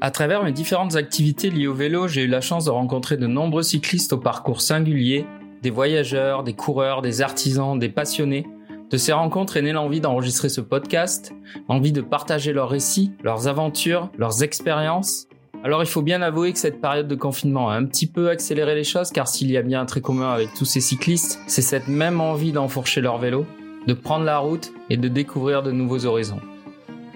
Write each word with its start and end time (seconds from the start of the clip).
À 0.00 0.12
travers 0.12 0.44
mes 0.44 0.52
différentes 0.52 0.94
activités 0.94 1.50
liées 1.50 1.66
au 1.66 1.74
vélo, 1.74 2.06
j'ai 2.06 2.22
eu 2.22 2.28
la 2.28 2.40
chance 2.40 2.66
de 2.66 2.70
rencontrer 2.70 3.16
de 3.16 3.26
nombreux 3.26 3.64
cyclistes 3.64 4.12
au 4.12 4.18
parcours 4.18 4.60
singulier, 4.60 5.26
des 5.60 5.70
voyageurs, 5.70 6.44
des 6.44 6.52
coureurs, 6.52 7.02
des 7.02 7.20
artisans, 7.20 7.76
des 7.76 7.88
passionnés. 7.88 8.46
De 8.90 8.96
ces 8.96 9.12
rencontres 9.12 9.56
est 9.56 9.62
née 9.62 9.72
l'envie 9.72 10.00
d'enregistrer 10.00 10.50
ce 10.50 10.60
podcast, 10.60 11.34
envie 11.66 11.90
de 11.90 12.00
partager 12.00 12.52
leurs 12.52 12.68
récits, 12.68 13.10
leurs 13.24 13.48
aventures, 13.48 14.08
leurs 14.16 14.44
expériences. 14.44 15.26
Alors 15.64 15.82
il 15.82 15.88
faut 15.88 16.02
bien 16.02 16.22
avouer 16.22 16.52
que 16.52 16.60
cette 16.60 16.80
période 16.80 17.08
de 17.08 17.16
confinement 17.16 17.68
a 17.68 17.74
un 17.74 17.84
petit 17.84 18.06
peu 18.06 18.30
accéléré 18.30 18.76
les 18.76 18.84
choses 18.84 19.10
car 19.10 19.26
s'il 19.26 19.50
y 19.50 19.56
a 19.56 19.62
bien 19.62 19.80
un 19.80 19.86
trait 19.86 20.00
commun 20.00 20.30
avec 20.30 20.54
tous 20.54 20.64
ces 20.64 20.80
cyclistes, 20.80 21.40
c'est 21.48 21.60
cette 21.60 21.88
même 21.88 22.20
envie 22.20 22.52
d'enfourcher 22.52 23.00
leur 23.00 23.18
vélo, 23.18 23.46
de 23.88 23.94
prendre 23.94 24.24
la 24.24 24.38
route 24.38 24.70
et 24.90 24.96
de 24.96 25.08
découvrir 25.08 25.64
de 25.64 25.72
nouveaux 25.72 26.06
horizons. 26.06 26.40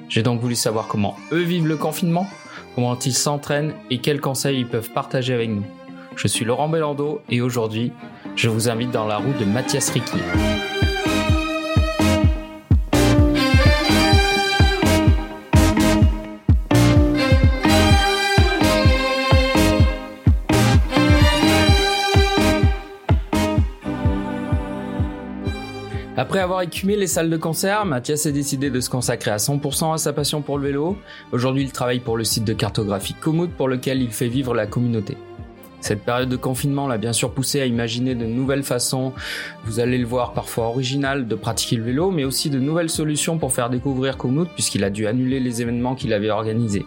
J'ai 0.09 0.25
donc 0.25 0.41
voulu 0.41 0.57
savoir 0.57 0.89
comment 0.89 1.15
eux 1.31 1.43
vivent 1.43 1.69
le 1.69 1.77
confinement, 1.77 2.27
comment 2.75 2.99
ils 2.99 3.15
s'entraînent 3.15 3.75
et 3.91 3.99
quels 3.99 4.21
conseils 4.21 4.61
ils 4.61 4.69
peuvent 4.69 4.91
partager 4.91 5.35
avec 5.35 5.51
nous. 5.51 5.65
Je 6.17 6.29
suis 6.29 6.45
Laurent 6.45 6.69
Bellando 6.69 7.23
et 7.31 7.41
aujourd'hui, 7.41 7.93
je 8.37 8.49
vous 8.49 8.69
invite 8.69 8.91
dans 8.91 9.07
la 9.07 9.17
route 9.17 9.39
de 9.39 9.45
Mathias 9.45 9.91
Ricky. 9.91 10.19
Après 26.33 26.41
avoir 26.41 26.63
écumé 26.63 26.97
les 26.97 27.09
salles 27.09 27.29
de 27.29 27.37
concert, 27.37 27.85
Mathias 27.85 28.25
a 28.25 28.31
décidé 28.31 28.71
de 28.71 28.81
se 28.81 28.89
consacrer 28.89 29.31
à 29.31 29.37
100% 29.37 29.93
à 29.93 29.99
sa 29.99 30.15
passion 30.15 30.41
pour 30.41 30.57
le 30.57 30.69
vélo. 30.69 30.97
Aujourd'hui, 31.31 31.63
il 31.63 31.73
travaille 31.73 32.01
pour 32.01 32.17
le 32.17 32.25
site 32.25 32.45
de 32.45 32.55
cartographie 32.55 33.13
Komoot 33.13 33.51
pour 33.51 33.69
lequel 33.69 34.01
il 34.01 34.11
fait 34.11 34.29
vivre 34.29 34.55
la 34.55 34.67
communauté. 34.67 35.19
Cette 35.83 36.03
période 36.03 36.31
de 36.31 36.37
confinement 36.37 36.89
l'a 36.89 36.97
bien 36.97 37.13
sûr 37.13 37.35
poussé 37.35 37.61
à 37.61 37.67
imaginer 37.67 38.15
de 38.15 38.25
nouvelles 38.25 38.63
façons, 38.63 39.13
vous 39.67 39.79
allez 39.79 39.99
le 39.99 40.07
voir 40.07 40.33
parfois 40.33 40.69
originales, 40.69 41.29
de 41.29 41.35
pratiquer 41.35 41.77
le 41.77 41.83
vélo, 41.83 42.11
mais 42.11 42.25
aussi 42.25 42.49
de 42.49 42.59
nouvelles 42.59 42.89
solutions 42.89 43.37
pour 43.37 43.53
faire 43.53 43.69
découvrir 43.69 44.17
Komoot 44.17 44.49
puisqu'il 44.55 44.85
a 44.85 44.89
dû 44.91 45.07
annuler 45.07 45.39
les 45.39 45.61
événements 45.61 45.95
qu'il 45.95 46.15
avait 46.15 46.31
organisés. 46.31 46.87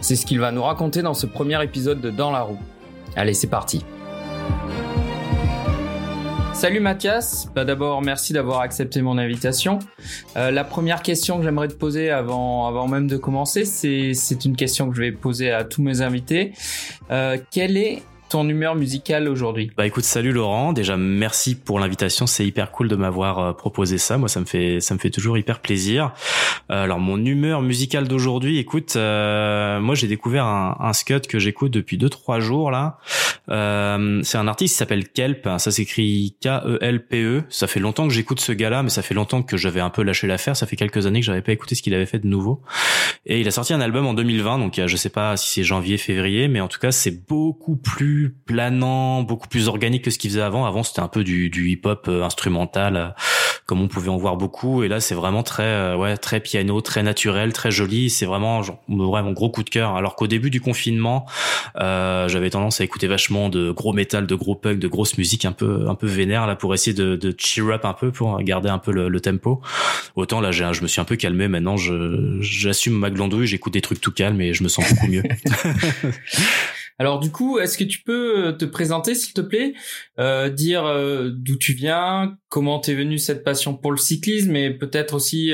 C'est 0.00 0.16
ce 0.16 0.26
qu'il 0.26 0.40
va 0.40 0.50
nous 0.50 0.64
raconter 0.64 1.02
dans 1.02 1.14
ce 1.14 1.26
premier 1.26 1.62
épisode 1.62 2.00
de 2.00 2.10
Dans 2.10 2.32
la 2.32 2.40
roue. 2.40 2.58
Allez, 3.14 3.34
c'est 3.34 3.46
parti. 3.46 3.84
Salut 6.54 6.80
Mathias, 6.80 7.48
bah 7.54 7.64
d'abord 7.64 8.02
merci 8.02 8.32
d'avoir 8.32 8.60
accepté 8.60 9.02
mon 9.02 9.18
invitation. 9.18 9.80
Euh, 10.36 10.50
la 10.50 10.62
première 10.62 11.02
question 11.02 11.38
que 11.38 11.44
j'aimerais 11.44 11.68
te 11.68 11.74
poser 11.74 12.10
avant, 12.10 12.68
avant 12.68 12.86
même 12.86 13.08
de 13.08 13.16
commencer, 13.16 13.64
c'est 13.64 14.44
une 14.44 14.54
question 14.54 14.88
que 14.88 14.94
je 14.94 15.00
vais 15.00 15.12
poser 15.12 15.50
à 15.50 15.64
tous 15.64 15.82
mes 15.82 16.02
invités. 16.02 16.52
Euh, 17.10 17.36
quelle 17.50 17.76
est 17.76 18.02
ton 18.32 18.48
humeur 18.48 18.74
musicale 18.76 19.28
aujourd'hui? 19.28 19.70
Bah 19.76 19.86
écoute, 19.86 20.04
salut 20.04 20.32
Laurent. 20.32 20.72
Déjà 20.72 20.96
merci 20.96 21.54
pour 21.54 21.78
l'invitation. 21.78 22.26
C'est 22.26 22.46
hyper 22.46 22.70
cool 22.70 22.88
de 22.88 22.96
m'avoir 22.96 23.38
euh, 23.38 23.52
proposé 23.52 23.98
ça. 23.98 24.16
Moi, 24.16 24.30
ça 24.30 24.40
me 24.40 24.46
fait 24.46 24.80
ça 24.80 24.94
me 24.94 24.98
fait 24.98 25.10
toujours 25.10 25.36
hyper 25.36 25.60
plaisir. 25.60 26.12
Euh, 26.70 26.84
alors 26.84 26.98
mon 26.98 27.22
humeur 27.22 27.60
musicale 27.60 28.08
d'aujourd'hui, 28.08 28.56
écoute, 28.56 28.94
euh, 28.96 29.80
moi 29.80 29.94
j'ai 29.94 30.06
découvert 30.06 30.46
un, 30.46 30.78
un 30.80 30.94
scud 30.94 31.26
que 31.26 31.38
j'écoute 31.38 31.72
depuis 31.72 31.98
deux 31.98 32.08
trois 32.08 32.40
jours 32.40 32.70
là. 32.70 32.98
Euh, 33.50 34.20
c'est 34.22 34.38
un 34.38 34.48
artiste 34.48 34.74
qui 34.74 34.78
s'appelle 34.78 35.08
Kelp. 35.08 35.46
Ça 35.58 35.70
s'écrit 35.70 36.34
K-E-L-P-E. 36.40 37.40
-E. 37.40 37.44
Ça 37.50 37.66
fait 37.66 37.80
longtemps 37.80 38.08
que 38.08 38.14
j'écoute 38.14 38.40
ce 38.40 38.52
gars-là, 38.52 38.82
mais 38.82 38.88
ça 38.88 39.02
fait 39.02 39.14
longtemps 39.14 39.42
que 39.42 39.58
j'avais 39.58 39.80
un 39.80 39.90
peu 39.90 40.02
lâché 40.02 40.26
l'affaire. 40.26 40.56
Ça 40.56 40.66
fait 40.66 40.76
quelques 40.76 41.06
années 41.06 41.20
que 41.20 41.26
j'avais 41.26 41.42
pas 41.42 41.52
écouté 41.52 41.74
ce 41.74 41.82
qu'il 41.82 41.92
avait 41.94 42.06
fait 42.06 42.18
de 42.20 42.26
nouveau. 42.26 42.62
Et 43.26 43.40
il 43.40 43.48
a 43.48 43.50
sorti 43.50 43.74
un 43.74 43.80
album 43.80 44.06
en 44.06 44.14
2020, 44.14 44.58
donc 44.58 44.80
je 44.84 44.96
sais 44.96 45.10
pas 45.10 45.36
si 45.36 45.52
c'est 45.52 45.64
janvier, 45.64 45.98
février, 45.98 46.48
mais 46.48 46.60
en 46.60 46.68
tout 46.68 46.78
cas 46.78 46.92
c'est 46.92 47.26
beaucoup 47.26 47.76
plus 47.76 48.21
planant, 48.30 49.22
beaucoup 49.22 49.48
plus 49.48 49.68
organique 49.68 50.04
que 50.04 50.10
ce 50.10 50.18
qu'il 50.18 50.30
faisait 50.30 50.42
avant. 50.42 50.64
Avant, 50.64 50.82
c'était 50.82 51.00
un 51.00 51.08
peu 51.08 51.24
du, 51.24 51.50
du 51.50 51.70
hip-hop 51.70 52.06
euh, 52.08 52.22
instrumental, 52.22 52.96
euh, 52.96 53.08
comme 53.66 53.80
on 53.80 53.88
pouvait 53.88 54.08
en 54.08 54.16
voir 54.16 54.36
beaucoup. 54.36 54.82
Et 54.82 54.88
là, 54.88 55.00
c'est 55.00 55.14
vraiment 55.14 55.42
très, 55.42 55.62
euh, 55.62 55.96
ouais, 55.96 56.16
très 56.16 56.40
piano, 56.40 56.80
très 56.80 57.02
naturel, 57.02 57.52
très 57.52 57.70
joli. 57.70 58.10
C'est 58.10 58.26
vraiment, 58.26 58.62
genre, 58.62 58.82
mon 58.88 59.32
gros 59.32 59.50
coup 59.50 59.62
de 59.62 59.70
cœur. 59.70 59.96
Alors 59.96 60.16
qu'au 60.16 60.26
début 60.26 60.50
du 60.50 60.60
confinement, 60.60 61.26
euh, 61.76 62.28
j'avais 62.28 62.50
tendance 62.50 62.80
à 62.80 62.84
écouter 62.84 63.06
vachement 63.06 63.48
de 63.48 63.70
gros 63.70 63.92
métal, 63.92 64.26
de 64.26 64.34
gros 64.34 64.54
punk, 64.54 64.78
de 64.78 64.88
grosse 64.88 65.18
musique 65.18 65.44
un 65.44 65.52
peu, 65.52 65.86
un 65.88 65.94
peu 65.94 66.06
vénère 66.06 66.46
là 66.46 66.56
pour 66.56 66.74
essayer 66.74 66.94
de, 66.94 67.16
de 67.16 67.34
cheer 67.38 67.70
up 67.70 67.84
un 67.84 67.94
peu, 67.94 68.10
pour 68.10 68.40
garder 68.42 68.68
un 68.68 68.78
peu 68.78 68.92
le, 68.92 69.08
le 69.08 69.20
tempo. 69.20 69.60
Autant 70.16 70.40
là, 70.40 70.50
j'ai, 70.50 70.68
je 70.72 70.82
me 70.82 70.88
suis 70.88 71.00
un 71.00 71.04
peu 71.04 71.16
calmé. 71.16 71.48
Maintenant, 71.48 71.76
j'assume 72.40 72.94
ma 72.94 73.10
glandouille, 73.10 73.46
j'écoute 73.46 73.72
des 73.72 73.80
trucs 73.80 74.00
tout 74.00 74.12
calmes 74.12 74.40
et 74.40 74.54
je 74.54 74.62
me 74.62 74.68
sens 74.68 74.88
beaucoup 74.88 75.06
mieux. 75.08 75.22
Alors 76.98 77.20
du 77.20 77.30
coup, 77.30 77.58
est-ce 77.58 77.78
que 77.78 77.84
tu 77.84 78.02
peux 78.02 78.48
euh, 78.48 78.52
te 78.52 78.64
présenter, 78.64 79.14
s'il 79.14 79.34
te 79.34 79.40
plaît, 79.40 79.74
euh, 80.18 80.50
dire 80.50 80.84
euh, 80.84 81.30
d'où 81.32 81.56
tu 81.56 81.72
viens, 81.72 82.36
comment 82.48 82.78
t'es 82.78 82.94
venu 82.94 83.18
cette 83.18 83.44
passion 83.44 83.76
pour 83.76 83.92
le 83.92 83.96
cyclisme, 83.96 84.54
et 84.56 84.70
peut-être 84.70 85.14
aussi 85.14 85.52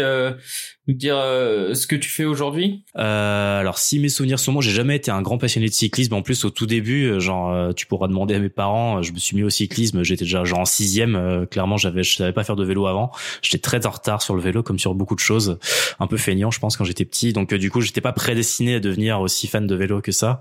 dire 0.94 1.16
euh, 1.16 1.74
ce 1.74 1.86
que 1.86 1.96
tu 1.96 2.08
fais 2.08 2.24
aujourd'hui? 2.24 2.82
Euh, 2.96 3.60
Alors, 3.60 3.78
si 3.78 3.98
mes 3.98 4.08
souvenirs 4.08 4.38
sont 4.38 4.52
bons, 4.52 4.60
j'ai 4.60 4.70
jamais 4.70 4.96
été 4.96 5.10
un 5.10 5.22
grand 5.22 5.38
passionné 5.38 5.68
de 5.68 5.72
cyclisme. 5.72 6.14
En 6.14 6.22
plus, 6.22 6.44
au 6.44 6.50
tout 6.50 6.66
début, 6.66 7.06
euh, 7.06 7.20
genre, 7.20 7.52
euh, 7.52 7.72
tu 7.72 7.86
pourras 7.86 8.08
demander 8.08 8.34
à 8.34 8.38
mes 8.38 8.48
parents. 8.48 9.02
Je 9.02 9.12
me 9.12 9.18
suis 9.18 9.36
mis 9.36 9.42
au 9.42 9.50
cyclisme. 9.50 10.02
J'étais 10.02 10.24
déjà 10.24 10.44
genre 10.44 10.60
en 10.60 10.64
sixième. 10.64 11.46
clairement, 11.50 11.76
j'avais, 11.76 12.02
je 12.02 12.16
savais 12.16 12.32
pas 12.32 12.44
faire 12.44 12.56
de 12.56 12.64
vélo 12.64 12.86
avant. 12.86 13.10
J'étais 13.42 13.58
très 13.58 13.86
en 13.86 13.90
retard 13.90 14.22
sur 14.22 14.34
le 14.34 14.40
vélo, 14.40 14.62
comme 14.62 14.78
sur 14.78 14.94
beaucoup 14.94 15.14
de 15.14 15.20
choses. 15.20 15.58
Un 16.00 16.06
peu 16.06 16.16
feignant, 16.16 16.50
je 16.50 16.58
pense, 16.58 16.76
quand 16.76 16.84
j'étais 16.84 17.04
petit. 17.04 17.32
Donc, 17.32 17.54
du 17.54 17.70
coup, 17.70 17.80
j'étais 17.80 18.00
pas 18.00 18.12
prédestiné 18.12 18.76
à 18.76 18.80
devenir 18.80 19.20
aussi 19.20 19.46
fan 19.46 19.66
de 19.66 19.74
vélo 19.74 20.00
que 20.00 20.12
ça. 20.12 20.40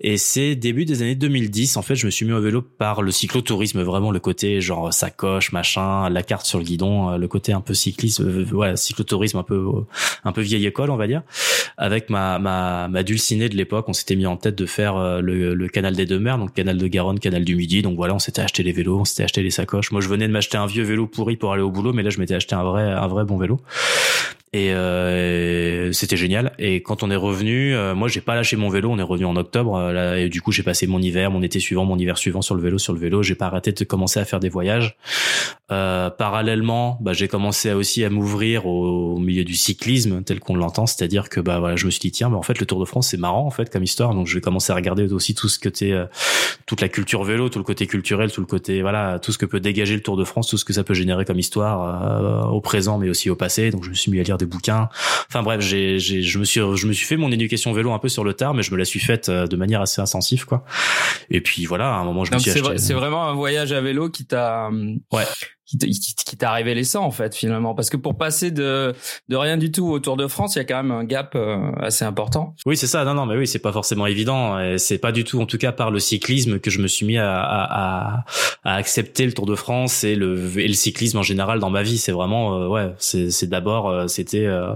Et 0.00 0.16
c'est 0.16 0.54
début 0.54 0.84
des 0.84 1.02
années 1.02 1.14
2010. 1.14 1.76
En 1.76 1.82
fait, 1.82 1.94
je 1.94 2.06
me 2.06 2.10
suis 2.10 2.26
mis 2.26 2.32
au 2.32 2.40
vélo 2.40 2.62
par 2.62 3.02
le 3.02 3.10
cyclotourisme, 3.10 3.82
vraiment 3.82 4.10
le 4.10 4.20
côté 4.20 4.60
genre 4.60 4.92
sacoche, 4.92 5.52
machin, 5.52 6.08
la 6.08 6.22
carte 6.22 6.46
sur 6.46 6.58
le 6.58 6.64
guidon, 6.64 7.16
le 7.16 7.28
côté 7.28 7.52
un 7.52 7.60
peu 7.60 7.74
cyclisme, 7.74 8.44
voilà, 8.44 8.76
cyclotourisme 8.76 9.38
un 9.38 9.42
peu 9.42 9.77
un 10.24 10.32
peu 10.32 10.40
vieille 10.40 10.66
école, 10.66 10.90
on 10.90 10.96
va 10.96 11.06
dire. 11.06 11.22
Avec 11.76 12.10
ma 12.10 12.38
ma, 12.38 12.88
ma 12.88 13.02
dulcinée 13.02 13.48
de 13.48 13.56
l'époque, 13.56 13.88
on 13.88 13.92
s'était 13.92 14.16
mis 14.16 14.26
en 14.26 14.36
tête 14.36 14.56
de 14.56 14.66
faire 14.66 14.96
euh, 14.96 15.20
le, 15.20 15.54
le 15.54 15.68
canal 15.68 15.94
des 15.94 16.06
deux 16.06 16.18
mers, 16.18 16.38
donc 16.38 16.52
canal 16.54 16.76
de 16.76 16.86
Garonne, 16.88 17.20
canal 17.20 17.44
du 17.44 17.54
Midi. 17.54 17.82
Donc 17.82 17.96
voilà, 17.96 18.14
on 18.14 18.18
s'était 18.18 18.42
acheté 18.42 18.62
les 18.62 18.72
vélos, 18.72 18.98
on 19.00 19.04
s'était 19.04 19.24
acheté 19.24 19.42
les 19.42 19.50
sacoches. 19.50 19.92
Moi, 19.92 20.00
je 20.00 20.08
venais 20.08 20.26
de 20.26 20.32
m'acheter 20.32 20.58
un 20.58 20.66
vieux 20.66 20.82
vélo 20.82 21.06
pourri 21.06 21.36
pour 21.36 21.52
aller 21.52 21.62
au 21.62 21.70
boulot, 21.70 21.92
mais 21.92 22.02
là, 22.02 22.10
je 22.10 22.18
m'étais 22.18 22.34
acheté 22.34 22.54
un 22.54 22.64
vrai 22.64 22.82
un 22.82 23.06
vrai 23.06 23.24
bon 23.24 23.36
vélo 23.36 23.60
et 24.52 24.72
euh, 24.72 25.92
c'était 25.92 26.16
génial. 26.16 26.52
Et 26.58 26.82
quand 26.82 27.02
on 27.02 27.10
est 27.10 27.16
revenu 27.16 27.74
euh, 27.74 27.94
moi 27.94 28.08
j'ai 28.08 28.20
pas 28.20 28.34
lâché 28.34 28.56
mon 28.56 28.70
vélo. 28.70 28.90
On 28.90 28.98
est 28.98 29.02
revenu 29.02 29.26
en 29.26 29.36
octobre 29.36 29.76
euh, 29.76 29.92
là, 29.92 30.18
et 30.18 30.28
du 30.28 30.40
coup 30.40 30.52
j'ai 30.52 30.62
passé 30.62 30.86
mon 30.86 31.00
hiver 31.00 31.30
mon 31.30 31.42
été 31.42 31.60
suivant 31.60 31.84
mon 31.84 31.98
hiver 31.98 32.16
suivant 32.16 32.40
sur 32.40 32.54
le 32.54 32.62
vélo 32.62 32.78
sur 32.78 32.94
le 32.94 32.98
vélo. 32.98 33.22
J'ai 33.22 33.34
pas 33.34 33.46
arrêté 33.46 33.72
de 33.72 33.84
commencer 33.84 34.20
à 34.20 34.24
faire 34.24 34.40
des 34.40 34.48
voyages. 34.48 34.96
Euh, 35.70 36.08
parallèlement 36.08 36.96
bah, 37.02 37.12
j'ai 37.12 37.28
commencé 37.28 37.72
aussi 37.72 38.02
à 38.02 38.08
m'ouvrir 38.08 38.64
au, 38.64 39.18
milieu 39.18 39.44
du 39.44 39.54
cyclisme 39.54 40.22
tel 40.22 40.40
qu'on 40.40 40.56
l'entend. 40.56 40.86
C'est-à-dire 40.86 41.28
que 41.28 41.40
bah 41.40 41.58
voilà 41.58 41.76
je 41.76 41.84
me 41.84 41.90
suis 41.90 42.00
dit 42.00 42.12
tiens 42.12 42.30
mais 42.30 42.36
en 42.36 42.42
fait 42.42 42.58
le 42.58 42.64
Tour 42.64 42.80
de 42.80 42.86
France 42.86 43.08
c'est 43.08 43.18
marrant 43.18 43.46
en 43.46 43.50
fait 43.50 43.70
comme 43.70 43.82
histoire. 43.82 44.14
Donc 44.14 44.26
je 44.26 44.34
vais 44.34 44.40
commencer 44.40 44.72
à 44.72 44.76
regarder 44.76 45.12
aussi 45.12 45.34
tout 45.34 45.48
ce 45.48 45.58
t'es 45.68 45.92
euh, 45.92 46.06
toute 46.64 46.80
la 46.80 46.88
culture 46.88 47.22
vélo 47.24 47.50
tout 47.50 47.58
le 47.58 47.64
côté 47.64 47.86
culturel 47.86 48.32
tout 48.32 48.40
le 48.40 48.46
côté 48.46 48.80
voilà 48.80 49.18
tout 49.18 49.32
ce 49.32 49.38
que 49.38 49.44
peut 49.44 49.60
dégager 49.60 49.94
le 49.94 50.00
Tour 50.00 50.16
de 50.16 50.24
France 50.24 50.48
tout 50.48 50.56
ce 50.56 50.64
que 50.64 50.72
ça 50.72 50.84
peut 50.84 50.94
générer 50.94 51.26
comme 51.26 51.38
histoire 51.38 52.50
au 52.52 52.60
présent 52.62 52.96
mais 52.96 53.10
aussi 53.10 53.28
au 53.28 53.36
passé. 53.36 53.70
Donc 53.70 53.84
je 53.84 53.90
me 53.90 53.94
suis 53.94 54.10
mis 54.10 54.20
à 54.20 54.22
lire 54.22 54.37
des 54.38 54.46
bouquins. 54.46 54.88
Enfin 55.28 55.42
bref, 55.42 55.60
j'ai, 55.60 55.98
j'ai, 55.98 56.22
je 56.22 56.38
me 56.38 56.44
suis, 56.44 56.60
je 56.60 56.86
me 56.86 56.92
suis 56.92 57.06
fait 57.06 57.16
mon 57.16 57.30
éducation 57.30 57.72
vélo 57.72 57.92
un 57.92 57.98
peu 57.98 58.08
sur 58.08 58.24
le 58.24 58.32
tard, 58.34 58.54
mais 58.54 58.62
je 58.62 58.72
me 58.72 58.76
la 58.78 58.84
suis 58.84 59.00
faite 59.00 59.28
euh, 59.28 59.46
de 59.46 59.56
manière 59.56 59.82
assez 59.82 60.00
intensive, 60.00 60.46
quoi. 60.46 60.64
Et 61.30 61.40
puis 61.40 61.66
voilà, 61.66 61.94
à 61.94 61.98
un 61.98 62.04
moment, 62.04 62.24
je 62.24 62.30
Donc 62.30 62.38
me 62.38 62.42
suis 62.42 62.50
c'est, 62.50 62.58
acheté. 62.60 62.68
vrai, 62.68 62.78
c'est 62.78 62.94
vraiment 62.94 63.28
un 63.28 63.34
voyage 63.34 63.72
à 63.72 63.80
vélo 63.80 64.08
qui 64.08 64.24
t'a, 64.24 64.70
ouais, 65.12 65.24
qui, 65.68 66.14
qui 66.24 66.36
t'a 66.36 66.52
révélé 66.52 66.84
ça 66.84 67.00
en 67.00 67.10
fait 67.10 67.34
finalement. 67.34 67.74
Parce 67.74 67.90
que 67.90 67.96
pour 67.96 68.16
passer 68.16 68.50
de 68.50 68.94
de 69.28 69.36
rien 69.36 69.56
du 69.56 69.70
tout 69.70 69.86
au 69.86 69.98
Tour 69.98 70.16
de 70.16 70.26
France 70.26 70.56
il 70.56 70.58
y 70.58 70.62
a 70.62 70.64
quand 70.64 70.82
même 70.82 70.92
un 70.92 71.04
gap 71.04 71.32
euh, 71.34 71.70
assez 71.80 72.04
important. 72.04 72.54
Oui 72.66 72.76
c'est 72.76 72.86
ça. 72.86 73.04
Non 73.04 73.14
non 73.14 73.26
mais 73.26 73.36
oui 73.36 73.46
c'est 73.46 73.58
pas 73.58 73.72
forcément 73.72 74.06
évident. 74.06 74.58
C'est 74.78 74.98
pas 74.98 75.12
du 75.12 75.24
tout 75.24 75.40
en 75.40 75.46
tout 75.46 75.58
cas 75.58 75.72
par 75.72 75.90
le 75.90 75.98
cyclisme 75.98 76.58
que 76.58 76.70
je 76.70 76.80
me 76.80 76.88
suis 76.88 77.06
mis 77.06 77.18
à 77.18 77.38
à, 77.40 78.24
à 78.64 78.74
accepter 78.74 79.26
le 79.26 79.32
Tour 79.32 79.46
de 79.46 79.54
France 79.54 80.04
et 80.04 80.14
le 80.14 80.58
et 80.58 80.68
le 80.68 80.74
cyclisme 80.74 81.18
en 81.18 81.22
général 81.22 81.58
dans 81.58 81.70
ma 81.70 81.82
vie. 81.82 81.98
C'est 81.98 82.12
vraiment 82.12 82.54
euh, 82.54 82.68
ouais 82.68 82.92
c'est 82.98 83.48
d'abord 83.48 83.88
euh, 83.88 84.06
c'était 84.08 84.46
euh, 84.46 84.72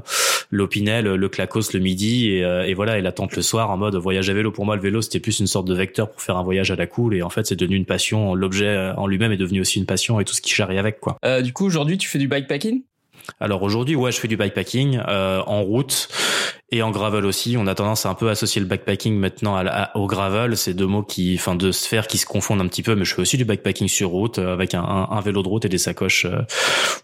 l'Opinel 0.51 1.07
le 1.07 1.29
Clacos 1.29 1.73
le 1.73 1.81
midi 1.81 2.31
et, 2.31 2.45
euh, 2.45 2.67
et 2.67 2.75
voilà 2.75 2.99
et 2.99 3.03
l'attente 3.03 3.37
le 3.37 3.43
soir 3.43 3.71
en 3.71 3.77
mode 3.77 3.97
voyage 3.97 4.29
à 4.31 4.35
vélo. 4.35 4.51
Pour 4.51 4.65
moi 4.65 4.77
le 4.77 4.83
vélo 4.83 5.03
c'était 5.03 5.21
plus 5.21 5.41
une 5.41 5.47
sorte 5.47 5.67
de 5.67 5.75
vecteur 5.75 6.11
pour 6.11 6.21
faire 6.21 6.37
un 6.37 6.43
voyage 6.43 6.71
à 6.71 6.77
la 6.77 6.87
cool. 6.87 7.15
Et 7.15 7.23
en 7.23 7.31
fait 7.31 7.47
c'est 7.47 7.57
devenu 7.57 7.77
une 7.77 7.87
passion 7.87 8.35
l'objet 8.35 8.93
en 8.97 9.07
lui-même 9.07 9.33
est 9.33 9.37
devenu 9.37 9.61
aussi 9.61 9.79
une 9.79 9.87
passion 9.87 10.21
et 10.21 10.25
tout 10.25 10.35
ce 10.35 10.41
qui 10.41 10.51
charrie 10.51 10.79
avec 10.83 11.01
quoi. 11.01 11.17
Euh, 11.25 11.41
du 11.43 11.53
coup 11.53 11.65
aujourd'hui 11.65 11.97
tu 11.97 12.09
fais 12.09 12.19
du 12.19 12.29
bikepacking? 12.29 12.83
Alors 13.39 13.63
aujourd'hui 13.63 13.95
ouais 13.95 14.11
je 14.11 14.19
fais 14.19 14.29
du 14.29 14.37
bikepacking 14.37 15.01
euh, 15.07 15.41
en 15.47 15.63
route 15.63 16.09
et 16.73 16.83
en 16.83 16.91
gravel 16.91 17.25
aussi. 17.27 17.57
On 17.59 17.67
a 17.67 17.75
tendance 17.75 18.07
à 18.07 18.09
un 18.09 18.15
peu 18.15 18.31
associer 18.31 18.61
le 18.61 18.67
bikepacking 18.67 19.15
maintenant 19.15 19.55
à, 19.55 19.63
à, 19.69 19.97
au 19.97 20.07
gravel. 20.07 20.57
C'est 20.57 20.75
deux 20.75 20.87
mots 20.87 21.03
qui, 21.03 21.37
enfin, 21.39 21.55
deux 21.55 21.71
sphères 21.71 22.07
qui 22.07 22.17
se 22.17 22.25
confondent 22.25 22.63
un 22.63 22.67
petit 22.67 22.83
peu. 22.83 22.95
Mais 22.97 23.05
je 23.05 23.15
fais 23.15 23.21
aussi 23.21 23.37
du 23.37 23.45
bikepacking 23.45 23.89
sur 23.89 24.09
route 24.09 24.39
euh, 24.39 24.55
avec 24.55 24.75
un, 24.75 24.83
un, 24.83 25.09
un 25.11 25.21
vélo 25.21 25.43
de 25.43 25.49
route 25.49 25.67
et 25.67 25.69
des 25.69 25.77
sacoches, 25.79 26.25
euh, 26.25 26.41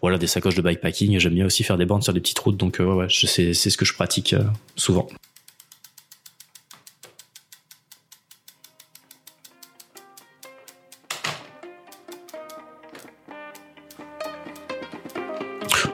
voilà, 0.01 0.17
des 0.17 0.25
sacoches 0.25 0.55
de 0.55 0.63
bikepacking. 0.63 1.19
J'aime 1.19 1.35
bien 1.35 1.45
aussi 1.45 1.63
faire 1.63 1.77
des 1.77 1.85
bandes 1.85 2.03
sur 2.03 2.13
des 2.13 2.19
petites 2.19 2.39
routes. 2.39 2.57
Donc 2.57 2.81
euh, 2.81 2.93
ouais, 2.95 3.07
c'est 3.09 3.53
c'est 3.53 3.69
ce 3.69 3.77
que 3.77 3.85
je 3.85 3.93
pratique 3.93 4.35
souvent. 4.75 5.07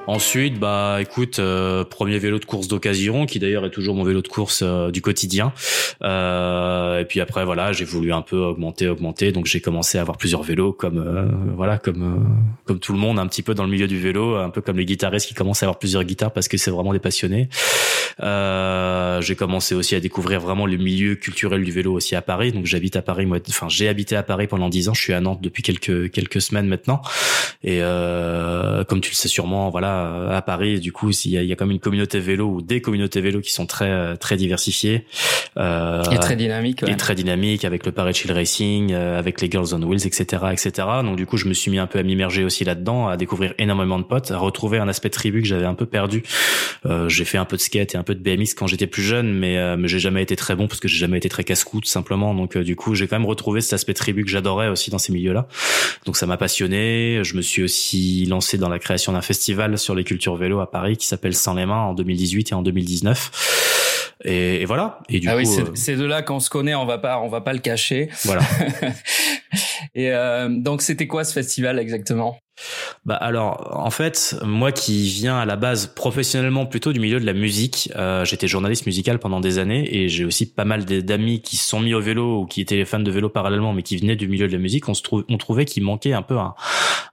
Ensuite, 0.08 0.60
bah 0.60 1.00
écoute, 1.02 1.40
euh, 1.40 1.84
premier 1.84 2.20
vélo 2.20 2.38
de 2.38 2.46
course 2.46 2.68
d'occasion, 2.68 3.26
qui 3.26 3.40
d'ailleurs 3.40 3.66
est 3.66 3.72
toujours 3.72 3.96
mon 3.96 4.04
vélo 4.04 4.22
de 4.22 4.28
course 4.28 4.62
euh, 4.62 4.92
du 4.92 5.02
quotidien. 5.02 5.52
Euh, 6.04 7.00
et 7.00 7.06
puis 7.06 7.22
après, 7.22 7.44
voilà, 7.44 7.74
j'ai 7.74 7.86
voulu 7.86 8.14
un 8.14 8.22
peu 8.22 8.38
augmenter, 8.38 8.88
augmenter. 8.88 9.32
Donc 9.32 9.48
j'ai 9.48 9.62
commencé 9.62 9.98
à 9.98 10.02
avoir 10.02 10.18
plusieurs 10.18 10.44
vélos, 10.44 10.74
comme 10.74 11.00
euh, 11.00 11.26
voilà, 11.56 11.80
comme 11.80 12.24
comme 12.66 12.80
tout 12.80 12.94
le 12.94 13.00
monde, 13.00 13.18
un 13.18 13.26
petit 13.26 13.42
peu 13.42 13.56
dans 13.56 13.64
le 13.64 13.72
milieu 13.72 13.88
du 13.88 14.00
vélo, 14.00 14.36
un 14.36 14.52
peu 14.52 14.62
comme 14.62 14.78
les 14.78 14.86
guitaristes 14.86 15.28
qui 15.28 15.34
commencent 15.34 15.64
à 15.64 15.66
avoir 15.66 15.80
plusieurs 15.80 16.04
guitares 16.04 16.32
parce 16.32 16.48
que 16.48 16.58
c'est 16.58 16.72
vraiment 16.72 16.94
des 16.94 17.00
passionnés. 17.00 17.50
j'ai 18.20 19.36
commencé 19.36 19.74
aussi 19.74 19.96
à 19.96 20.00
découvrir 20.00 20.40
vraiment 20.40 20.68
le 20.68 20.78
milieu 20.78 21.16
culturel 21.16 21.64
du 21.64 21.72
vélo 21.72 21.94
aussi 21.94 22.16
à 22.16 22.22
Paris. 22.22 22.52
Donc 22.52 22.68
j'habite 22.68 22.96
à 22.96 23.02
Paris, 23.02 23.26
moi, 23.26 23.40
enfin 23.50 23.70
j'ai 23.70 23.88
habité 23.88 24.16
à 24.16 24.22
Paris 24.22 24.46
pendant 24.46 24.70
dix 24.70 24.88
ans. 24.88 24.94
Je 24.94 25.02
suis 25.02 25.14
à 25.14 25.20
Nantes 25.20 25.42
depuis 25.42 25.64
quelques 25.64 26.12
quelques 26.12 26.42
semaines 26.42 26.68
maintenant. 26.68 27.02
Et 27.64 27.80
comme 28.88 29.02
tu 29.02 29.10
le 29.10 29.16
sais 29.16 29.30
sûrement, 29.30 29.72
voilà 29.72 29.95
à 30.32 30.42
Paris. 30.42 30.80
Du 30.80 30.92
coup, 30.92 31.12
il 31.12 31.32
y 31.32 31.38
a, 31.38 31.44
il 31.44 31.48
y 31.48 31.54
a 31.54 31.56
comme 31.56 31.72
une 31.72 31.80
communauté 31.80 32.20
vélo 32.20 32.48
ou 32.48 32.62
des 32.62 32.82
communautés 32.82 33.22
vélo 33.22 33.42
qui 33.42 33.54
sont 33.54 33.66
très 33.66 34.18
très 34.18 34.38
diversifiées 34.38 35.06
euh, 35.58 36.04
et 36.12 36.18
très 36.18 36.36
dynamiques. 36.36 36.84
Et 36.88 36.98
très 36.98 37.16
dynamiques 37.16 37.66
avec 37.66 37.86
le 37.86 37.92
Paris 37.92 38.14
Chill 38.14 38.32
Racing, 38.32 38.92
euh, 38.92 39.18
avec 39.18 39.42
les 39.42 39.50
Girls 39.50 39.68
on 39.74 39.82
Wheels, 39.82 40.06
etc., 40.06 40.44
etc. 40.52 40.88
Donc 41.04 41.16
du 41.16 41.26
coup, 41.26 41.38
je 41.38 41.48
me 41.48 41.54
suis 41.54 41.72
mis 41.72 41.80
un 41.80 41.88
peu 41.88 42.00
à 42.00 42.04
m'immerger 42.04 42.44
aussi 42.44 42.66
là-dedans, 42.66 43.08
à 43.08 43.18
découvrir 43.18 43.54
énormément 43.58 43.98
de 43.98 44.04
potes, 44.04 44.32
à 44.32 44.38
retrouver 44.38 44.80
un 44.80 44.88
aspect 44.88 45.10
tribu 45.10 45.42
que 45.42 45.48
j'avais 45.48 45.66
un 45.66 45.74
peu 45.74 45.86
perdu. 45.86 46.24
Euh, 46.86 47.10
j'ai 47.10 47.26
fait 47.26 47.38
un 47.38 47.46
peu 47.46 47.56
de 47.56 47.62
skate 47.62 47.96
et 47.96 47.98
un 47.98 48.04
peu 48.04 48.16
de 48.16 48.20
BMX 48.20 48.54
quand 48.54 48.68
j'étais 48.68 48.88
plus 48.88 49.04
jeune, 49.04 49.34
mais 49.34 49.58
euh, 49.58 49.78
mais 49.78 49.88
j'ai 49.88 50.00
jamais 50.00 50.22
été 50.22 50.36
très 50.36 50.56
bon 50.56 50.68
parce 50.68 50.80
que 50.80 50.88
j'ai 50.88 50.98
jamais 50.98 51.18
été 51.18 51.30
très 51.30 51.44
casse-cou 51.44 51.82
tout 51.82 51.90
simplement. 51.90 52.34
Donc 52.34 52.58
euh, 52.58 52.64
du 52.64 52.76
coup, 52.76 52.96
j'ai 52.96 53.08
quand 53.08 53.18
même 53.18 53.28
retrouvé 53.28 53.62
cet 53.62 53.74
aspect 53.74 53.94
tribu 53.94 54.24
que 54.24 54.30
j'adorais 54.30 54.68
aussi 54.68 54.92
dans 54.92 54.98
ces 54.98 55.14
milieux-là. 55.14 55.48
Donc 56.06 56.18
ça 56.18 56.26
m'a 56.26 56.38
passionné. 56.38 57.22
Je 57.24 57.36
me 57.36 57.42
suis 57.42 57.64
aussi 57.64 58.26
lancé 58.26 58.58
dans 58.58 58.70
la 58.70 58.80
création 58.80 59.14
d'un 59.14 59.22
festival 59.22 59.78
sur 59.86 59.96
les 59.96 60.04
cultures 60.04 60.36
vélo 60.36 60.60
à 60.60 60.70
Paris 60.70 60.98
qui 60.98 61.08
s'appelle 61.08 61.36
Sans 61.36 61.54
les 61.54 61.66
mains 61.66 61.84
en 61.84 61.94
2018 61.94 62.52
et 62.52 62.56
en 62.56 62.62
2019. 62.62 64.16
Et, 64.26 64.62
et 64.62 64.66
voilà. 64.66 65.00
Et 65.10 65.20
du 65.20 65.30
ah 65.30 65.34
coup, 65.34 65.38
oui, 65.40 65.48
euh, 65.60 65.66
c'est 65.76 65.96
de 65.96 66.06
là 66.06 66.24
qu'on 66.24 66.40
se 66.40 66.50
connaît. 66.50 66.76
On 66.76 66.86
va 66.86 66.98
pas, 66.98 67.20
on 67.20 67.28
va 67.28 67.42
pas 67.42 67.54
le 67.54 67.60
cacher. 67.60 68.10
Voilà. 68.24 68.42
et 69.96 70.12
euh, 70.12 70.50
donc, 70.50 70.82
c'était 70.82 71.08
quoi 71.08 71.24
ce 71.24 71.34
festival 71.34 71.80
exactement? 71.80 72.38
Bah 73.06 73.16
alors, 73.16 73.72
en 73.74 73.92
fait, 73.92 74.36
moi 74.44 74.72
qui 74.72 75.08
viens 75.10 75.38
à 75.38 75.46
la 75.46 75.56
base 75.56 75.88
professionnellement 75.88 76.66
plutôt 76.66 76.94
du 76.94 77.00
milieu 77.00 77.20
de 77.20 77.26
la 77.26 77.34
musique, 77.34 77.92
euh, 77.96 78.26
j'étais 78.26 78.48
journaliste 78.48 78.86
musical 78.86 79.20
pendant 79.20 79.40
des 79.40 79.60
années 79.60 79.96
et 79.96 80.10
j'ai 80.10 80.26
aussi 80.26 80.52
pas 80.52 80.66
mal 80.66 80.86
d'amis 80.86 81.42
qui 81.42 81.58
se 81.58 81.68
sont 81.68 81.80
mis 81.80 81.94
au 81.94 82.02
vélo 82.02 82.42
ou 82.42 82.46
qui 82.46 82.62
étaient 82.62 82.84
fans 82.86 83.00
de 83.00 83.12
vélo 83.12 83.30
parallèlement, 83.30 83.74
mais 83.74 83.84
qui 83.84 83.98
venaient 83.98 84.16
du 84.16 84.28
milieu 84.28 84.48
de 84.48 84.54
la 84.54 84.60
musique. 84.60 84.88
On 84.90 84.94
se 84.94 85.04
trouve, 85.04 85.26
on 85.30 85.38
trouvait 85.38 85.66
qu'il 85.66 85.84
manquait 85.84 86.14
un 86.14 86.22
peu 86.22 86.38
un, 86.38 86.56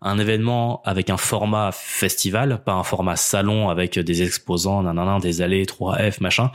un, 0.00 0.18
événement 0.18 0.80
avec 0.84 1.10
un 1.10 1.16
format 1.16 1.70
festival, 1.72 2.62
pas 2.64 2.72
un 2.72 2.84
format 2.84 3.16
salon 3.16 3.68
avec 3.68 3.98
des 3.98 4.22
exposants, 4.22 4.82
nanana, 4.82 5.18
des 5.18 5.42
allées 5.42 5.64
3F 5.64 6.22
machin, 6.22 6.50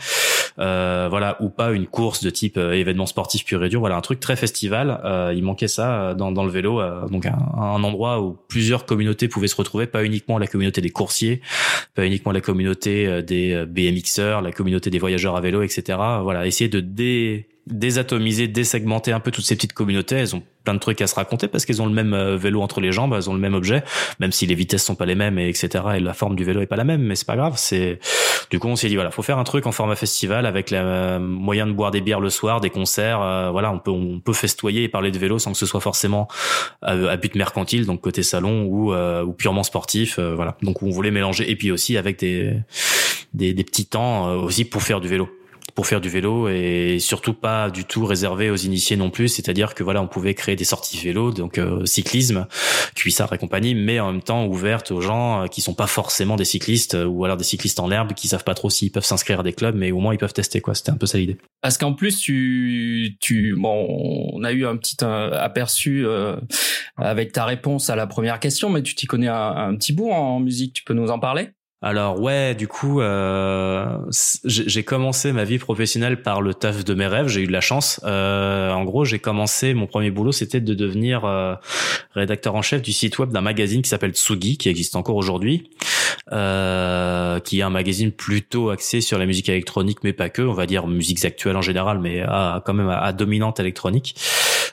euh, 0.59 1.07
voilà, 1.09 1.37
ou 1.41 1.49
pas 1.49 1.71
une 1.71 1.87
course 1.87 2.23
de 2.23 2.29
type 2.29 2.57
euh, 2.57 2.73
événement 2.73 3.05
sportif 3.05 3.45
pur 3.45 3.63
et 3.63 3.69
dur. 3.69 3.81
Voilà, 3.81 3.95
un 3.95 4.01
truc 4.01 4.19
très 4.19 4.35
festival. 4.35 5.01
Euh, 5.03 5.33
il 5.35 5.43
manquait 5.43 5.67
ça 5.67 6.13
dans, 6.13 6.31
dans 6.31 6.43
le 6.43 6.51
vélo, 6.51 6.81
euh, 6.81 7.07
donc 7.07 7.25
un, 7.25 7.37
un 7.57 7.83
endroit 7.83 8.21
où 8.21 8.37
plusieurs 8.47 8.76
communautés 8.85 9.27
pouvaient 9.27 9.47
se 9.47 9.55
retrouver, 9.55 9.87
pas 9.87 10.03
uniquement 10.03 10.37
la 10.37 10.47
communauté 10.47 10.81
des 10.81 10.89
coursiers, 10.89 11.41
pas 11.95 12.05
uniquement 12.05 12.31
la 12.31 12.41
communauté 12.41 13.07
euh, 13.07 13.21
des 13.21 13.53
euh, 13.53 13.65
BMXers, 13.65 14.41
la 14.41 14.51
communauté 14.51 14.89
des 14.89 14.99
voyageurs 14.99 15.35
à 15.35 15.41
vélo, 15.41 15.61
etc. 15.63 15.97
Voilà, 16.21 16.45
essayer 16.45 16.69
de 16.69 16.79
dé 16.79 17.47
désatomiser, 17.71 18.47
désegmenter 18.47 19.11
un 19.11 19.19
peu 19.19 19.31
toutes 19.31 19.45
ces 19.45 19.55
petites 19.55 19.73
communautés. 19.73 20.15
Elles 20.15 20.35
ont 20.35 20.43
plein 20.63 20.73
de 20.73 20.79
trucs 20.79 21.01
à 21.01 21.07
se 21.07 21.15
raconter 21.15 21.47
parce 21.47 21.65
qu'elles 21.65 21.81
ont 21.81 21.85
le 21.85 21.93
même 21.93 22.13
euh, 22.13 22.35
vélo 22.35 22.61
entre 22.61 22.81
les 22.81 22.91
jambes, 22.91 23.13
elles 23.15 23.29
ont 23.29 23.33
le 23.33 23.39
même 23.39 23.53
objet, 23.53 23.83
même 24.19 24.31
si 24.31 24.45
les 24.45 24.55
vitesses 24.55 24.83
sont 24.83 24.95
pas 24.95 25.05
les 25.05 25.15
mêmes 25.15 25.39
et 25.39 25.47
etc. 25.47 25.83
Et 25.95 25.99
la 25.99 26.13
forme 26.13 26.35
du 26.35 26.43
vélo 26.43 26.61
est 26.61 26.65
pas 26.65 26.75
la 26.75 26.83
même, 26.83 27.01
mais 27.01 27.15
c'est 27.15 27.27
pas 27.27 27.37
grave. 27.37 27.53
C'est 27.55 27.99
du 28.49 28.59
coup 28.59 28.67
on 28.67 28.75
s'est 28.75 28.89
dit 28.89 28.95
voilà, 28.95 29.11
faut 29.11 29.21
faire 29.21 29.37
un 29.37 29.43
truc 29.43 29.65
en 29.65 29.71
format 29.71 29.95
festival 29.95 30.45
avec 30.45 30.71
le 30.71 30.77
euh, 30.77 31.19
moyen 31.19 31.67
de 31.67 31.71
boire 31.71 31.91
des 31.91 32.01
bières 32.01 32.19
le 32.19 32.29
soir, 32.29 32.59
des 32.59 32.69
concerts. 32.69 33.21
Euh, 33.21 33.49
voilà, 33.51 33.71
on 33.71 33.79
peut 33.79 33.91
on 33.91 34.19
peut 34.19 34.33
festoyer 34.33 34.83
et 34.83 34.89
parler 34.89 35.11
de 35.11 35.19
vélo 35.19 35.39
sans 35.39 35.51
que 35.53 35.57
ce 35.57 35.65
soit 35.65 35.81
forcément 35.81 36.27
à, 36.81 37.15
but 37.17 37.35
mercantile, 37.35 37.85
donc 37.85 38.01
côté 38.01 38.23
salon 38.23 38.63
ou, 38.63 38.93
ou 38.93 39.33
purement 39.33 39.63
sportif. 39.63 40.19
voilà, 40.19 40.57
donc 40.61 40.83
on 40.83 40.89
voulait 40.89 41.11
mélanger 41.11 41.49
et 41.49 41.55
puis 41.55 41.71
aussi 41.71 41.97
avec 41.97 42.19
des 42.19 42.53
des, 43.33 43.53
des 43.53 43.63
petits 43.63 43.85
temps 43.85 44.33
aussi 44.33 44.65
pour 44.65 44.81
faire 44.81 45.01
du 45.01 45.07
vélo 45.07 45.29
pour 45.77 45.85
faire 45.85 46.01
du 46.01 46.09
vélo 46.09 46.49
et 46.49 46.97
surtout 46.99 47.35
pas 47.35 47.69
du 47.69 47.85
tout 47.85 48.03
réservé 48.03 48.49
aux 48.49 48.55
initiés 48.55 48.97
non 48.97 49.11
plus. 49.11 49.27
C'est-à-dire 49.27 49.75
que 49.75 49.83
voilà, 49.83 50.01
on 50.01 50.07
pouvait 50.07 50.33
créer 50.33 50.55
des 50.55 50.63
sorties 50.63 50.97
vélo, 50.97 51.31
donc 51.31 51.59
euh, 51.59 51.85
cyclisme, 51.85 52.47
cuissard 52.95 53.31
et 53.31 53.37
compagnie, 53.37 53.75
mais 53.75 53.99
en 53.99 54.11
même 54.11 54.23
temps 54.23 54.47
ouvertes 54.47 54.89
aux 54.89 55.01
gens 55.01 55.43
euh, 55.43 55.45
qui 55.45 55.61
sont 55.61 55.75
pas 55.75 55.85
forcément 55.85 56.35
des 56.35 56.45
cyclistes 56.45 56.95
euh, 56.95 57.05
ou 57.05 57.25
alors 57.25 57.37
des 57.37 57.43
cyclistes 57.43 57.79
en 57.79 57.91
herbe 57.91 58.13
qui 58.13 58.27
savent 58.27 58.43
pas 58.43 58.55
trop 58.55 58.71
s'ils 58.71 58.91
peuvent 58.91 59.05
s'inscrire 59.05 59.41
à 59.41 59.43
des 59.43 59.53
clubs, 59.53 59.75
mais 59.75 59.91
au 59.91 59.99
moins 59.99 60.15
ils 60.15 60.17
peuvent 60.17 60.33
tester 60.33 60.61
quoi. 60.61 60.73
C'était 60.73 60.89
un 60.89 60.97
peu 60.97 61.05
ça 61.05 61.19
l'idée. 61.19 61.37
Parce 61.61 61.77
qu'en 61.77 61.93
plus 61.93 62.17
tu 62.17 63.15
tu 63.19 63.55
bon, 63.55 63.85
on 64.33 64.43
a 64.43 64.53
eu 64.53 64.65
un 64.65 64.77
petit 64.77 64.97
aperçu 65.03 66.07
avec 66.97 67.33
ta 67.33 67.45
réponse 67.45 67.91
à 67.91 67.95
la 67.95 68.07
première 68.07 68.39
question, 68.39 68.71
mais 68.71 68.81
tu 68.81 68.95
t'y 68.95 69.05
connais 69.05 69.27
un 69.27 69.75
petit 69.75 69.93
bout 69.93 70.09
en 70.09 70.39
musique. 70.39 70.73
Tu 70.73 70.83
peux 70.83 70.95
nous 70.95 71.11
en 71.11 71.19
parler? 71.19 71.49
Alors 71.83 72.19
ouais, 72.19 72.55
du 72.55 72.67
coup, 72.67 73.01
euh, 73.01 73.99
j'ai 74.45 74.83
commencé 74.83 75.31
ma 75.31 75.43
vie 75.43 75.59
professionnelle 75.59 76.23
par 76.23 76.41
le 76.41 76.55
taf 76.55 76.83
de 76.83 76.93
mes 76.95 77.05
rêves. 77.05 77.27
J'ai 77.27 77.41
eu 77.41 77.47
de 77.47 77.51
la 77.51 77.61
chance. 77.61 78.01
Euh, 78.03 78.71
en 78.71 78.83
gros, 78.83 79.05
j'ai 79.05 79.19
commencé 79.19 79.75
mon 79.75 79.85
premier 79.85 80.09
boulot, 80.09 80.31
c'était 80.31 80.59
de 80.59 80.73
devenir 80.73 81.25
euh, 81.25 81.53
rédacteur 82.15 82.55
en 82.55 82.63
chef 82.63 82.81
du 82.81 82.93
site 82.93 83.19
web 83.19 83.29
d'un 83.29 83.41
magazine 83.41 83.83
qui 83.83 83.89
s'appelle 83.89 84.13
Tsugi, 84.13 84.57
qui 84.57 84.69
existe 84.69 84.95
encore 84.95 85.17
aujourd'hui, 85.17 85.69
qui 86.31 87.59
est 87.59 87.61
un 87.61 87.69
magazine 87.69 88.11
plutôt 88.11 88.71
axé 88.71 88.99
sur 88.99 89.19
la 89.19 89.27
musique 89.27 89.47
électronique, 89.47 89.99
mais 90.03 90.13
pas 90.13 90.29
que. 90.29 90.41
On 90.41 90.53
va 90.53 90.65
dire 90.65 90.87
musiques 90.87 91.23
actuelles 91.25 91.57
en 91.57 91.61
général, 91.61 91.99
mais 91.99 92.23
quand 92.65 92.73
même 92.73 92.89
à, 92.89 93.13
dominante 93.13 93.59
électronique. 93.59 94.15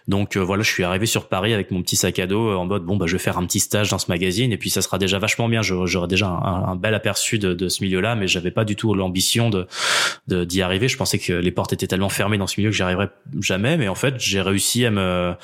Donc 0.08 0.36
euh, 0.36 0.40
voilà, 0.40 0.62
je 0.62 0.70
suis 0.70 0.84
arrivé 0.84 1.06
sur 1.06 1.28
Paris 1.28 1.54
avec 1.54 1.70
mon 1.70 1.82
petit 1.82 1.96
sac 1.96 2.18
à 2.18 2.26
dos 2.26 2.52
en 2.52 2.66
mode 2.66 2.84
bon 2.84 2.96
bah 2.96 3.06
je 3.06 3.12
vais 3.12 3.22
faire 3.22 3.38
un 3.38 3.46
petit 3.46 3.60
stage 3.60 3.90
dans 3.90 3.98
ce 3.98 4.10
magazine 4.10 4.52
et 4.52 4.58
puis 4.58 4.70
ça 4.70 4.82
sera 4.82 4.98
déjà 4.98 5.18
vachement 5.18 5.48
bien. 5.48 5.62
J'aurai 5.62 6.08
déjà 6.08 6.26
un, 6.26 6.64
un 6.64 6.76
bel 6.76 6.94
aperçu 6.94 7.38
de, 7.38 7.54
de 7.54 7.68
ce 7.68 7.82
milieu-là, 7.82 8.14
mais 8.14 8.28
j'avais 8.28 8.50
pas 8.50 8.64
du 8.64 8.76
tout 8.76 8.94
l'ambition 8.94 9.50
de 9.50 9.66
d'y 10.28 10.62
arriver. 10.62 10.88
Je 10.88 10.96
pensais 10.96 11.18
que 11.18 11.32
les 11.32 11.50
portes 11.50 11.72
étaient 11.72 11.86
tellement 11.86 12.08
fermées 12.08 12.38
dans 12.38 12.46
ce 12.46 12.58
milieu 12.58 12.70
que 12.70 12.76
j'y 12.76 12.82
arriverais 12.82 13.10
jamais, 13.40 13.76
mais 13.76 13.88
en 13.88 13.94
fait, 13.94 14.14
j'ai 14.18 14.40
réussi 14.40 14.84
à 14.86 14.90
me 14.90 15.34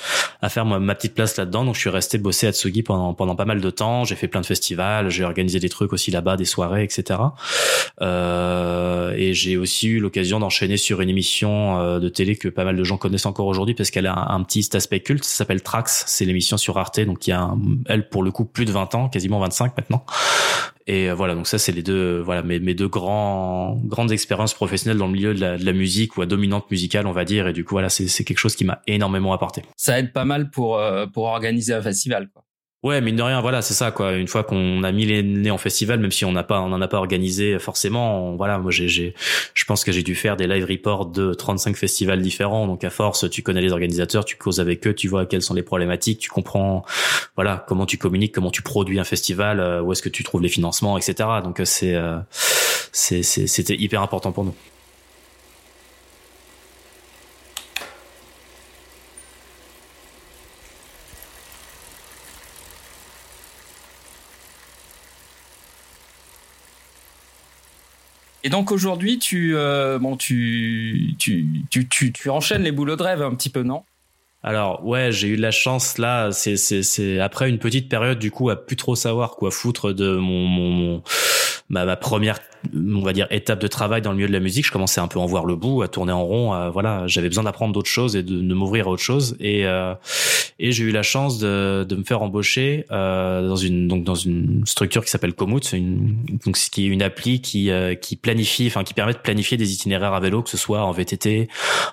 à 0.43 0.49
faire 0.49 0.65
ma, 0.65 0.79
ma 0.79 0.95
petite 0.95 1.15
place 1.15 1.37
là-dedans. 1.37 1.65
Donc, 1.65 1.75
je 1.75 1.81
suis 1.81 1.91
resté 1.91 2.19
bosser 2.19 2.47
à 2.47 2.53
Tsugi 2.53 2.83
pendant 2.83 3.13
pendant 3.15 3.37
pas 3.37 3.45
mal 3.45 3.61
de 3.61 3.71
temps. 3.71 4.05
J'ai 4.05 4.17
fait 4.17 4.29
plein 4.29 4.41
de 4.41 4.47
festivals, 4.47 5.11
j'ai 5.11 5.25
organisé 5.25 5.61
des 5.61 5.69
trucs 5.69 5.93
aussi 5.93 6.11
là-bas, 6.11 6.37
des 6.37 6.45
soirées, 6.45 6.83
etc. 6.83 7.21
Euh, 8.01 9.13
et 9.17 9.35
j'ai 9.35 9.57
aussi 9.57 9.89
eu 9.89 10.01
l'occasion 10.01 10.41
d'enchaîner 10.41 10.77
sur 10.77 11.01
une 11.01 11.11
émission 11.11 11.79
euh, 11.79 11.99
de 11.99 12.09
télé 12.09 12.37
que 12.37 12.49
pas 12.49 12.65
mal 12.65 12.77
de 12.77 12.85
gens 12.85 12.97
connaissent 12.97 13.27
encore 13.27 13.47
aujourd'hui 13.47 13.75
parce 13.75 13.91
qu'elle 13.91 14.07
a 14.07 14.33
un, 14.33 14.43
petit 14.51 14.77
aspect 14.77 15.01
culte. 15.01 15.25
Ça 15.25 15.39
s'appelle 15.39 15.63
Trax. 15.63 16.05
C'est 16.07 16.25
l'émission 16.25 16.57
sur 16.57 16.77
Arte, 16.79 17.01
donc 17.01 17.27
il 17.27 17.31
y 17.31 17.33
a 17.33 17.51
elle 17.87 18.09
pour 18.09 18.23
le 18.23 18.31
coup 18.31 18.45
plus 18.45 18.65
de 18.65 18.73
20 18.73 18.95
ans, 18.95 19.09
quasiment 19.09 19.39
25 19.39 19.77
maintenant. 19.77 20.05
Et 20.87 21.09
euh, 21.09 21.15
voilà, 21.15 21.35
donc 21.35 21.47
ça 21.47 21.59
c'est 21.59 21.73
les 21.73 21.83
deux, 21.83 22.21
voilà 22.21 22.43
mes, 22.43 22.59
mes 22.59 22.75
deux 22.75 22.89
grands 22.89 23.81
grandes 23.85 24.11
expériences 24.11 24.55
professionnelles 24.55 24.99
dans 24.99 25.07
le 25.07 25.13
milieu 25.13 25.35
de 25.35 25.41
la, 25.41 25.57
de 25.57 25.65
la 25.65 25.73
musique 25.73 26.17
ou 26.17 26.23
à 26.23 26.27
dominante 26.27 26.71
musicale, 26.71 27.07
on 27.07 27.13
va 27.13 27.25
dire. 27.25 27.47
Et 27.47 27.53
du 27.53 27.65
coup 27.65 27.75
voilà, 27.75 27.89
c'est 27.89 28.25
quelque 28.25 28.39
chose 28.39 28.57
qui 28.57 28.65
m'a 28.65 28.83
énormément 28.87 29.33
apporté. 29.33 29.63
Ça 29.77 29.99
aide 29.99 30.13
pas 30.13 30.25
mal 30.25 30.51
pour 30.51 30.79
euh, 30.79 31.07
pour 31.07 31.25
organiser 31.25 31.75
un 31.75 31.83
festival. 31.83 32.29
Quoi. 32.33 32.43
Ouais, 32.83 33.03
mine 33.03 33.17
de 33.17 33.23
rien, 33.23 33.43
voilà, 33.43 33.61
c'est 33.61 33.75
ça 33.75 33.91
quoi. 33.91 34.13
Une 34.15 34.27
fois 34.27 34.43
qu'on 34.43 34.83
a 34.85 34.91
mis 34.91 35.05
les 35.05 35.23
nez 35.23 35.51
en 35.51 35.59
festival, 35.59 36.01
même 36.01 36.11
si 36.11 36.25
on 36.25 36.33
n'a 36.33 36.45
pas, 36.45 36.63
on 36.63 36.73
en 36.73 36.81
a 36.81 36.89
pas 36.89 36.97
organisé 36.97 37.59
forcément, 37.59 38.37
voilà, 38.37 38.59
moi 38.59 38.71
j'ai, 38.71 38.89
j'ai, 38.89 39.15
je 39.53 39.65
pense 39.67 39.85
que 39.85 39.93
j'ai 39.93 40.03
dû 40.03 40.15
faire 40.15 40.35
des 40.35 40.47
live 40.47 40.65
reports 40.65 41.05
de 41.05 41.35
35 41.35 41.77
festivals 41.77 42.23
différents. 42.23 42.67
Donc 42.67 42.83
à 42.83 42.89
force, 42.89 43.29
tu 43.29 43.43
connais 43.43 43.61
les 43.61 43.73
organisateurs, 43.73 44.25
tu 44.25 44.37
causes 44.37 44.61
avec 44.61 44.87
eux, 44.87 44.95
tu 44.95 45.09
vois 45.09 45.27
quelles 45.27 45.43
sont 45.43 45.53
les 45.53 45.63
problématiques, 45.63 46.21
tu 46.21 46.31
comprends, 46.31 46.83
voilà, 47.37 47.67
comment 47.69 47.85
tu 47.85 47.99
communiques, 47.99 48.35
comment 48.35 48.51
tu 48.51 48.63
produis 48.63 48.99
un 48.99 49.05
festival, 49.05 49.61
euh, 49.61 49.83
où 49.83 49.93
est-ce 49.93 50.01
que 50.01 50.09
tu 50.09 50.25
trouves 50.25 50.41
les 50.41 50.49
financements, 50.49 50.97
etc. 50.97 51.29
Donc 51.45 51.61
euh, 51.61 51.67
c'est, 51.67 51.95
euh, 51.95 52.17
c'est, 52.93 53.23
c'était 53.23 53.77
hyper 53.77 54.01
important 54.01 54.33
pour 54.33 54.45
nous. 54.45 54.55
Et 68.43 68.49
donc 68.49 68.73
aujourd'hui, 68.73 69.19
tu, 69.19 69.53
euh, 69.55 69.99
bon, 69.99 70.17
tu, 70.17 71.15
tu, 71.19 71.47
tu, 71.71 72.13
tu, 72.13 72.31
enchaînes 72.31 72.63
les 72.63 72.73
boulots 72.73 72.97
de 72.97 73.03
rêve 73.03 73.23
un 73.23 73.35
petit 73.35 73.51
peu, 73.51 73.63
non? 73.63 73.83
Alors 74.43 74.87
ouais, 74.87 75.13
j'ai 75.13 75.29
eu 75.29 75.37
de 75.37 75.43
la 75.43 75.51
chance 75.51 75.99
là. 75.99 76.33
C'est 76.33 76.57
c'est 76.57 77.21
après 77.21 77.51
une 77.51 77.59
petite 77.59 77.91
période 77.91 78.19
du 78.19 78.31
coup 78.31 78.49
à 78.49 78.57
plus 78.57 78.77
trop 78.77 78.95
savoir 78.95 79.33
quoi 79.33 79.51
foutre 79.51 79.93
de 79.93 80.17
mon 80.17 80.47
mon, 80.47 81.03
ma, 81.69 81.85
ma, 81.85 81.97
première 81.97 82.39
on 82.75 83.03
va 83.03 83.13
dire 83.13 83.27
étape 83.31 83.61
de 83.61 83.67
travail 83.67 84.01
dans 84.01 84.13
le 84.13 84.17
milieu 84.17 84.29
de 84.29 84.33
la 84.33 84.41
musique. 84.41 84.67
Je 84.67 84.73
commençais 84.73 85.01
un 85.01 85.09
peu 85.09 85.19
à 85.19 85.23
en 85.23 85.27
voir 85.27 85.45
le 85.45 85.57
bout, 85.57 85.83
à 85.83 85.89
tourner 85.89 86.13
en 86.13 86.25
rond. 86.25 86.71
voilà, 86.71 87.07
j'avais 87.07 87.29
besoin 87.29 87.45
d'apprendre 87.45 87.75
d'autres 87.75 87.91
choses 87.91 88.17
et 88.17 88.23
de, 88.23 88.41
de 88.41 88.55
m'ouvrir 88.55 88.87
à 88.87 88.91
autre 88.91 89.03
chose. 89.03 89.37
Et 89.41 89.67
euh, 89.67 89.95
Et 90.63 90.73
j'ai 90.73 90.85
eu 90.85 90.91
la 90.91 91.03
chance 91.03 91.39
de, 91.39 91.87
de 91.89 91.97
me 91.97 92.05
faire 92.05 92.21
embaucher 92.21 92.85
euh, 92.91 93.49
dans 93.49 93.57
une 93.57 93.89
donc 93.89 94.05
dans 94.05 94.15
une 94.15 94.63
structure 94.67 95.03
qui 95.03 95.11
s'appelle 95.11 95.33
Komoot, 95.33 95.73
une, 95.73 96.23
donc 96.45 96.59
ce 96.59 96.69
qui 96.69 96.85
est 96.85 96.89
une 96.89 97.03
appli 97.03 97.41
qui 97.41 97.71
euh, 97.71 97.95
qui 97.95 98.15
planifie, 98.15 98.67
enfin 98.67 98.85
qui 98.85 98.93
permet 98.93 99.15
de 99.15 99.19
planifier 99.19 99.57
des 99.57 99.73
itinéraires 99.73 100.13
à 100.13 100.21
vélo, 100.21 100.43
que 100.43 100.51
ce 100.51 100.59
soit 100.59 100.83
en 100.83 100.93
VTT, 100.93 101.49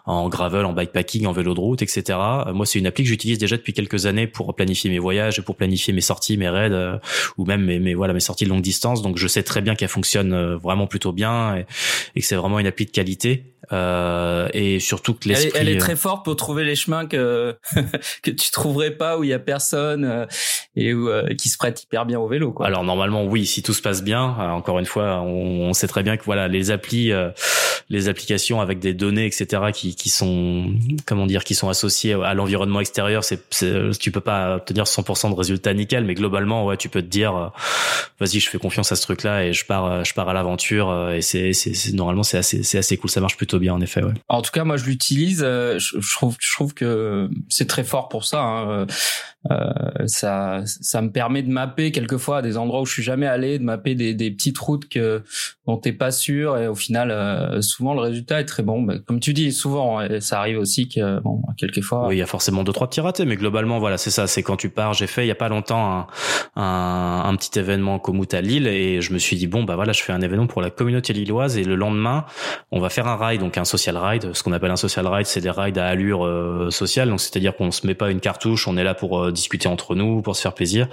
en 0.05 0.27
gravel, 0.27 0.65
en 0.65 0.73
bikepacking, 0.73 1.27
en 1.27 1.31
vélo 1.31 1.53
de 1.53 1.61
route, 1.61 1.81
etc. 1.81 2.19
Euh, 2.19 2.53
moi, 2.53 2.65
c'est 2.65 2.77
une 2.77 2.87
appli 2.87 3.05
que 3.05 3.09
j'utilise 3.09 3.37
déjà 3.37 3.55
depuis 3.55 3.71
quelques 3.71 4.05
années 4.05 4.27
pour 4.27 4.53
planifier 4.53 4.89
mes 4.89 4.99
voyages 4.99 5.39
et 5.39 5.43
pour 5.43 5.55
planifier 5.55 5.93
mes 5.93 6.01
sorties, 6.01 6.35
mes 6.35 6.49
raids 6.49 6.69
euh, 6.73 6.97
ou 7.37 7.45
même 7.45 7.63
mes, 7.63 7.79
mes 7.79 7.93
voilà 7.93 8.11
mes 8.11 8.19
sorties 8.19 8.43
de 8.43 8.49
longue 8.49 8.61
distance. 8.61 9.01
Donc 9.01 9.17
je 9.17 9.29
sais 9.29 9.43
très 9.43 9.61
bien 9.61 9.75
qu'elle 9.75 9.87
fonctionne 9.87 10.55
vraiment 10.55 10.87
plutôt 10.87 11.13
bien 11.13 11.55
et, 11.55 11.65
et 12.17 12.19
que 12.19 12.27
c'est 12.27 12.35
vraiment 12.35 12.59
une 12.59 12.67
appli 12.67 12.85
de 12.85 12.91
qualité. 12.91 13.45
Euh, 13.73 14.47
et 14.53 14.79
surtout 14.79 15.13
que 15.13 15.27
l'esprit. 15.27 15.51
Elle, 15.55 15.67
elle, 15.67 15.75
est 15.75 15.79
très 15.79 15.97
forte 15.97 16.23
pour 16.23 16.35
trouver 16.37 16.63
les 16.63 16.75
chemins 16.75 17.05
que 17.05 17.57
que 18.23 18.31
tu 18.31 18.51
trouverais 18.57 18.91
pas 18.91 19.17
où 19.17 19.23
il 19.23 19.29
y 19.29 19.33
a 19.33 19.39
personne 19.39 20.03
euh, 20.03 20.25
et 20.75 20.93
où, 20.93 21.09
euh, 21.09 21.33
qui 21.35 21.49
se 21.49 21.57
prête 21.57 21.83
hyper 21.83 22.05
bien 22.05 22.19
au 22.19 22.27
vélo. 22.27 22.51
Quoi. 22.51 22.65
Alors 22.65 22.83
normalement 22.83 23.23
oui, 23.23 23.45
si 23.45 23.63
tout 23.63 23.73
se 23.73 23.81
passe 23.81 24.03
bien. 24.03 24.23
encore 24.23 24.79
une 24.79 24.85
fois, 24.85 25.21
on, 25.21 25.69
on, 25.69 25.73
sait 25.73 25.87
très 25.87 26.03
bien 26.03 26.17
que 26.17 26.23
voilà 26.23 26.47
les 26.47 26.71
applis, 26.71 27.11
les 27.89 28.09
applications 28.09 28.61
avec 28.61 28.79
des 28.79 28.93
données 28.93 29.25
etc 29.25 29.63
qui 29.73 29.95
qui 29.95 30.09
sont 30.09 30.73
comment 31.05 31.25
dire 31.25 31.43
qui 31.43 31.55
sont 31.55 31.69
associées 31.69 32.13
à 32.13 32.33
l'environnement 32.33 32.79
extérieur, 32.79 33.23
c'est 33.23 33.49
tu 33.99 34.11
peux 34.11 34.21
pas 34.21 34.55
obtenir 34.57 34.85
100% 34.85 35.31
de 35.31 35.35
résultats 35.35 35.73
nickel, 35.73 36.05
mais 36.05 36.15
globalement 36.15 36.65
ouais 36.65 36.77
tu 36.77 36.89
peux 36.89 37.01
te 37.01 37.07
dire 37.07 37.51
vas-y 38.19 38.39
je 38.39 38.49
fais 38.49 38.57
confiance 38.59 38.91
à 38.91 38.95
ce 38.95 39.01
truc 39.01 39.23
là 39.23 39.45
et 39.45 39.53
je 39.53 39.65
pars 39.65 40.03
je 40.03 40.13
pars 40.13 40.29
à 40.29 40.33
l'aventure 40.33 41.11
et 41.11 41.21
c'est 41.21 41.53
c'est 41.53 41.93
normalement 41.93 42.23
c'est 42.23 42.37
assez 42.37 42.63
c'est 42.63 42.77
assez 42.77 42.97
cool 42.97 43.09
ça 43.09 43.21
marche 43.21 43.37
plutôt 43.37 43.59
bien 43.59 43.73
en 43.73 43.81
effet. 43.81 44.03
Ouais. 44.03 44.13
En 44.27 44.41
tout 44.41 44.51
cas, 44.51 44.63
moi 44.63 44.77
je 44.77 44.85
l'utilise. 44.85 45.41
Euh, 45.43 45.79
je, 45.79 46.15
trouve, 46.15 46.35
je 46.39 46.53
trouve 46.53 46.73
que 46.73 47.29
c'est 47.49 47.67
très 47.67 47.83
fort 47.83 48.09
pour 48.09 48.25
ça. 48.25 48.41
Hein. 48.41 48.87
Euh, 49.51 50.05
ça, 50.05 50.61
ça 50.65 51.01
me 51.01 51.11
permet 51.11 51.43
de 51.43 51.49
mapper 51.49 51.91
quelquefois 51.91 52.41
des 52.41 52.57
endroits 52.57 52.81
où 52.81 52.85
je 52.85 52.93
suis 52.93 53.03
jamais 53.03 53.27
allé, 53.27 53.59
de 53.59 53.63
mapper 53.63 53.95
des, 53.95 54.13
des 54.13 54.31
petites 54.31 54.57
routes 54.57 54.87
que 54.89 55.23
dont 55.65 55.77
t'es 55.77 55.93
pas 55.93 56.11
sûr 56.11 56.57
et 56.57 56.67
au 56.67 56.75
final, 56.75 57.11
euh, 57.11 57.61
souvent 57.61 57.93
le 57.93 58.01
résultat 58.01 58.39
est 58.39 58.45
très 58.45 58.63
bon. 58.63 58.81
Mais 58.81 58.99
comme 58.99 59.19
tu 59.19 59.33
dis, 59.33 59.51
souvent, 59.51 59.99
ça 60.19 60.39
arrive 60.39 60.59
aussi 60.59 60.89
que 60.89 61.19
bon, 61.21 61.41
quelquefois. 61.57 62.07
Oui, 62.07 62.15
il 62.15 62.19
y 62.19 62.23
a 62.23 62.27
forcément 62.27 62.63
deux 62.63 62.73
trois 62.73 62.89
petits 62.89 63.01
ratés, 63.01 63.25
mais 63.25 63.35
globalement, 63.35 63.79
voilà, 63.79 63.97
c'est 63.97 64.11
ça. 64.11 64.27
C'est 64.27 64.43
quand 64.43 64.57
tu 64.57 64.69
pars. 64.69 64.93
J'ai 64.93 65.07
fait 65.07 65.25
il 65.25 65.27
y 65.27 65.31
a 65.31 65.35
pas 65.35 65.49
longtemps 65.49 66.07
un, 66.55 66.61
un, 66.61 67.23
un 67.25 67.35
petit 67.35 67.59
événement 67.59 67.99
Komoot 67.99 68.33
à 68.33 68.41
Lille 68.41 68.67
et 68.67 69.01
je 69.01 69.13
me 69.13 69.19
suis 69.19 69.35
dit 69.35 69.47
bon 69.47 69.63
bah 69.63 69.75
voilà, 69.75 69.93
je 69.93 70.01
fais 70.01 70.13
un 70.13 70.21
événement 70.21 70.47
pour 70.47 70.61
la 70.61 70.69
communauté 70.69 71.13
lilloise 71.13 71.57
et 71.57 71.63
le 71.63 71.75
lendemain, 71.75 72.25
on 72.71 72.79
va 72.79 72.89
faire 72.89 73.07
un 73.07 73.15
ride, 73.15 73.41
donc 73.41 73.57
un 73.57 73.65
social 73.65 73.97
ride. 73.97 74.33
Ce 74.33 74.43
qu'on 74.43 74.51
appelle 74.53 74.71
un 74.71 74.75
social 74.75 75.07
ride, 75.07 75.25
c'est 75.25 75.41
des 75.41 75.51
rides 75.51 75.77
à 75.77 75.87
allure 75.87 76.25
euh, 76.25 76.69
sociale, 76.71 77.09
donc 77.09 77.19
c'est-à-dire 77.19 77.55
qu'on 77.55 77.71
se 77.71 77.85
met 77.85 77.95
pas 77.95 78.11
une 78.11 78.19
cartouche, 78.19 78.67
on 78.67 78.77
est 78.77 78.83
là 78.83 78.93
pour 78.93 79.19
euh, 79.19 79.31
discuter 79.37 79.67
entre 79.69 79.95
nous, 79.95 80.21
pour 80.21 80.35
se 80.35 80.41
faire 80.41 80.53
plaisir. 80.53 80.89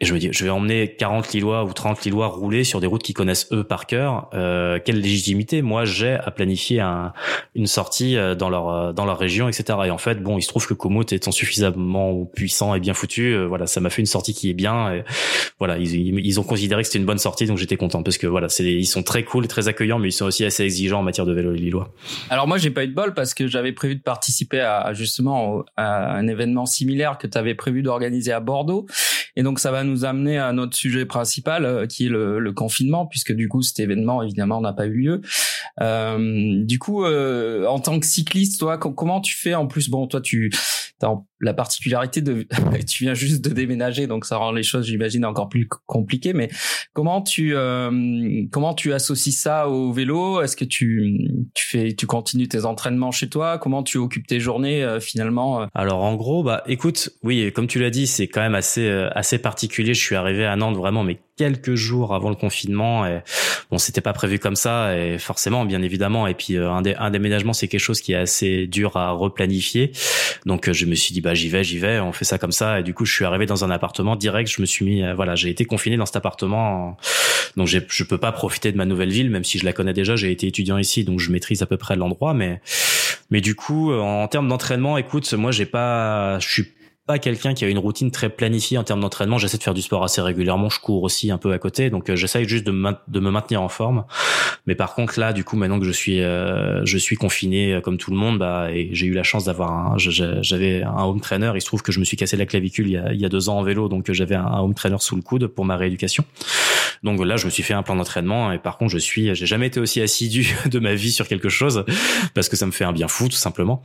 Et 0.00 0.04
je 0.04 0.14
me 0.14 0.20
dis, 0.20 0.28
je 0.30 0.44
vais 0.44 0.50
emmener 0.50 0.94
40 0.94 1.32
Lillois 1.32 1.64
ou 1.64 1.72
30 1.72 2.04
Lillois 2.04 2.28
rouler 2.28 2.62
sur 2.62 2.80
des 2.80 2.86
routes 2.86 3.02
qu'ils 3.02 3.16
connaissent 3.16 3.48
eux 3.52 3.64
par 3.64 3.86
cœur. 3.86 4.30
Euh, 4.32 4.78
quelle 4.84 5.00
légitimité 5.00 5.60
moi 5.60 5.84
j'ai 5.84 6.12
à 6.12 6.30
planifier 6.30 6.78
un, 6.78 7.12
une 7.56 7.66
sortie 7.66 8.16
euh, 8.16 8.36
dans 8.36 8.48
leur 8.48 8.94
dans 8.94 9.04
leur 9.04 9.18
région, 9.18 9.48
etc. 9.48 9.76
Et 9.86 9.90
en 9.90 9.98
fait, 9.98 10.22
bon, 10.22 10.38
il 10.38 10.42
se 10.42 10.48
trouve 10.48 10.68
que 10.68 10.74
Komoot 10.74 11.12
étant 11.12 11.32
suffisamment 11.32 12.24
puissant 12.26 12.76
et 12.76 12.80
bien 12.80 12.94
foutu, 12.94 13.36
voilà, 13.44 13.66
ça 13.66 13.80
m'a 13.80 13.90
fait 13.90 14.00
une 14.00 14.06
sortie 14.06 14.34
qui 14.34 14.50
est 14.50 14.54
bien. 14.54 15.02
Voilà, 15.58 15.78
ils, 15.78 15.92
ils 16.24 16.38
ont 16.38 16.44
considéré 16.44 16.82
que 16.82 16.86
c'était 16.86 17.00
une 17.00 17.06
bonne 17.06 17.18
sortie, 17.18 17.46
donc 17.46 17.58
j'étais 17.58 17.76
content 17.76 18.04
parce 18.04 18.18
que 18.18 18.28
voilà, 18.28 18.48
c'est 18.48 18.64
ils 18.64 18.86
sont 18.86 19.02
très 19.02 19.24
cool, 19.24 19.48
très 19.48 19.66
accueillants, 19.66 19.98
mais 19.98 20.08
ils 20.08 20.12
sont 20.12 20.26
aussi 20.26 20.44
assez 20.44 20.62
exigeants 20.62 21.00
en 21.00 21.02
matière 21.02 21.26
de 21.26 21.32
vélo 21.32 21.52
lillois. 21.52 21.92
Alors 22.30 22.46
moi, 22.46 22.58
j'ai 22.58 22.70
pas 22.70 22.84
eu 22.84 22.88
de 22.88 22.94
bol 22.94 23.14
parce 23.14 23.34
que 23.34 23.48
j'avais 23.48 23.72
prévu 23.72 23.96
de 23.96 24.02
participer 24.02 24.60
à 24.60 24.92
justement 24.94 25.64
à 25.76 26.12
un 26.12 26.28
événement 26.28 26.66
similaire 26.66 27.18
que 27.18 27.26
tu 27.26 27.36
avais 27.36 27.56
prévu 27.56 27.82
d'organiser 27.82 28.30
à 28.30 28.38
Bordeaux. 28.38 28.86
Et 29.38 29.44
donc 29.44 29.60
ça 29.60 29.70
va 29.70 29.84
nous 29.84 30.04
amener 30.04 30.36
à 30.36 30.52
notre 30.52 30.76
sujet 30.76 31.06
principal 31.06 31.64
euh, 31.64 31.86
qui 31.86 32.06
est 32.06 32.08
le, 32.08 32.40
le, 32.40 32.52
confinement 32.52 33.06
puisque 33.06 33.32
du 33.32 33.48
coup 33.48 33.62
cet 33.62 33.78
événement 33.78 34.20
évidemment 34.20 34.60
n'a 34.60 34.72
pas 34.72 34.86
eu 34.86 34.94
lieu. 34.94 35.20
Euh, 35.80 36.64
du 36.64 36.80
coup, 36.80 37.04
euh, 37.04 37.64
en 37.66 37.78
tant 37.78 38.00
que 38.00 38.06
cycliste, 38.06 38.58
toi, 38.58 38.78
comment 38.78 39.20
tu 39.20 39.36
fais? 39.36 39.54
En 39.54 39.68
plus 39.68 39.88
Bon, 39.90 40.08
toi, 40.08 40.20
tu 40.20 40.50
la 41.40 41.54
particularité 41.54 42.20
de, 42.20 42.46
tu 42.88 43.04
viens 43.04 43.14
juste 43.14 43.44
de 43.44 43.50
déménager, 43.50 44.06
donc 44.06 44.24
ça 44.24 44.36
rend 44.36 44.52
les 44.52 44.62
choses, 44.62 44.86
j'imagine, 44.86 45.24
encore 45.24 45.48
plus 45.48 45.68
compliquées. 45.86 46.32
Mais 46.32 46.48
comment 46.92 47.22
tu 47.22 47.54
euh, 47.54 48.44
comment 48.50 48.74
tu 48.74 48.92
associes 48.92 49.32
ça 49.32 49.68
au 49.68 49.92
vélo? 49.92 50.42
Est-ce 50.42 50.56
que 50.56 50.64
tu 50.64 51.30
tu 51.54 51.66
fais 51.66 51.94
tu 51.94 52.06
continues 52.06 52.48
tes 52.48 52.64
entraînements 52.64 53.12
chez 53.12 53.28
toi? 53.28 53.58
Comment 53.58 53.82
tu 53.82 53.98
occupes 53.98 54.26
tes 54.26 54.40
journées 54.40 54.82
euh, 54.82 55.00
finalement 55.00 55.66
Alors 55.74 56.02
en 56.02 56.16
gros, 56.16 56.42
bah 56.42 56.62
écoute, 56.66 57.10
oui, 57.22 57.52
comme 57.52 57.66
tu 57.66 57.78
l'as 57.78 57.90
dit, 57.90 58.06
c'est 58.06 58.28
quand 58.28 58.40
même 58.40 58.54
assez 58.54 58.88
assez 59.14 59.38
particulier. 59.38 59.94
Je 59.94 60.00
suis 60.00 60.16
arrivé 60.16 60.44
à 60.44 60.56
Nantes 60.56 60.76
vraiment, 60.76 61.04
mais 61.04 61.18
quelques 61.38 61.74
jours 61.74 62.14
avant 62.14 62.28
le 62.28 62.34
confinement. 62.34 63.06
Et 63.06 63.20
bon, 63.70 63.78
c'était 63.78 64.02
pas 64.02 64.12
prévu 64.12 64.38
comme 64.38 64.56
ça, 64.56 64.96
et 64.96 65.18
forcément, 65.18 65.64
bien 65.64 65.80
évidemment. 65.80 66.26
Et 66.26 66.34
puis 66.34 66.58
un, 66.58 66.82
un 66.84 67.10
déménagement, 67.10 67.54
c'est 67.54 67.68
quelque 67.68 67.80
chose 67.80 68.02
qui 68.02 68.12
est 68.12 68.16
assez 68.16 68.66
dur 68.66 68.96
à 68.96 69.12
replanifier. 69.12 69.92
Donc 70.44 70.70
je 70.70 70.84
me 70.84 70.94
suis 70.94 71.14
dit 71.14 71.20
bah 71.20 71.34
j'y 71.34 71.48
vais, 71.48 71.64
j'y 71.64 71.78
vais, 71.78 72.00
on 72.00 72.12
fait 72.12 72.24
ça 72.24 72.38
comme 72.38 72.52
ça. 72.52 72.80
Et 72.80 72.82
du 72.82 72.92
coup, 72.92 73.06
je 73.06 73.14
suis 73.14 73.24
arrivé 73.24 73.46
dans 73.46 73.64
un 73.64 73.70
appartement 73.70 74.16
direct. 74.16 74.50
Je 74.50 74.60
me 74.60 74.66
suis 74.66 74.84
mis, 74.84 75.02
euh, 75.02 75.14
voilà, 75.14 75.34
j'ai 75.34 75.48
été 75.48 75.64
confiné 75.64 75.96
dans 75.96 76.06
cet 76.06 76.16
appartement. 76.16 76.96
Donc 77.56 77.66
je 77.66 78.04
peux 78.04 78.18
pas 78.18 78.32
profiter 78.32 78.72
de 78.72 78.76
ma 78.76 78.84
nouvelle 78.84 79.10
ville, 79.10 79.30
même 79.30 79.44
si 79.44 79.58
je 79.58 79.64
la 79.64 79.72
connais 79.72 79.94
déjà. 79.94 80.16
J'ai 80.16 80.30
été 80.30 80.46
étudiant 80.46 80.78
ici, 80.78 81.04
donc 81.04 81.20
je 81.20 81.30
maîtrise 81.30 81.62
à 81.62 81.66
peu 81.66 81.76
près 81.76 81.96
l'endroit. 81.96 82.34
Mais 82.34 82.60
mais 83.30 83.40
du 83.40 83.54
coup, 83.54 83.92
en 83.92 84.26
termes 84.28 84.48
d'entraînement, 84.48 84.96
écoute, 84.96 85.32
moi 85.34 85.50
j'ai 85.50 85.66
pas, 85.66 86.38
je 86.38 86.48
suis 86.48 86.72
pas 87.08 87.18
quelqu'un 87.18 87.54
qui 87.54 87.64
a 87.64 87.68
une 87.68 87.78
routine 87.78 88.10
très 88.10 88.28
planifiée 88.28 88.76
en 88.76 88.84
termes 88.84 89.00
d'entraînement. 89.00 89.38
J'essaie 89.38 89.56
de 89.56 89.62
faire 89.62 89.72
du 89.72 89.80
sport 89.80 90.04
assez 90.04 90.20
régulièrement. 90.20 90.68
Je 90.68 90.78
cours 90.78 91.02
aussi 91.02 91.30
un 91.30 91.38
peu 91.38 91.52
à 91.52 91.58
côté, 91.58 91.88
donc 91.88 92.10
euh, 92.10 92.16
j'essaie 92.16 92.44
juste 92.44 92.66
de, 92.66 92.70
me 92.70 93.30
maintenir 93.30 93.62
en 93.62 93.70
forme. 93.70 94.04
Mais 94.66 94.74
par 94.74 94.94
contre 94.94 95.18
là, 95.18 95.32
du 95.32 95.42
coup, 95.42 95.56
maintenant 95.56 95.80
que 95.80 95.86
je 95.86 95.90
suis 95.90 96.20
euh, 96.20 96.84
confiné 97.18 97.72
euh, 97.72 97.80
comme 97.80 97.96
tout 97.96 98.10
le 98.10 98.18
monde, 98.18 98.38
bah 98.38 98.68
et 98.70 98.90
j'ai 98.92 99.06
eu 99.06 99.14
la 99.14 99.22
chance 99.22 99.44
d'avoir 99.44 99.98
j'avais 99.98 100.82
un 100.82 101.02
home 101.02 101.22
trainer. 101.22 101.50
Il 101.54 101.62
se 101.62 101.66
trouve 101.66 101.80
que 101.80 101.92
je 101.92 101.98
me 101.98 102.04
suis 102.04 102.18
cassé 102.18 102.36
la 102.36 102.44
clavicule 102.44 102.88
il 102.88 103.20
y 103.20 103.24
a, 103.24 103.28
deux 103.30 103.48
ans 103.48 103.58
en 103.58 103.62
vélo, 103.62 103.88
donc 103.88 104.12
j'avais 104.12 104.34
un 104.34 104.58
home 104.58 104.74
trainer 104.74 104.98
sous 105.00 105.16
le 105.16 105.22
coude 105.22 105.46
pour 105.46 105.64
ma 105.64 105.78
rééducation. 105.78 106.26
Donc 107.02 107.24
là, 107.24 107.36
je 107.36 107.46
me 107.46 107.50
suis 107.50 107.62
fait 107.62 107.74
un 107.74 107.82
plan 107.82 107.96
d'entraînement 107.96 108.52
et 108.52 108.58
par 108.58 108.76
contre, 108.76 108.92
je 108.92 108.98
suis 108.98 109.34
j'ai 109.34 109.46
jamais 109.46 109.68
été 109.68 109.80
aussi 109.80 110.02
assidu 110.02 110.54
de 110.66 110.78
ma 110.78 110.94
vie 110.94 111.12
sur 111.12 111.26
quelque 111.26 111.48
chose 111.48 111.86
parce 112.34 112.50
que 112.50 112.56
ça 112.56 112.66
me 112.66 112.72
fait 112.72 112.84
un 112.84 112.92
bien 112.92 113.08
fou 113.08 113.28
tout 113.28 113.36
simplement. 113.36 113.82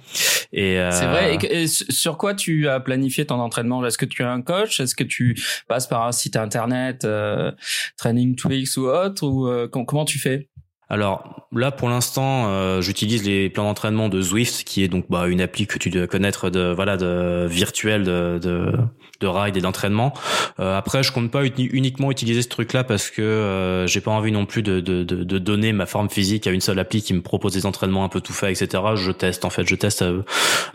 Et 0.51 0.77
c'est 0.91 1.05
vrai. 1.05 1.37
et 1.49 1.67
sur 1.67 2.17
quoi 2.17 2.33
tu 2.33 2.67
as 2.67 2.81
planifié 2.81 3.12
ton 3.22 3.39
entraînement? 3.39 3.86
Est-ce 3.86 3.98
que 3.98 4.05
tu 4.05 4.24
as 4.24 4.32
un 4.32 4.41
coach? 4.41 4.79
Est-ce 4.79 4.96
que 4.96 5.03
tu 5.03 5.36
passes 5.67 5.88
par 5.88 6.05
un 6.05 6.12
site 6.12 6.36
internet, 6.36 7.05
euh, 7.05 7.51
Training 7.98 8.36
Tweaks 8.36 8.77
ou 8.77 8.88
autre? 8.88 9.25
Ou 9.25 9.48
euh, 9.48 9.67
comment 9.67 10.05
tu 10.05 10.20
fais? 10.20 10.50
Alors 10.89 11.48
là, 11.51 11.72
pour 11.72 11.89
l'instant, 11.89 12.50
euh, 12.50 12.82
j'utilise 12.82 13.24
les 13.25 13.50
plans 13.50 13.63
d'entraînement 13.63 14.10
de 14.10 14.22
Zwift, 14.22 14.63
qui 14.63 14.84
est 14.84 14.88
donc 14.88 15.05
bah, 15.10 15.27
une 15.27 15.41
appli 15.41 15.65
que 15.65 15.79
tu 15.79 15.89
dois 15.89 16.08
connaître 16.08 16.50
de 16.50 16.72
voilà 16.74 16.98
de 16.98 17.48
virtuelle 17.50 18.03
de, 18.03 18.39
de, 18.41 18.74
de 19.23 19.27
ride 19.27 19.57
et 19.57 19.61
d'entraînement. 19.61 20.13
Euh, 20.59 20.77
après, 20.77 21.01
je 21.01 21.11
compte 21.11 21.31
pas 21.31 21.43
uniquement 21.45 22.11
utiliser 22.11 22.41
ce 22.41 22.49
truc-là 22.49 22.83
parce 22.83 23.09
que 23.09 23.21
euh, 23.21 23.87
j'ai 23.87 24.01
pas 24.01 24.11
envie 24.11 24.31
non 24.31 24.45
plus 24.45 24.61
de, 24.61 24.79
de, 24.79 25.03
de, 25.03 25.37
donner 25.39 25.73
ma 25.73 25.85
forme 25.85 26.09
physique 26.09 26.45
à 26.45 26.51
une 26.51 26.61
seule 26.61 26.79
appli 26.79 27.01
qui 27.01 27.13
me 27.13 27.21
propose 27.21 27.53
des 27.53 27.65
entraînements 27.65 28.03
un 28.03 28.09
peu 28.09 28.21
tout 28.21 28.33
fait, 28.33 28.51
etc. 28.51 28.83
Je 28.95 29.11
teste 29.11 29.45
en 29.45 29.49
fait, 29.49 29.67
je 29.67 29.75
teste 29.75 30.03
euh, 30.03 30.21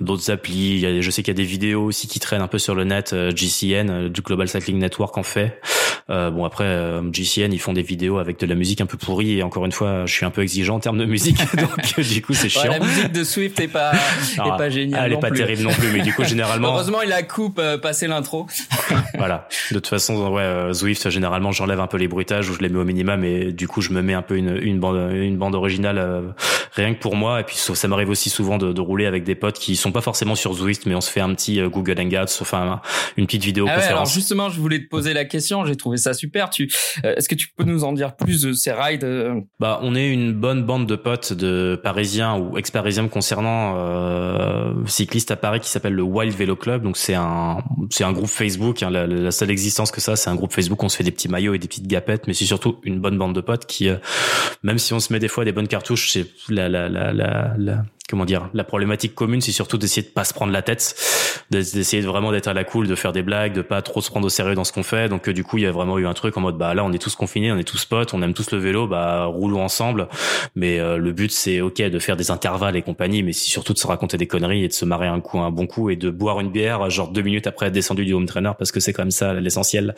d'autres 0.00 0.30
applis. 0.30 0.74
Il 0.74 0.80
y 0.80 0.86
a, 0.86 1.00
je 1.00 1.10
sais 1.10 1.22
qu'il 1.22 1.32
y 1.32 1.36
a 1.36 1.40
des 1.40 1.48
vidéos 1.48 1.84
aussi 1.84 2.08
qui 2.08 2.18
traînent 2.18 2.42
un 2.42 2.48
peu 2.48 2.58
sur 2.58 2.74
le 2.74 2.84
net. 2.84 3.14
GCN, 3.34 4.08
du 4.08 4.22
Global 4.22 4.48
Cycling 4.48 4.78
Network, 4.78 5.16
en 5.16 5.22
fait. 5.22 5.60
Bon 6.08 6.44
après, 6.44 7.00
GCN, 7.12 7.52
ils 7.52 7.60
font 7.60 7.72
des 7.72 7.82
vidéos 7.82 8.18
avec 8.18 8.38
de 8.40 8.46
la 8.46 8.54
musique 8.54 8.80
un 8.80 8.86
peu 8.86 8.96
pourrie 8.96 9.38
et 9.38 9.42
encore 9.42 9.66
une 9.66 9.72
fois 9.72 10.06
je 10.06 10.12
suis 10.12 10.24
un 10.24 10.30
peu 10.30 10.42
exigeant 10.42 10.76
en 10.76 10.80
termes 10.80 10.98
de 10.98 11.04
musique, 11.04 11.38
donc 11.56 12.00
du 12.00 12.22
coup 12.22 12.34
c'est 12.34 12.48
chiant. 12.48 12.62
Ouais, 12.62 12.78
la 12.78 12.84
musique 12.84 13.12
de 13.12 13.24
Swift 13.24 13.60
est 13.60 13.68
pas 13.68 13.92
est 13.92 14.56
pas 14.56 14.70
géniale. 14.70 15.02
Elle 15.06 15.12
est 15.14 15.20
pas 15.20 15.30
terrible 15.30 15.62
non 15.62 15.72
plus, 15.72 15.90
mais 15.92 16.00
du 16.00 16.12
coup 16.12 16.24
généralement. 16.28 16.68
Heureusement 16.68 17.02
il 17.02 17.12
a 17.12 17.22
coupe 17.22 17.58
euh, 17.58 17.78
passé 17.78 18.06
l'intro. 18.06 18.46
voilà. 19.18 19.48
De 19.70 19.74
toute 19.74 19.86
façon 19.86 20.32
ouais 20.32 20.42
euh, 20.42 20.72
Swift 20.72 21.10
généralement 21.10 21.52
j'enlève 21.52 21.80
un 21.80 21.86
peu 21.86 21.96
les 21.96 22.08
bruitages 22.08 22.48
ou 22.50 22.54
je 22.54 22.60
les 22.60 22.68
mets 22.68 22.78
au 22.78 22.84
minimum 22.84 23.24
et 23.24 23.52
du 23.52 23.68
coup 23.68 23.80
je 23.80 23.92
me 23.92 24.02
mets 24.02 24.14
un 24.14 24.22
peu 24.22 24.36
une, 24.36 24.58
une 24.62 24.80
bande 24.80 25.12
une 25.12 25.36
bande 25.36 25.54
originale 25.54 25.98
euh, 25.98 26.22
rien 26.72 26.94
que 26.94 27.00
pour 27.00 27.16
moi 27.16 27.40
et 27.40 27.44
puis 27.44 27.56
ça 27.56 27.88
m'arrive 27.88 28.10
aussi 28.10 28.30
souvent 28.30 28.58
de, 28.58 28.72
de, 28.72 28.80
rouler 28.80 29.06
avec 29.06 29.24
des 29.24 29.34
potes 29.34 29.58
qui 29.58 29.76
sont 29.76 29.92
pas 29.92 30.00
forcément 30.00 30.34
sur 30.34 30.56
Swift 30.56 30.86
mais 30.86 30.94
on 30.94 31.00
se 31.00 31.10
fait 31.10 31.20
un 31.20 31.34
petit 31.34 31.60
Google 31.60 32.00
Hangouts 32.00 32.40
enfin 32.40 32.80
une 33.16 33.26
petite 33.26 33.44
vidéo 33.44 33.66
ah 33.68 33.80
alors 33.88 34.06
justement 34.06 34.48
je 34.48 34.60
voulais 34.60 34.80
te 34.80 34.88
poser 34.88 35.12
la 35.12 35.24
question 35.24 35.64
j'ai 35.66 35.76
trouvé 35.76 35.97
ça 35.98 36.14
super 36.14 36.50
tu 36.50 36.70
est-ce 37.04 37.28
que 37.28 37.34
tu 37.34 37.48
peux 37.56 37.64
nous 37.64 37.84
en 37.84 37.92
dire 37.92 38.16
plus 38.16 38.42
de 38.42 38.52
ces 38.52 38.72
rides 38.72 39.06
bah 39.60 39.80
on 39.82 39.94
est 39.94 40.08
une 40.08 40.32
bonne 40.32 40.64
bande 40.64 40.86
de 40.86 40.96
potes 40.96 41.32
de 41.32 41.80
Parisiens 41.82 42.36
ou 42.38 42.58
ex-Parisiens 42.58 43.08
concernant 43.08 43.74
euh, 43.76 44.72
cyclistes 44.86 45.30
à 45.30 45.36
Paris 45.36 45.60
qui 45.60 45.68
s'appelle 45.68 45.94
le 45.94 46.02
Wild 46.02 46.34
Vélo 46.34 46.56
Club. 46.56 46.82
Donc 46.82 46.96
c'est 46.96 47.14
un 47.14 47.58
c'est 47.90 48.04
un 48.04 48.12
groupe 48.12 48.28
Facebook. 48.28 48.82
Hein, 48.82 48.90
la, 48.90 49.30
seule 49.30 49.50
existence 49.50 49.90
que 49.90 50.00
ça, 50.00 50.16
c'est 50.16 50.30
un 50.30 50.34
groupe 50.34 50.52
Facebook. 50.52 50.82
On 50.82 50.88
se 50.88 50.96
fait 50.96 51.04
des 51.04 51.10
petits 51.10 51.28
maillots 51.28 51.54
et 51.54 51.58
des 51.58 51.68
petites 51.68 51.86
gapettes, 51.86 52.26
mais 52.26 52.34
c'est 52.34 52.44
surtout 52.44 52.78
une 52.82 53.00
bonne 53.00 53.18
bande 53.18 53.34
de 53.34 53.40
potes 53.40 53.66
qui, 53.66 53.88
euh, 53.88 53.96
même 54.62 54.78
si 54.78 54.92
on 54.92 55.00
se 55.00 55.12
met 55.12 55.18
des 55.18 55.28
fois 55.28 55.44
des 55.44 55.52
bonnes 55.52 55.68
cartouches, 55.68 56.12
c'est 56.12 56.26
la 56.48 56.68
la 56.68 56.88
la, 56.88 57.12
la 57.12 57.84
comment 58.08 58.24
dire 58.24 58.48
la 58.54 58.64
problématique 58.64 59.14
commune 59.14 59.40
c'est 59.40 59.52
surtout 59.52 59.78
d'essayer 59.78 60.02
de 60.02 60.12
pas 60.12 60.24
se 60.24 60.34
prendre 60.34 60.52
la 60.52 60.62
tête 60.62 60.94
d'essayer 61.50 62.02
vraiment 62.02 62.30
d'être 62.30 62.48
à 62.48 62.54
la 62.54 62.64
cool 62.64 62.86
de 62.86 62.94
faire 62.94 63.12
des 63.12 63.22
blagues 63.22 63.54
de 63.54 63.62
pas 63.62 63.80
trop 63.82 64.00
se 64.00 64.10
prendre 64.10 64.26
au 64.26 64.28
sérieux 64.28 64.54
dans 64.54 64.64
ce 64.64 64.72
qu'on 64.72 64.82
fait. 64.82 65.08
Donc 65.08 65.28
euh, 65.28 65.32
du 65.32 65.44
coup 65.44 65.58
il 65.58 65.64
y 65.64 65.66
a 65.66 65.72
vraiment 65.72 65.98
eu 65.98 66.06
un 66.06 66.14
truc 66.14 66.36
en 66.36 66.40
mode 66.40 66.58
bah 66.58 66.74
là 66.74 66.84
on 66.84 66.92
est 66.92 66.98
tous 66.98 67.14
confinés 67.14 67.50
on 67.52 67.58
est 67.58 67.64
tous 67.64 67.84
potes 67.84 68.12
on 68.12 68.22
aime 68.22 68.34
tous 68.34 68.50
le 68.50 68.58
vélo 68.58 68.86
bah 68.86 69.24
roulons 69.24 69.62
ensemble. 69.62 70.08
Mais 70.56 70.78
euh, 70.78 70.98
le 70.98 71.12
but 71.12 71.30
c'est 71.32 71.60
ok 71.60 71.80
de 71.80 71.98
faire 71.98 72.16
des 72.16 72.30
intervalles 72.30 72.76
et 72.76 72.82
compagnie 72.82 73.22
mais 73.22 73.32
c'est 73.32 73.48
surtout 73.48 73.72
de 73.72 73.78
se 73.78 73.86
raconter 73.86 74.16
des 74.18 74.26
conneries 74.26 74.64
et 74.64 74.68
de 74.68 74.72
se 74.72 74.84
marrer 74.84 75.06
un 75.06 75.20
coup 75.20 75.38
un 75.38 75.50
bon 75.50 75.66
coup 75.66 75.90
et 75.90 75.96
de 75.96 76.10
boire 76.10 76.40
une 76.40 76.50
bière 76.50 76.90
genre 76.90 77.08
deux 77.10 77.22
minutes 77.22 77.46
après 77.46 77.66
être 77.66 77.72
descendu 77.72 78.04
du 78.04 78.12
home 78.12 78.26
trainer 78.26 78.52
parce 78.58 78.72
que 78.72 78.80
c'est 78.80 78.92
quand 78.92 79.02
même 79.02 79.10
ça 79.10 79.32
l'essentiel. 79.34 79.94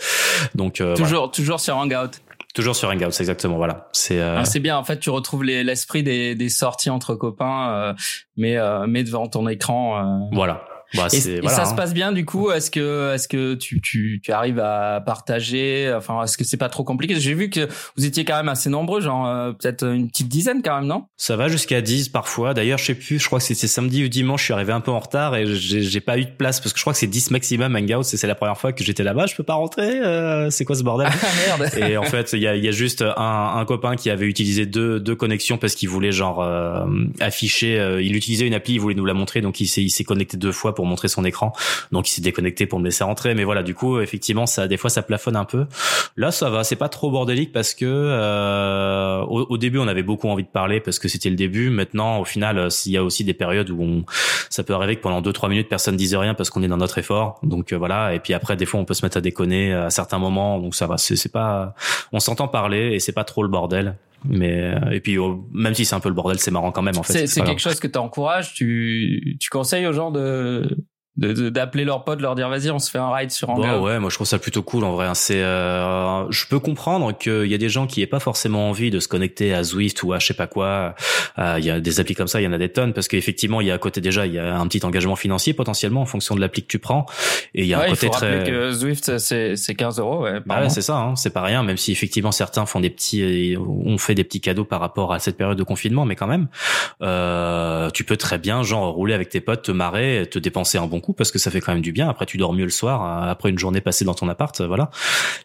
Donc 0.55 0.81
euh, 0.81 0.95
toujours 0.95 1.31
toujours 1.31 1.59
sur 1.59 1.77
Hangout 1.77 2.21
Toujours 2.55 2.75
sur 2.75 2.89
Hangouts, 2.89 3.07
exactement. 3.21 3.57
Voilà. 3.57 3.89
C'est 3.93 4.21
euh... 4.21 4.39
Ah, 4.39 4.45
c'est 4.45 4.59
bien. 4.59 4.77
En 4.77 4.85
fait, 4.85 4.99
tu 4.99 5.11
retrouves 5.11 5.45
l'esprit 5.45 6.03
des, 6.03 6.35
des 6.35 6.49
sorties 6.49 6.91
entre 6.91 7.15
copains, 7.15 7.71
euh, 7.71 7.95
mais 8.37 8.57
euh, 8.57 8.87
mais 8.89 9.05
devant 9.05 9.29
ton 9.29 9.49
écran. 9.49 9.99
Euh. 9.99 10.27
Voilà. 10.33 10.65
Bah, 10.95 11.07
et, 11.13 11.21
ça 11.21 11.65
se 11.65 11.71
hein. 11.71 11.75
passe 11.77 11.95
bien 11.95 12.11
du 12.11 12.25
coup 12.25 12.51
Est-ce 12.51 12.71
que 12.71 13.15
est-ce 13.15 13.29
que 13.29 13.55
tu, 13.55 13.81
tu, 13.81 14.21
tu 14.23 14.33
arrives 14.33 14.59
à 14.59 15.01
partager 15.05 15.93
Enfin, 15.97 16.25
est-ce 16.25 16.37
que 16.37 16.45
c'est 16.45 16.57
pas 16.57 16.69
trop 16.69 16.85
compliqué? 16.85 17.19
J'ai 17.19 17.35
vu 17.35 17.51
que 17.51 17.69
vous 17.97 18.05
étiez 18.05 18.25
quand 18.25 18.37
même 18.37 18.49
assez 18.49 18.71
nombreux, 18.71 19.01
genre 19.01 19.27
euh, 19.27 19.53
peut-être 19.53 19.85
une 19.85 20.09
petite 20.09 20.29
dizaine 20.29 20.63
quand 20.63 20.77
même, 20.77 20.87
non? 20.87 21.05
Ça 21.17 21.37
va 21.37 21.49
jusqu'à 21.49 21.81
10 21.81 22.09
parfois. 22.09 22.55
D'ailleurs, 22.55 22.79
je 22.79 22.87
sais 22.87 22.95
plus. 22.95 23.19
Je 23.19 23.27
crois 23.27 23.39
que 23.39 23.45
c'était 23.45 23.67
samedi 23.67 24.05
ou 24.05 24.09
dimanche. 24.09 24.41
Je 24.41 24.45
suis 24.47 24.55
arrivé 24.55 24.73
un 24.73 24.81
peu 24.81 24.91
en 24.91 24.99
retard 24.99 25.37
et 25.37 25.45
j'ai 25.47 26.01
pas 26.01 26.19
eu 26.19 26.25
de 26.25 26.31
place 26.31 26.61
parce 26.61 26.73
que 26.73 26.79
je 26.79 26.83
crois 26.83 26.93
que 26.93 26.99
c'est 26.99 27.07
10 27.07 27.31
maximum 27.31 27.77
Hangouts 27.77 28.01
et 28.01 28.17
c'est 28.17 28.27
la 28.27 28.35
première 28.35 28.59
fois 28.59 28.73
que 28.73 28.83
j'étais 28.85 29.03
là-bas. 29.03 29.27
Je 29.27 29.37
peux 29.37 29.43
pas 29.43 29.55
rentrer. 29.55 30.01
Euh, 30.01 30.51
c'est 30.51 30.65
quoi 30.65 30.77
ce 30.77 30.83
bordel? 30.83 31.09
Ah, 31.23 31.59
Merde. 31.59 31.71
Et 31.77 31.97
en 31.97 32.05
fait, 32.05 32.33
il 32.33 32.41
y 32.41 32.47
a, 32.47 32.57
y 32.57 32.67
a 32.67 32.71
juste 32.71 33.03
un, 33.03 33.53
un 33.57 33.65
copain 33.67 33.95
qui 33.97 34.11
avait 34.11 34.27
utilisé 34.27 34.65
deux, 34.65 34.99
deux 34.99 35.15
connexions 35.15 35.59
parce 35.59 35.75
qu'il 35.75 35.89
voulait 35.89 36.13
genre 36.13 36.41
euh, 36.41 36.87
afficher. 37.21 37.99
il 38.01 38.17
utilisait 38.17 38.47
une 38.47 38.55
appli, 38.55 38.75
il 38.75 38.81
voulait 38.81 38.95
nous 38.95 39.05
la 39.05 39.15
montrer, 39.15 39.43
donc 39.43 39.61
il 39.61 39.67
s'est 39.67 39.83
il 39.83 39.91
s'est 39.91 40.05
connecté 40.05 40.37
deux 40.37 40.53
fois 40.53 40.75
pour 40.75 40.80
montrer 40.87 41.09
son 41.09 41.25
écran. 41.25 41.53
Donc 41.93 42.09
il 42.09 42.13
s'est 42.13 42.23
déconnecté 42.23 42.67
pour 42.67 42.79
me 42.79 42.85
laisser 42.85 43.05
rentrer. 43.05 43.35
Mais 43.35 43.45
voilà 43.45 43.63
du 43.63 43.75
coup 43.75 44.01
effectivement 44.01 44.47
ça 44.47 44.69
des 44.69 44.77
fois 44.77 44.91
ça 44.91 45.03
plafonne 45.03 45.37
un 45.37 45.45
peu. 45.45 45.67
Là 46.17 46.31
ça 46.31 46.51
va. 46.51 46.65
C'est 46.65 46.77
pas 46.77 46.89
trop 46.89 47.11
bordélique 47.11 47.53
parce 47.53 47.75
que 47.75 47.85
euh, 47.87 49.21
au, 49.23 49.59
début 49.59 49.79
on 49.79 49.89
avait 49.89 50.03
beaucoup 50.03 50.29
envie 50.29 50.45
de 50.45 50.49
parler 50.49 50.81
parce 50.81 50.99
que 50.99 51.09
c'était 51.09 51.31
le 51.31 51.37
début. 51.37 51.71
Maintenant 51.71 52.21
au 52.21 52.25
final 52.25 52.59
euh, 52.59 52.69
il 52.87 52.93
y 52.93 52.97
a 52.97 53.05
aussi 53.05 53.25
des 53.25 53.35
périodes 53.35 53.71
où 53.71 53.83
on, 53.83 54.05
ça 54.49 54.63
peut 54.63 54.75
arriver 54.75 54.97
que 54.97 55.03
pendant 55.03 55.21
deux 55.21 55.33
trois 55.33 55.49
minutes 55.49 55.69
personne 55.69 55.97
dise 55.97 56.15
rien 56.15 56.35
parce 56.35 56.51
qu'on 56.51 56.63
est 56.63 56.69
dans 56.69 56.77
notre 56.77 56.99
effort. 56.99 57.39
Donc 57.43 57.73
euh, 57.73 57.77
voilà. 57.79 58.15
Et 58.15 58.21
puis 58.21 58.35
après 58.35 58.57
des 58.57 58.67
fois 58.67 58.81
on 58.81 58.85
peut 58.85 58.95
se 58.95 59.05
mettre 59.05 59.17
à 59.17 59.21
déconner 59.21 59.73
à 59.73 59.91
certains 59.91 60.19
moments. 60.19 60.59
Donc 60.59 60.75
ça 60.75 60.87
va. 60.87 60.99
C'est 60.99 61.33
pas 61.33 61.75
on 62.13 62.21
s'entend 62.21 62.49
parler 62.49 62.95
et 62.95 63.01
c'est 63.01 63.13
pas 63.13 63.25
trop 63.25 63.43
le 63.43 63.49
bordel 63.49 63.97
mais 64.25 64.75
et 64.93 65.01
puis 65.01 65.17
même 65.53 65.75
si 65.75 65.85
c'est 65.85 65.95
un 65.95 66.01
peu 66.01 66.09
le 66.09 66.15
bordel 66.15 66.39
c'est 66.39 66.51
marrant 66.51 66.73
quand 66.73 66.83
même 66.83 66.99
en 66.99 67.03
fait 67.03 67.27
c'est 67.27 67.43
quelque 67.43 67.61
chose 67.61 67.81
que 67.81 67.89
tu 67.89 67.99
encourages 67.99 68.55
tu 68.55 69.37
tu 69.41 69.51
conseilles 69.51 69.87
aux 69.87 69.93
gens 69.93 70.11
de 70.11 70.77
d'appeler 71.17 71.85
leurs 71.85 72.05
potes, 72.05 72.21
leur 72.21 72.35
dire 72.35 72.49
vas-y, 72.49 72.71
on 72.71 72.79
se 72.79 72.91
fait 72.91 72.99
un 72.99 73.13
ride 73.13 73.31
sur 73.31 73.51
Hangout. 73.51 73.63
Bah 73.63 73.79
ouais, 73.79 73.99
moi 73.99 74.11
je 74.11 74.15
trouve 74.15 74.27
ça 74.27 74.39
plutôt 74.39 74.63
cool 74.63 74.85
en 74.85 74.93
vrai. 74.93 75.07
Hein. 75.07 75.15
C'est, 75.15 75.43
euh, 75.43 76.31
je 76.31 76.47
peux 76.47 76.61
comprendre 76.61 77.17
qu'il 77.17 77.47
y 77.47 77.55
a 77.55 77.59
des 77.59 77.69
gens 77.69 77.87
qui 77.87 78.01
aient 78.01 78.07
pas 78.07 78.21
forcément 78.21 78.71
envie 78.71 78.91
de 78.91 79.01
se 79.01 79.09
connecter 79.09 79.53
à 79.53 79.63
Zwift 79.63 80.03
ou 80.03 80.13
à 80.13 80.19
je 80.19 80.29
sais 80.29 80.35
pas 80.35 80.47
quoi. 80.47 80.95
Euh, 81.39 81.57
il 81.59 81.65
y 81.65 81.71
a 81.71 81.81
des 81.81 82.01
applis 82.01 82.15
comme 82.15 82.29
ça, 82.29 82.41
il 82.41 82.45
y 82.45 82.47
en 82.47 82.53
a 82.53 82.59
des 82.59 82.71
tonnes 82.71 82.93
parce 82.93 83.09
qu'effectivement 83.09 83.61
il 83.61 83.67
y 83.67 83.71
a 83.71 83.75
à 83.75 83.79
côté 83.79 84.01
déjà 84.01 84.27
il 84.27 84.33
y 84.33 84.39
a 84.39 84.57
un 84.57 84.67
petit 84.67 84.85
engagement 84.85 85.17
financier 85.17 85.53
potentiellement 85.53 86.03
en 86.03 86.07
fonction 86.07 86.35
de 86.35 86.41
l'appli 86.41 86.63
que 86.63 86.69
tu 86.69 86.79
prends 86.79 87.07
et 87.55 87.63
il 87.63 87.67
y 87.67 87.75
a 87.75 87.81
un 87.81 87.89
côté 87.89 88.07
il 88.07 88.13
faut 88.13 88.19
très. 88.19 88.45
que 88.45 88.71
Zwift 88.73 89.19
c'est 89.19 89.57
c'est 89.57 89.75
15 89.75 89.99
euros. 89.99 90.23
Ouais, 90.23 90.41
bah 90.47 90.61
ouais 90.61 90.71
c'est 90.71 90.83
ça, 90.83 90.97
hein, 90.97 91.17
c'est 91.17 91.33
pas 91.33 91.43
rien. 91.43 91.63
Même 91.63 91.77
si 91.77 91.93
effectivement 91.93 92.33
certains 92.33 92.67
font 92.67 92.81
des 92.81 92.91
petits, 92.91 93.57
on 93.59 93.99
fait 93.99 94.15
des 94.15 94.25
petits 94.25 94.41
cadeaux 94.41 94.65
par 94.65 94.81
rapport 94.81 95.13
à 95.13 95.19
cette 95.19 95.37
période 95.37 95.59
de 95.59 95.63
confinement, 95.63 96.05
mais 96.05 96.17
quand 96.17 96.27
même, 96.27 96.49
euh, 97.03 97.91
tu 97.91 98.05
peux 98.05 98.17
très 98.17 98.39
bien 98.39 98.63
genre 98.63 98.93
rouler 98.93 99.15
avec 99.15 99.29
tes 99.29 99.41
potes, 99.41 99.63
te 99.63 99.73
marrer, 99.73 100.27
te 100.31 100.39
dépenser 100.39 100.79
un 100.79 100.87
bon 100.87 101.00
coup 101.01 101.13
parce 101.13 101.31
que 101.31 101.39
ça 101.39 101.51
fait 101.51 101.61
quand 101.61 101.73
même 101.73 101.83
du 101.83 101.93
bien. 101.93 102.09
Après, 102.09 102.27
tu 102.27 102.37
dors 102.37 102.53
mieux 102.53 102.65
le 102.65 102.71
soir 102.71 103.03
euh, 103.03 103.31
après 103.31 103.51
une 103.51 103.59
journée 103.59 103.81
passée 103.81 104.05
dans 104.05 104.15
ton 104.15 104.29
appart, 104.29 104.59
euh, 104.61 104.67
voilà. 104.67 104.91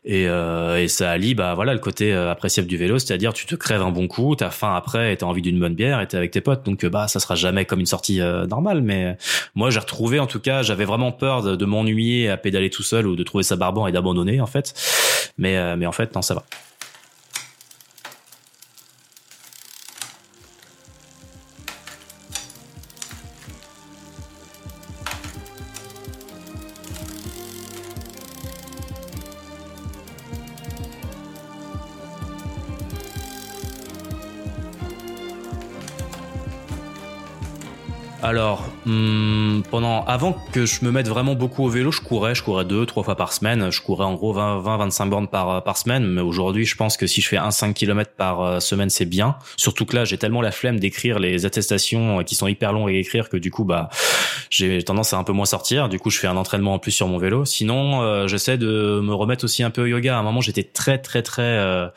Et, 0.03 0.27
euh, 0.27 0.81
et 0.81 0.87
ça 0.87 1.11
allie, 1.11 1.35
bah 1.35 1.53
voilà, 1.55 1.73
le 1.73 1.79
côté 1.79 2.13
appréciable 2.13 2.67
du 2.67 2.77
vélo, 2.77 2.99
c'est-à-dire 2.99 3.33
tu 3.33 3.45
te 3.45 3.55
crèves 3.55 3.81
un 3.81 3.91
bon 3.91 4.07
coup, 4.07 4.35
t'as 4.35 4.49
faim 4.49 4.75
après, 4.75 5.15
t'as 5.15 5.25
envie 5.25 5.41
d'une 5.41 5.59
bonne 5.59 5.75
bière, 5.75 6.01
et 6.01 6.07
t'es 6.07 6.17
avec 6.17 6.31
tes 6.31 6.41
potes, 6.41 6.63
donc 6.65 6.85
bah 6.85 7.07
ça 7.07 7.19
sera 7.19 7.35
jamais 7.35 7.65
comme 7.65 7.79
une 7.79 7.85
sortie 7.85 8.19
normale. 8.47 8.81
Mais 8.81 9.17
moi, 9.55 9.69
j'ai 9.69 9.79
retrouvé, 9.79 10.19
en 10.19 10.27
tout 10.27 10.39
cas, 10.39 10.61
j'avais 10.61 10.85
vraiment 10.85 11.11
peur 11.11 11.41
de, 11.41 11.55
de 11.55 11.65
m'ennuyer 11.65 12.29
à 12.29 12.37
pédaler 12.37 12.69
tout 12.69 12.83
seul 12.83 13.07
ou 13.07 13.15
de 13.15 13.23
trouver 13.23 13.43
ça 13.43 13.55
barbant 13.55 13.87
et 13.87 13.91
d'abandonner 13.91 14.41
en 14.41 14.47
fait. 14.47 14.73
Mais 15.37 15.75
mais 15.75 15.85
en 15.85 15.91
fait, 15.91 16.15
non, 16.15 16.21
ça 16.21 16.33
va. 16.33 16.43
Avant 40.15 40.31
que 40.53 40.65
je 40.65 40.85
me 40.85 40.91
mette 40.91 41.09
vraiment 41.09 41.35
beaucoup 41.35 41.65
au 41.65 41.67
vélo, 41.67 41.91
je 41.91 41.99
courais, 41.99 42.35
je 42.35 42.41
courais 42.41 42.63
deux, 42.63 42.85
trois 42.85 43.03
fois 43.03 43.17
par 43.17 43.33
semaine. 43.33 43.69
Je 43.69 43.81
courais 43.81 44.05
en 44.05 44.13
gros 44.13 44.31
20, 44.31 44.59
20 44.59 44.77
25 44.77 45.05
bornes 45.07 45.27
par, 45.27 45.61
par 45.61 45.75
semaine. 45.75 46.05
Mais 46.05 46.21
aujourd'hui, 46.21 46.63
je 46.63 46.77
pense 46.77 46.95
que 46.95 47.05
si 47.05 47.19
je 47.19 47.27
fais 47.27 47.35
un 47.35 47.51
5 47.51 47.73
km 47.73 48.11
par 48.15 48.39
euh, 48.39 48.59
semaine, 48.61 48.89
c'est 48.89 49.03
bien. 49.03 49.35
Surtout 49.57 49.85
que 49.85 49.93
là, 49.93 50.05
j'ai 50.05 50.17
tellement 50.17 50.41
la 50.41 50.51
flemme 50.51 50.79
d'écrire 50.79 51.19
les 51.19 51.45
attestations 51.45 52.21
euh, 52.21 52.23
qui 52.23 52.35
sont 52.35 52.47
hyper 52.47 52.71
longs 52.71 52.87
à 52.87 52.93
écrire 52.93 53.27
que 53.27 53.35
du 53.35 53.51
coup, 53.51 53.65
bah, 53.65 53.89
j'ai 54.55 54.83
tendance 54.83 55.13
à 55.13 55.17
un 55.17 55.23
peu 55.23 55.33
moins 55.33 55.45
sortir. 55.45 55.89
Du 55.89 55.99
coup, 55.99 56.09
je 56.09 56.19
fais 56.19 56.27
un 56.27 56.37
entraînement 56.37 56.73
en 56.73 56.79
plus 56.79 56.91
sur 56.91 57.07
mon 57.07 57.17
vélo. 57.17 57.45
Sinon, 57.45 58.01
euh, 58.01 58.27
j'essaie 58.27 58.57
de 58.57 58.99
me 59.03 59.13
remettre 59.13 59.43
aussi 59.45 59.63
un 59.63 59.69
peu 59.69 59.83
au 59.83 59.85
yoga. 59.85 60.15
À 60.15 60.19
un 60.19 60.23
moment, 60.23 60.41
j'étais 60.41 60.63
très, 60.63 60.97
très, 60.97 61.21
très, 61.21 61.91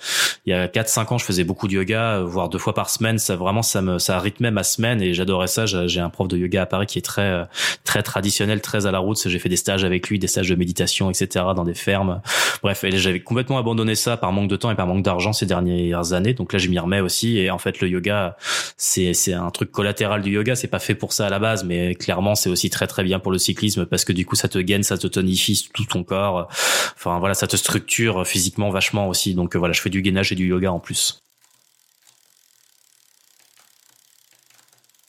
il 0.47 0.51
y 0.51 0.55
a 0.55 0.69
4, 0.69 0.89
5 0.89 1.13
ans, 1.13 1.19
je 1.19 1.25
faisais 1.25 1.45
beaucoup 1.45 1.69
de 1.69 1.75
yoga, 1.75 2.21
voire 2.21 2.49
deux 2.49 2.59
fois 2.59 2.75
par 2.75 2.91
semaine. 2.91 3.19
Ça 3.19 3.37
vraiment, 3.37 3.63
ça 3.63 3.83
me, 3.83 3.99
ça 3.99 4.19
rythmait 4.19 4.51
ma 4.51 4.65
semaine 4.65 5.03
et 5.03 5.15
j'adorais 5.15 5.47
ça. 5.47 5.67
J'ai 5.67 6.01
un 6.01 6.11
prof 6.11 6.29
de 6.29 6.37
yoga 6.37 6.63
à 6.63 6.67
Paris 6.67 6.87
qui 6.87 6.99
est 6.99 7.03
très 7.03 7.23
euh, 7.23 7.45
très 7.85 8.03
traditionnel, 8.03 8.61
très 8.61 8.87
à 8.87 8.91
la 8.91 8.99
route. 8.99 9.19
J'ai 9.27 9.39
fait 9.39 9.49
des 9.49 9.57
stages 9.57 9.85
avec 9.85 10.09
lui, 10.09 10.19
des 10.19 10.27
stages 10.27 10.49
de 10.49 10.55
méditation, 10.55 11.11
etc. 11.11 11.47
dans 11.55 11.65
des 11.65 11.75
fermes. 11.75 12.21
Bref, 12.63 12.85
j'avais 12.95 13.21
complètement 13.21 13.59
abandonné 13.59 13.95
ça 13.95 14.17
par 14.17 14.33
manque 14.33 14.49
de 14.49 14.57
temps 14.57 14.71
et 14.71 14.75
par 14.75 14.87
manque 14.87 15.03
d'argent 15.03 15.33
ces 15.33 15.47
dernières 15.47 16.13
années. 16.13 16.35
Donc 16.35 16.53
là, 16.53 16.59
je 16.59 16.69
m'y 16.69 16.79
remets 16.79 17.01
aussi. 17.01 17.39
Et 17.39 17.51
en 17.51 17.59
fait, 17.59 17.81
le 17.81 17.89
yoga, 17.89 18.37
c'est 18.77 19.15
c'est 19.15 19.35
un 19.35 19.51
truc 19.51 19.71
collatéral 19.71 20.23
du 20.23 20.31
yoga. 20.31 20.55
C'est 20.55 20.69
pas 20.69 20.79
fait 20.79 20.95
pour 20.95 21.13
ça 21.13 21.27
à 21.27 21.31
la 21.31 21.39
base, 21.39 21.65
mais 21.65 21.95
clairement, 21.95 22.35
c'est 22.35 22.48
aussi 22.49 22.71
très 22.71 22.87
très 22.87 23.05
bien 23.05 23.19
pour 23.19 23.33
le 23.33 23.39
cyclisme 23.39 23.87
parce 23.87 24.05
que 24.05 24.13
du 24.13 24.27
coup, 24.27 24.37
ça 24.37 24.49
te 24.49 24.59
gaine, 24.59 24.83
ça 24.83 24.99
te 24.99 25.07
tonifie 25.07 25.69
tout 25.73 25.85
ton 25.85 26.05
corps. 26.05 26.49
Enfin 26.97 27.19
voilà, 27.19 27.35
ça 27.35 27.47
te 27.47 27.57
structure 27.57 28.27
physiquement 28.27 28.71
vachement 28.71 29.09
aussi. 29.09 29.35
Donc 29.35 29.57
voilà, 29.57 29.73
je 29.73 29.81
fais 29.81 29.91
du 29.91 30.03
gainage 30.03 30.33
et 30.33 30.35
du 30.35 30.47
yoga 30.47 30.73
en 30.73 30.81
plus. 30.81 31.21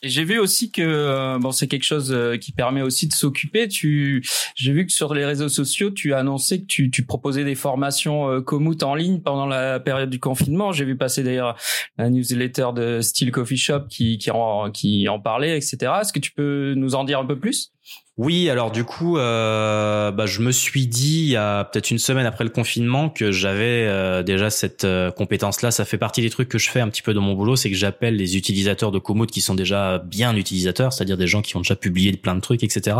J'ai 0.02 0.24
vu 0.24 0.38
aussi 0.38 0.70
que 0.70 0.82
euh, 0.82 1.38
bon, 1.38 1.52
c'est 1.52 1.68
quelque 1.68 1.84
chose 1.84 2.12
euh, 2.12 2.36
qui 2.36 2.52
permet 2.52 2.82
aussi 2.82 3.06
de 3.06 3.12
s'occuper. 3.12 3.68
Tu, 3.68 4.24
j'ai 4.54 4.72
vu 4.72 4.86
que 4.86 4.92
sur 4.92 5.12
les 5.12 5.24
réseaux 5.24 5.48
sociaux, 5.48 5.90
tu 5.90 6.14
as 6.14 6.18
annoncé 6.18 6.62
que 6.62 6.66
tu, 6.66 6.90
tu 6.90 7.04
proposais 7.04 7.44
des 7.44 7.54
formations 7.54 8.30
euh, 8.30 8.42
en 8.82 8.94
ligne 8.94 9.20
pendant 9.20 9.46
la 9.46 9.78
période 9.78 10.10
du 10.10 10.18
confinement. 10.18 10.72
J'ai 10.72 10.84
vu 10.84 10.96
passer 10.96 11.22
d'ailleurs 11.22 11.56
la 11.98 12.08
newsletter 12.08 12.68
de 12.74 13.00
Steel 13.00 13.30
Coffee 13.30 13.56
Shop 13.56 13.82
qui 13.88 14.18
qui 14.18 14.30
en, 14.30 14.70
qui 14.70 15.08
en 15.08 15.20
parlait, 15.20 15.56
etc. 15.56 15.92
Est-ce 16.00 16.12
que 16.12 16.18
tu 16.18 16.32
peux 16.32 16.74
nous 16.74 16.94
en 16.94 17.04
dire 17.04 17.18
un 17.18 17.26
peu 17.26 17.38
plus? 17.38 17.72
Oui, 18.20 18.50
alors 18.50 18.70
du 18.70 18.84
coup, 18.84 19.16
euh, 19.16 20.10
bah, 20.10 20.26
je 20.26 20.42
me 20.42 20.52
suis 20.52 20.86
dit 20.86 21.20
il 21.22 21.28
y 21.28 21.36
a 21.36 21.64
peut-être 21.64 21.90
une 21.90 21.98
semaine 21.98 22.26
après 22.26 22.44
le 22.44 22.50
confinement 22.50 23.08
que 23.08 23.32
j'avais 23.32 23.86
euh, 23.88 24.22
déjà 24.22 24.50
cette 24.50 24.84
euh, 24.84 25.10
compétence-là. 25.10 25.70
Ça 25.70 25.86
fait 25.86 25.96
partie 25.96 26.20
des 26.20 26.28
trucs 26.28 26.50
que 26.50 26.58
je 26.58 26.68
fais 26.68 26.80
un 26.80 26.90
petit 26.90 27.00
peu 27.00 27.14
dans 27.14 27.22
mon 27.22 27.32
boulot, 27.32 27.56
c'est 27.56 27.70
que 27.70 27.76
j'appelle 27.76 28.16
les 28.16 28.36
utilisateurs 28.36 28.90
de 28.90 28.98
Komoot 28.98 29.30
qui 29.30 29.40
sont 29.40 29.54
déjà 29.54 29.96
bien 30.00 30.36
utilisateurs, 30.36 30.92
c'est-à-dire 30.92 31.16
des 31.16 31.26
gens 31.26 31.40
qui 31.40 31.56
ont 31.56 31.60
déjà 31.60 31.76
publié 31.76 32.12
plein 32.12 32.34
de 32.34 32.42
trucs, 32.42 32.62
etc., 32.62 32.98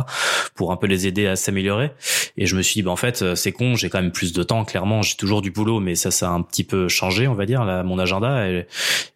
pour 0.54 0.72
un 0.72 0.76
peu 0.76 0.86
les 0.86 1.06
aider 1.06 1.26
à 1.26 1.36
s'améliorer. 1.36 1.90
Et 2.38 2.46
je 2.46 2.56
me 2.56 2.62
suis 2.62 2.76
dit, 2.76 2.82
bah, 2.82 2.90
en 2.90 2.96
fait, 2.96 3.20
euh, 3.20 3.34
c'est 3.34 3.52
con, 3.52 3.74
j'ai 3.74 3.90
quand 3.90 4.00
même 4.00 4.12
plus 4.12 4.32
de 4.32 4.42
temps. 4.42 4.64
Clairement, 4.64 5.02
j'ai 5.02 5.16
toujours 5.16 5.42
du 5.42 5.50
boulot, 5.50 5.80
mais 5.80 5.96
ça, 5.96 6.10
ça 6.10 6.30
a 6.30 6.32
un 6.32 6.40
petit 6.40 6.64
peu 6.64 6.88
changé, 6.88 7.28
on 7.28 7.34
va 7.34 7.44
dire, 7.44 7.66
là, 7.66 7.82
mon 7.82 7.98
agenda. 7.98 8.48
Et, 8.48 8.66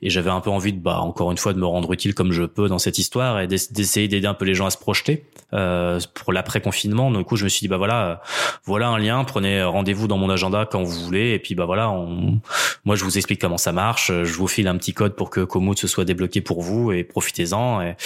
j'avais 0.03 0.31
un 0.31 0.41
peu 0.41 0.51
envie 0.51 0.75
de, 0.75 0.79
bah, 0.79 1.01
encore 1.01 1.33
une 1.33 1.39
fois, 1.39 1.55
de 1.55 1.59
me 1.59 1.65
rendre 1.65 1.91
utile 1.95 2.15
comme 2.15 2.33
je 2.33 2.43
peux 2.43 2.69
dans 2.69 2.79
cette 2.79 2.99
histoire 2.99 3.41
et 3.41 3.47
d'essayer 3.47 4.07
d'aider 4.07 4.27
un 4.27 4.35
peu 4.35 4.45
les 4.45 4.55
gens 4.55 4.67
à 4.67 4.71
se 4.71 4.77
projeter. 4.77 5.25
Euh, 5.55 5.94
pour 6.15 6.33
l'après 6.33 6.61
confinement. 6.61 7.11
Du 7.11 7.25
coup, 7.25 7.37
je 7.37 7.45
me 7.45 7.49
suis 7.49 7.61
dit 7.61 7.69
bah 7.69 7.77
voilà, 7.77 8.07
euh, 8.07 8.17
voilà 8.65 8.89
un 8.89 8.99
lien. 8.99 9.25
Prenez 9.25 9.63
rendez-vous 9.63 10.09
dans 10.09 10.19
mon 10.19 10.31
agenda 10.31 10.67
quand 10.71 10.83
vous 10.83 11.05
voulez. 11.05 11.31
Et 11.33 11.39
puis 11.39 11.55
bah 11.55 11.65
voilà, 11.65 11.91
on... 11.91 12.41
moi 12.85 12.97
je 12.97 13.05
vous 13.05 13.17
explique 13.17 13.41
comment 13.41 13.59
ça 13.59 13.73
marche. 13.73 14.13
Je 14.13 14.35
vous 14.35 14.49
file 14.49 14.69
un 14.69 14.77
petit 14.77 14.95
code 14.95 15.15
pour 15.15 15.31
que 15.31 15.41
Komoot 15.41 15.79
se 15.79 15.87
soit 15.87 16.05
débloqué 16.05 16.41
pour 16.41 16.63
vous 16.63 16.93
et 16.93 17.05
profitez-en. 17.05 17.83
Et, 17.83 17.97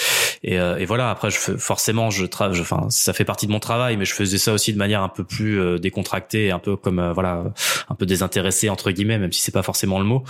Et, 0.43 0.55
et 0.55 0.85
voilà. 0.85 1.09
Après, 1.09 1.29
je 1.29 1.37
forcément, 1.57 2.09
je 2.09 2.25
travaille. 2.25 2.59
Enfin, 2.59 2.87
ça 2.89 3.13
fait 3.13 3.25
partie 3.25 3.47
de 3.47 3.51
mon 3.51 3.59
travail, 3.59 3.97
mais 3.97 4.05
je 4.05 4.13
faisais 4.13 4.37
ça 4.37 4.53
aussi 4.53 4.73
de 4.73 4.77
manière 4.77 5.03
un 5.03 5.09
peu 5.09 5.23
plus 5.23 5.79
décontractée, 5.79 6.51
un 6.51 6.59
peu 6.59 6.75
comme 6.75 7.11
voilà, 7.13 7.43
un 7.89 7.95
peu 7.95 8.05
désintéressé 8.05 8.69
entre 8.69 8.91
guillemets, 8.91 9.17
même 9.17 9.31
si 9.31 9.41
c'est 9.41 9.51
pas 9.51 9.63
forcément 9.63 9.99
le 9.99 10.05
mot, 10.05 10.23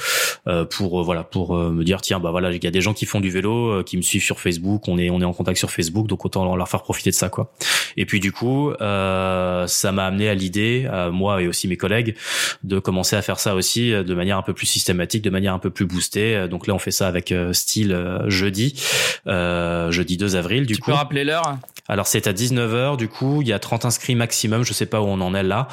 pour 0.69 1.03
voilà, 1.03 1.23
pour 1.23 1.55
me 1.55 1.83
dire 1.83 2.01
tiens 2.01 2.19
bah 2.19 2.31
voilà, 2.31 2.51
il 2.51 2.63
y 2.63 2.67
a 2.67 2.71
des 2.71 2.81
gens 2.81 2.93
qui 2.93 3.05
font 3.05 3.19
du 3.19 3.29
vélo, 3.29 3.83
qui 3.83 3.97
me 3.97 4.01
suivent 4.01 4.23
sur 4.23 4.39
Facebook, 4.39 4.87
on 4.87 4.97
est 4.97 5.09
on 5.09 5.21
est 5.21 5.25
en 5.25 5.33
contact 5.33 5.57
sur 5.57 5.71
Facebook, 5.71 6.07
donc 6.07 6.25
autant 6.25 6.55
leur 6.55 6.67
faire 6.67 6.81
profiter 6.81 7.09
de 7.09 7.15
ça 7.15 7.29
quoi. 7.29 7.48
Et 7.97 8.05
puis 8.05 8.19
du 8.19 8.31
coup, 8.31 8.71
euh, 8.71 9.67
ça 9.67 9.91
m'a 9.91 10.05
amené 10.05 10.29
à 10.29 10.33
l'idée, 10.33 10.89
moi 11.11 11.41
et 11.41 11.47
aussi 11.47 11.67
mes 11.67 11.77
collègues, 11.77 12.15
de 12.63 12.79
commencer 12.79 13.15
à 13.15 13.21
faire 13.21 13.39
ça 13.39 13.55
aussi 13.55 13.93
euh, 13.93 14.03
de 14.03 14.13
manière 14.13 14.37
un 14.37 14.41
peu 14.41 14.53
plus 14.53 14.65
systématique, 14.65 15.21
de 15.21 15.29
manière 15.29 15.53
un 15.53 15.59
peu 15.59 15.69
plus 15.69 15.85
boostée. 15.85 16.35
Euh, 16.35 16.47
donc 16.47 16.67
là, 16.67 16.73
on 16.73 16.79
fait 16.79 16.91
ça 16.91 17.07
avec 17.07 17.33
style 17.51 17.97
jeudi, 18.27 18.81
jeudi 19.25 20.17
2 20.17 20.35
avril. 20.35 20.65
Du 20.65 20.75
tu 20.75 20.81
coup, 20.81 20.91
peux 20.91 20.97
rappeler 20.97 21.23
l'heure? 21.23 21.57
Alors 21.89 22.05
c'est 22.05 22.27
à 22.27 22.33
19h 22.33 22.97
du 22.97 23.07
coup, 23.07 23.41
il 23.41 23.47
y 23.47 23.53
a 23.53 23.57
30 23.57 23.83
inscrits 23.83 24.13
maximum, 24.13 24.63
je 24.63 24.73
sais 24.73 24.85
pas 24.85 25.01
où 25.01 25.05
on 25.05 25.19
en 25.21 25.33
est 25.33 25.41
là. 25.41 25.67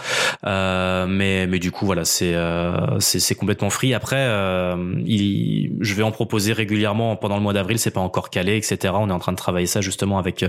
Euh, 0.47 1.07
mais 1.07 1.47
mais 1.47 1.59
du 1.59 1.71
coup 1.71 1.85
voilà, 1.85 2.07
c'est 2.07 2.35
euh, 2.35 2.99
c'est 3.01 3.35
complètement 3.35 3.69
free. 3.69 3.93
Après 3.93 4.17
euh, 4.19 4.95
il, 5.05 5.77
je 5.81 5.95
vais 5.95 6.03
en 6.03 6.13
proposer 6.13 6.55
régulièrement 6.55 7.17
pendant 7.17 7.37
le 7.37 7.43
mois 7.43 7.53
d'avril, 7.53 7.79
c'est 7.79 7.91
pas 7.91 8.01
encore 8.01 8.31
calé 8.31 8.57
etc. 8.57 8.95
On 8.97 9.11
est 9.11 9.13
en 9.13 9.19
train 9.19 9.33
de 9.33 9.37
travailler 9.37 9.67
ça 9.67 9.83
justement 9.83 10.19
avec 10.19 10.43
euh, 10.43 10.49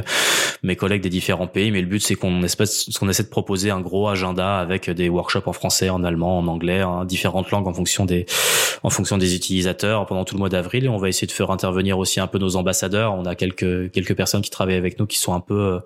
mes 0.63 0.77
collègues 0.77 1.01
différents 1.09 1.47
pays, 1.47 1.71
mais 1.71 1.81
le 1.81 1.87
but 1.87 1.99
c'est 1.99 2.15
qu'on 2.15 2.41
qu'on 2.41 3.09
essaie 3.09 3.23
de 3.23 3.29
proposer 3.29 3.71
un 3.71 3.81
gros 3.81 4.07
agenda 4.07 4.57
avec 4.57 4.89
des 4.89 5.09
workshops 5.09 5.47
en 5.47 5.53
français, 5.53 5.89
en 5.89 6.03
allemand, 6.03 6.39
en 6.39 6.47
anglais, 6.47 6.81
hein, 6.81 7.05
différentes 7.05 7.51
langues 7.51 7.67
en 7.67 7.73
fonction 7.73 8.05
des 8.05 8.25
en 8.83 8.89
fonction 8.89 9.17
des 9.17 9.35
utilisateurs 9.35 10.05
pendant 10.05 10.23
tout 10.23 10.35
le 10.35 10.39
mois 10.39 10.49
d'avril 10.49 10.85
et 10.85 10.89
on 10.89 10.97
va 10.97 11.09
essayer 11.09 11.27
de 11.27 11.31
faire 11.31 11.51
intervenir 11.51 11.97
aussi 11.97 12.19
un 12.19 12.27
peu 12.27 12.37
nos 12.37 12.55
ambassadeurs. 12.55 13.13
On 13.13 13.25
a 13.25 13.35
quelques 13.35 13.91
quelques 13.91 14.15
personnes 14.15 14.41
qui 14.41 14.49
travaillent 14.49 14.75
avec 14.75 14.99
nous 14.99 15.07
qui 15.07 15.17
sont 15.17 15.33
un 15.33 15.39
peu 15.39 15.59
euh, 15.59 15.79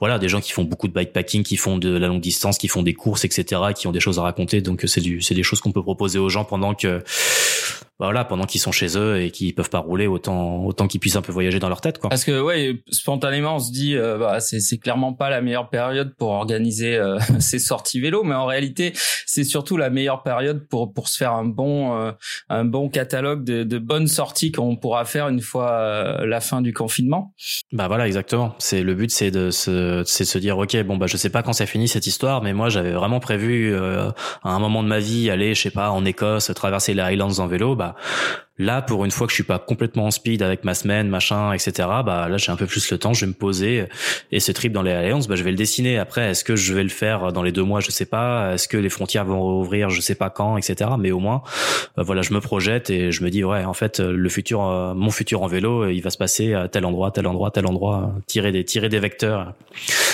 voilà, 0.00 0.18
des 0.18 0.28
gens 0.28 0.40
qui 0.40 0.52
font 0.52 0.64
beaucoup 0.64 0.88
de 0.88 0.92
bikepacking, 0.92 1.42
qui 1.42 1.56
font 1.56 1.78
de 1.78 1.96
la 1.96 2.08
longue 2.08 2.20
distance, 2.20 2.58
qui 2.58 2.68
font 2.68 2.82
des 2.82 2.94
courses, 2.94 3.24
etc., 3.24 3.60
qui 3.74 3.86
ont 3.86 3.92
des 3.92 4.00
choses 4.00 4.18
à 4.18 4.22
raconter. 4.22 4.60
Donc 4.60 4.82
c'est 4.86 5.00
du, 5.00 5.22
c'est 5.22 5.34
des 5.34 5.42
choses 5.42 5.60
qu'on 5.60 5.72
peut 5.72 5.82
proposer 5.82 6.18
aux 6.18 6.28
gens 6.28 6.44
pendant 6.44 6.74
que 6.74 7.02
voilà, 8.00 8.24
pendant 8.24 8.44
qu'ils 8.44 8.60
sont 8.60 8.72
chez 8.72 8.98
eux 8.98 9.22
et 9.22 9.30
qu'ils 9.30 9.54
peuvent 9.54 9.70
pas 9.70 9.78
rouler, 9.78 10.06
autant 10.06 10.64
autant 10.64 10.88
qu'ils 10.88 10.98
puissent 10.98 11.14
un 11.16 11.22
peu 11.22 11.32
voyager 11.32 11.60
dans 11.60 11.68
leur 11.68 11.80
tête, 11.80 11.98
quoi. 11.98 12.10
Parce 12.10 12.24
que 12.24 12.40
ouais, 12.40 12.82
spontanément, 12.90 13.56
on 13.56 13.58
se 13.60 13.70
dit, 13.70 13.96
euh, 13.96 14.18
bah, 14.18 14.40
c'est 14.60 14.78
clairement 14.78 15.12
pas 15.12 15.30
la 15.30 15.40
meilleure 15.40 15.70
période 15.70 16.14
pour 16.16 16.30
organiser 16.30 16.96
euh, 16.96 17.18
sorties 17.40 18.00
vélo, 18.00 18.24
mais 18.24 18.34
en 18.34 18.46
réalité, 18.46 18.92
c'est 19.26 19.44
surtout 19.44 19.76
la 19.76 19.90
meilleure 19.90 20.22
période 20.22 20.66
pour 20.68 20.92
pour 20.92 21.08
se 21.08 21.16
faire 21.16 21.32
un 21.32 21.44
bon 21.44 21.98
euh, 21.98 22.12
un 22.48 22.64
bon 22.64 22.88
catalogue 22.88 23.44
de, 23.44 23.64
de 23.64 23.78
bonnes 23.78 24.08
sorties 24.08 24.52
qu'on 24.52 24.76
pourra 24.76 25.04
faire 25.04 25.28
une 25.28 25.40
fois 25.40 26.24
la 26.24 26.40
fin 26.40 26.60
du 26.60 26.72
confinement. 26.72 27.34
Bah 27.72 27.88
voilà, 27.88 28.06
exactement. 28.06 28.54
C'est 28.58 28.82
le 28.82 28.94
but, 28.94 29.10
c'est 29.10 29.30
de 29.30 29.50
se 29.50 30.02
c'est 30.06 30.24
se 30.24 30.38
dire, 30.38 30.58
ok, 30.58 30.76
bon 30.84 30.96
bah 30.96 31.06
je 31.06 31.16
sais 31.16 31.30
pas 31.30 31.42
quand 31.42 31.52
ça 31.52 31.66
finit 31.66 31.88
cette 31.88 32.06
histoire, 32.06 32.42
mais 32.42 32.52
moi 32.52 32.68
j'avais 32.68 32.92
vraiment 32.92 33.20
prévu 33.20 33.74
à 33.76 34.14
un 34.42 34.58
moment 34.58 34.82
de 34.82 34.88
ma 34.88 34.98
vie 34.98 35.30
aller, 35.30 35.54
je 35.54 35.62
sais 35.62 35.70
pas, 35.70 35.90
en 35.90 36.04
Écosse, 36.04 36.50
traverser 36.54 36.94
les 36.94 37.02
Highlands 37.02 37.38
en 37.38 37.46
vélo. 37.46 37.76
Bah 37.76 37.96
là 38.58 38.82
pour 38.82 39.04
une 39.04 39.10
fois 39.10 39.26
que 39.26 39.32
je 39.32 39.34
suis 39.34 39.42
pas 39.42 39.58
complètement 39.58 40.06
en 40.06 40.10
speed 40.10 40.42
avec 40.42 40.64
ma 40.64 40.74
semaine 40.74 41.08
machin 41.08 41.52
etc 41.52 41.72
bah 42.04 42.28
là 42.28 42.36
j'ai 42.36 42.52
un 42.52 42.56
peu 42.56 42.66
plus 42.66 42.90
le 42.90 42.98
temps 42.98 43.12
je 43.12 43.22
vais 43.22 43.28
me 43.28 43.32
poser 43.32 43.86
et 44.30 44.40
ce 44.40 44.52
trip 44.52 44.72
dans 44.72 44.82
les 44.82 44.92
Alliances 44.92 45.26
bah 45.26 45.34
je 45.34 45.42
vais 45.42 45.50
le 45.50 45.56
dessiner. 45.56 45.98
Après 45.98 46.30
est-ce 46.30 46.44
que 46.44 46.56
je 46.56 46.72
vais 46.72 46.82
le 46.82 46.88
faire 46.88 47.32
dans 47.32 47.42
les 47.42 47.52
deux 47.52 47.62
mois 47.62 47.80
je 47.80 47.90
sais 47.90 48.06
pas. 48.06 48.54
Est-ce 48.54 48.68
que 48.68 48.76
les 48.76 48.88
frontières 48.88 49.24
vont 49.24 49.40
rouvrir 49.40 49.90
je 49.90 50.00
sais 50.00 50.14
pas 50.14 50.30
quand 50.30 50.56
etc 50.56 50.90
mais 50.98 51.10
au 51.10 51.18
moins 51.18 51.42
euh, 51.98 52.02
voilà 52.02 52.22
je 52.22 52.32
me 52.32 52.40
projette 52.40 52.90
et 52.90 53.10
je 53.10 53.24
me 53.24 53.30
dis 53.30 53.44
ouais 53.44 53.64
en 53.64 53.74
fait 53.74 54.00
le 54.00 54.28
futur 54.28 54.64
euh, 54.64 54.94
mon 54.94 55.10
futur 55.10 55.42
en 55.42 55.46
vélo 55.46 55.88
il 55.88 56.00
va 56.00 56.10
se 56.10 56.18
passer 56.18 56.54
à 56.54 56.68
tel 56.68 56.84
endroit 56.84 57.10
tel 57.10 57.26
endroit 57.26 57.50
tel 57.50 57.66
endroit 57.66 58.12
tirer 58.26 58.52
des 58.52 58.64
tirer 58.64 58.88
des 58.88 59.00
vecteurs. 59.00 59.54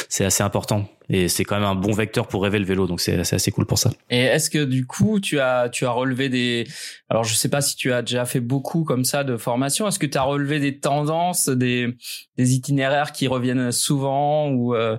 C'est 0.08 0.24
assez 0.24 0.42
important 0.42 0.88
et 1.10 1.28
c'est 1.28 1.44
quand 1.44 1.56
même 1.56 1.68
un 1.68 1.74
bon 1.74 1.92
vecteur 1.92 2.28
pour 2.28 2.42
rêver 2.42 2.58
le 2.58 2.64
vélo 2.64 2.86
donc 2.86 3.00
c'est 3.00 3.18
assez 3.18 3.50
cool 3.50 3.66
pour 3.66 3.78
ça. 3.78 3.90
Et 4.08 4.20
est-ce 4.20 4.48
que 4.48 4.64
du 4.64 4.86
coup 4.86 5.18
tu 5.20 5.40
as 5.40 5.68
tu 5.68 5.84
as 5.84 5.90
relevé 5.90 6.28
des 6.28 6.66
alors 7.08 7.24
je 7.24 7.34
sais 7.34 7.48
pas 7.48 7.60
si 7.60 7.76
tu 7.76 7.92
as 7.92 8.02
déjà 8.02 8.24
fait 8.24 8.40
beaucoup 8.40 8.84
comme 8.84 9.04
ça 9.04 9.24
de 9.24 9.36
formation 9.36 9.88
est-ce 9.88 9.98
que 9.98 10.06
tu 10.06 10.16
as 10.16 10.22
relevé 10.22 10.60
des 10.60 10.78
tendances 10.78 11.48
des 11.48 11.96
des 12.36 12.54
itinéraires 12.54 13.12
qui 13.12 13.26
reviennent 13.26 13.72
souvent 13.72 14.48
ou 14.50 14.74
euh, 14.74 14.96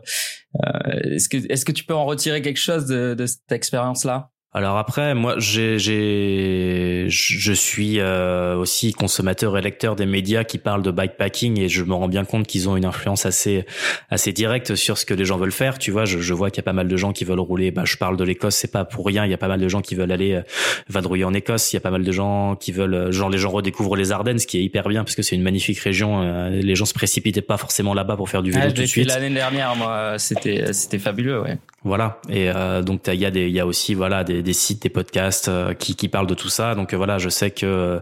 euh, 0.55 0.99
est-ce 1.05 1.29
que 1.29 1.37
est-ce 1.49 1.63
que 1.63 1.71
tu 1.71 1.85
peux 1.85 1.95
en 1.95 2.05
retirer 2.05 2.41
quelque 2.41 2.59
chose 2.59 2.85
de, 2.85 3.13
de 3.13 3.25
cette 3.25 3.51
expérience 3.51 4.03
là 4.03 4.30
alors 4.53 4.77
après, 4.77 5.15
moi, 5.15 5.35
j'ai, 5.37 5.79
j'ai, 5.79 7.05
je 7.07 7.53
suis 7.53 8.01
euh, 8.01 8.57
aussi 8.57 8.91
consommateur 8.91 9.57
et 9.57 9.61
lecteur 9.61 9.95
des 9.95 10.05
médias 10.05 10.43
qui 10.43 10.57
parlent 10.57 10.81
de 10.81 10.91
bikepacking 10.91 11.57
et 11.57 11.69
je 11.69 11.83
me 11.83 11.93
rends 11.93 12.09
bien 12.09 12.25
compte 12.25 12.47
qu'ils 12.47 12.67
ont 12.67 12.75
une 12.75 12.83
influence 12.83 13.25
assez, 13.25 13.65
assez 14.09 14.33
directe 14.33 14.75
sur 14.75 14.97
ce 14.97 15.05
que 15.05 15.13
les 15.13 15.23
gens 15.23 15.37
veulent 15.37 15.53
faire. 15.53 15.79
Tu 15.79 15.91
vois, 15.91 16.03
je, 16.03 16.19
je 16.19 16.33
vois 16.33 16.49
qu'il 16.49 16.57
y 16.57 16.59
a 16.59 16.63
pas 16.63 16.73
mal 16.73 16.89
de 16.89 16.97
gens 16.97 17.13
qui 17.13 17.23
veulent 17.23 17.39
rouler. 17.39 17.71
Bah, 17.71 17.83
je 17.85 17.95
parle 17.95 18.17
de 18.17 18.25
l'Écosse, 18.25 18.55
c'est 18.55 18.71
pas 18.71 18.83
pour 18.83 19.05
rien. 19.05 19.23
Il 19.23 19.31
y 19.31 19.33
a 19.33 19.37
pas 19.37 19.47
mal 19.47 19.61
de 19.61 19.69
gens 19.69 19.79
qui 19.79 19.95
veulent 19.95 20.11
aller 20.11 20.33
euh, 20.33 20.41
vadrouiller 20.89 21.23
en 21.23 21.33
Écosse. 21.33 21.71
Il 21.71 21.77
y 21.77 21.77
a 21.77 21.81
pas 21.81 21.91
mal 21.91 22.03
de 22.03 22.11
gens 22.11 22.57
qui 22.57 22.73
veulent, 22.73 22.93
euh, 22.93 23.11
genre 23.13 23.29
les 23.29 23.37
gens 23.37 23.51
redécouvrent 23.51 23.95
les 23.95 24.11
Ardennes, 24.11 24.39
ce 24.39 24.47
qui 24.47 24.57
est 24.57 24.63
hyper 24.63 24.89
bien 24.89 25.05
parce 25.05 25.15
que 25.15 25.21
c'est 25.21 25.37
une 25.37 25.43
magnifique 25.43 25.79
région. 25.79 26.49
Les 26.49 26.75
gens 26.75 26.85
se 26.85 26.93
précipitaient 26.93 27.41
pas 27.41 27.55
forcément 27.55 27.93
là-bas 27.93 28.17
pour 28.17 28.27
faire 28.27 28.43
du 28.43 28.51
vélo 28.51 28.71
tout 28.71 28.81
de 28.81 28.85
suite. 28.85 29.07
L'année 29.07 29.29
dernière, 29.29 29.77
moi, 29.77 30.15
c'était, 30.17 30.73
c'était 30.73 30.99
fabuleux, 30.99 31.41
ouais. 31.41 31.57
Voilà. 31.83 32.19
Et 32.29 32.49
euh, 32.49 32.83
donc 32.83 33.01
il 33.07 33.15
y 33.15 33.25
a 33.25 33.31
des, 33.31 33.47
il 33.47 33.53
y 33.53 33.59
a 33.59 33.65
aussi 33.65 33.95
voilà 33.95 34.23
des, 34.23 34.40
des 34.41 34.53
sites, 34.53 34.81
des 34.83 34.89
podcasts 34.89 35.47
euh, 35.47 35.73
qui, 35.73 35.95
qui 35.95 36.07
parlent 36.07 36.27
de 36.27 36.33
tout 36.33 36.49
ça. 36.49 36.75
Donc 36.75 36.93
euh, 36.93 36.97
voilà, 36.97 37.17
je 37.17 37.29
sais 37.29 37.51
que 37.51 37.65
euh, 37.65 37.99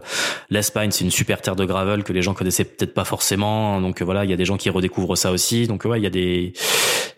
l'Espagne 0.50 0.90
c'est 0.90 1.04
une 1.04 1.10
super 1.10 1.40
terre 1.40 1.56
de 1.56 1.64
gravel 1.64 2.04
que 2.04 2.12
les 2.12 2.22
gens 2.22 2.34
connaissaient 2.34 2.64
peut-être 2.64 2.94
pas 2.94 3.04
forcément. 3.04 3.80
Donc 3.80 4.02
voilà, 4.02 4.24
il 4.24 4.30
y 4.30 4.34
a 4.34 4.36
des 4.36 4.44
gens 4.44 4.56
qui 4.56 4.70
redécouvrent 4.70 5.16
ça 5.16 5.30
aussi. 5.32 5.66
Donc 5.66 5.84
ouais, 5.84 5.98
il 5.98 6.02
y 6.02 6.06
a 6.06 6.10
des, 6.10 6.52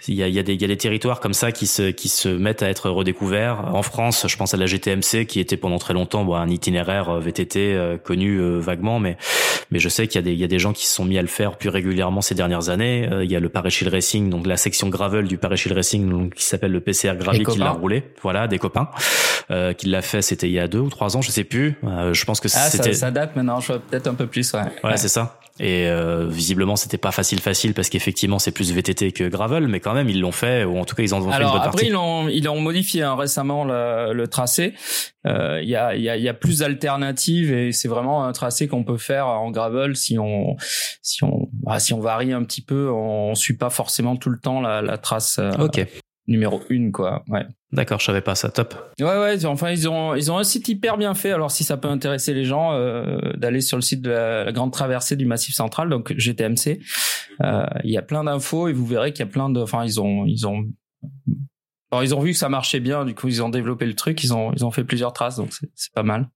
il 0.08 0.14
y 0.14 0.22
a, 0.22 0.28
y 0.28 0.38
a 0.38 0.42
y 0.42 0.64
a 0.64 0.68
des 0.68 0.76
territoires 0.76 1.20
comme 1.20 1.34
ça 1.34 1.52
qui 1.52 1.66
se, 1.66 1.90
qui 1.90 2.08
se 2.08 2.28
mettent 2.28 2.62
à 2.62 2.68
être 2.68 2.90
redécouverts. 2.90 3.74
En 3.74 3.82
France, 3.82 4.26
je 4.28 4.36
pense 4.36 4.54
à 4.54 4.56
la 4.56 4.66
GTMC 4.66 5.26
qui 5.26 5.40
était 5.40 5.56
pendant 5.56 5.78
très 5.78 5.94
longtemps 5.94 6.24
bon, 6.24 6.34
un 6.34 6.48
itinéraire 6.48 7.18
VTT 7.20 7.98
connu 8.04 8.40
vaguement, 8.60 8.98
mais 8.98 9.16
mais 9.70 9.78
je 9.78 9.88
sais 9.88 10.06
qu'il 10.06 10.16
y 10.16 10.18
a 10.18 10.22
des, 10.22 10.34
y 10.34 10.44
a 10.44 10.48
des 10.48 10.58
gens 10.58 10.72
qui 10.72 10.86
se 10.86 10.94
sont 10.94 11.04
mis 11.04 11.18
à 11.18 11.22
le 11.22 11.28
faire 11.28 11.56
plus 11.56 11.70
régulièrement 11.70 12.20
ces 12.20 12.34
dernières 12.34 12.68
années. 12.68 13.08
il 13.22 13.30
y 13.30 13.36
a 13.36 13.40
le 13.40 13.48
Parachil 13.48 13.88
Racing, 13.88 14.28
donc 14.28 14.46
la 14.46 14.56
section 14.56 14.88
gravel 14.88 15.26
du 15.26 15.38
Parachil 15.38 15.72
Racing, 15.72 16.08
donc, 16.10 16.34
qui 16.34 16.44
s'appelle 16.44 16.72
le 16.72 16.80
PCR 16.80 17.14
Gravy 17.16 17.44
qui 17.44 17.58
l'a 17.58 17.70
roulé. 17.70 18.04
Voilà, 18.22 18.48
des 18.48 18.58
copains 18.58 18.88
euh, 19.50 19.72
qui 19.72 19.88
l'a 19.88 20.02
fait. 20.02 20.22
C'était 20.22 20.48
il 20.48 20.52
y 20.52 20.58
a 20.58 20.68
deux 20.68 20.78
ou 20.78 20.88
trois 20.88 21.16
ans, 21.16 21.22
je 21.22 21.30
sais 21.30 21.44
plus. 21.44 21.76
Euh, 21.84 22.14
je 22.14 22.24
pense 22.24 22.40
que 22.40 22.48
ah, 22.54 22.70
c'était. 22.70 22.92
Ça, 22.92 23.10
date 23.10 23.36
maintenant. 23.36 23.60
Je 23.60 23.68
vois 23.68 23.78
peut-être 23.78 24.06
un 24.06 24.14
peu 24.14 24.26
plus. 24.26 24.52
Ouais. 24.52 24.60
Ouais, 24.84 24.96
c'est 24.96 25.08
ça. 25.08 25.38
Et 25.60 25.86
euh, 25.86 26.26
visiblement, 26.28 26.76
c'était 26.76 26.98
pas 26.98 27.12
facile, 27.12 27.40
facile 27.40 27.74
parce 27.74 27.90
qu'effectivement, 27.90 28.38
c'est 28.38 28.52
plus 28.52 28.72
VTT 28.72 29.12
que 29.12 29.24
gravel, 29.28 29.68
mais 29.68 29.80
quand 29.80 29.92
même, 29.92 30.08
ils 30.08 30.20
l'ont 30.20 30.32
fait 30.32 30.64
ou 30.64 30.78
en 30.78 30.84
tout 30.84 30.94
cas, 30.94 31.02
ils 31.02 31.14
en 31.14 31.18
ont 31.18 31.30
fait 31.30 31.42
une 31.42 31.48
bonne 31.48 31.56
après, 31.56 31.70
partie. 31.70 31.86
ils 31.86 31.96
ont 31.96 32.28
ils 32.28 32.48
ont 32.48 32.60
modifié 32.60 33.02
hein, 33.02 33.16
récemment 33.16 33.64
le, 33.64 34.14
le 34.14 34.28
tracé. 34.28 34.74
Euh, 35.26 35.60
il 35.62 35.68
y 35.68 35.76
a 35.76 35.94
y 35.94 36.08
a 36.08 36.16
y 36.16 36.28
a 36.28 36.34
plus 36.34 36.60
d'alternatives 36.60 37.52
et 37.52 37.70
c'est 37.70 37.86
vraiment 37.86 38.24
un 38.24 38.32
tracé 38.32 38.66
qu'on 38.66 38.82
peut 38.82 38.96
faire 38.96 39.26
en 39.26 39.50
gravel 39.50 39.94
si 39.94 40.18
on 40.18 40.56
si 41.02 41.22
on 41.22 41.48
bah, 41.52 41.78
si 41.78 41.92
on 41.92 42.00
varie 42.00 42.32
un 42.32 42.42
petit 42.44 42.62
peu, 42.62 42.90
on, 42.90 43.34
suit 43.34 43.56
pas 43.56 43.70
forcément 43.70 44.16
tout 44.16 44.30
le 44.30 44.38
temps 44.38 44.60
la, 44.60 44.82
la 44.82 44.98
trace. 44.98 45.38
Euh, 45.38 45.52
ok 45.58 45.86
numéro 46.26 46.61
une 46.68 46.92
quoi. 46.92 47.24
Ouais. 47.28 47.44
D'accord 47.72 48.00
je 48.00 48.04
savais 48.04 48.20
pas 48.20 48.35
ça. 48.35 48.50
Top. 48.50 48.74
Ouais 49.00 49.18
ouais 49.18 49.44
enfin 49.46 49.70
ils 49.70 49.88
ont 49.88 50.14
ils 50.14 50.30
ont 50.30 50.38
un 50.38 50.44
site 50.44 50.68
hyper 50.68 50.96
bien 50.96 51.14
fait. 51.14 51.32
Alors 51.32 51.50
si 51.50 51.64
ça 51.64 51.76
peut 51.76 51.88
intéresser 51.88 52.35
les 52.35 52.44
gens 52.44 52.72
euh, 52.72 53.18
d'aller 53.37 53.61
sur 53.61 53.76
le 53.76 53.82
site 53.82 54.02
de 54.02 54.11
la, 54.11 54.52
grande 54.52 54.72
traversée 54.72 55.16
du 55.16 55.26
massif 55.26 55.54
central 55.54 55.88
donc 55.88 56.12
GTMC 56.16 56.80
euh, 57.42 57.66
il 57.85 57.90
y 57.90 57.98
a 57.98 58.02
plein 58.02 58.24
d'infos 58.24 58.68
et 58.68 58.72
vous 58.72 58.87
verrez 58.87 59.12
qu'il 59.12 59.24
y 59.24 59.28
a 59.28 59.32
plein 59.32 59.50
de 59.50 59.61
enfin 59.61 59.85
ils 59.85 60.00
ont 60.00 60.26
ils 60.26 60.46
ont 60.46 60.64
alors 61.90 62.04
ils 62.04 62.14
ont 62.14 62.20
vu 62.20 62.32
que 62.32 62.38
ça 62.38 62.48
marchait 62.48 62.80
bien 62.80 63.04
du 63.04 63.14
coup 63.14 63.28
ils 63.28 63.42
ont 63.42 63.48
développé 63.48 63.87
le 63.87 63.94
truc 63.94 64.22
ils 64.22 64.32
ont 64.32 64.52
ils 64.52 64.64
ont 64.64 64.70
fait 64.70 64.85
plusieurs 64.85 65.12
traces 65.12 65.37
donc 65.37 65.52
c'est 65.74 65.92
pas 65.92 66.02
mal. 66.02 66.28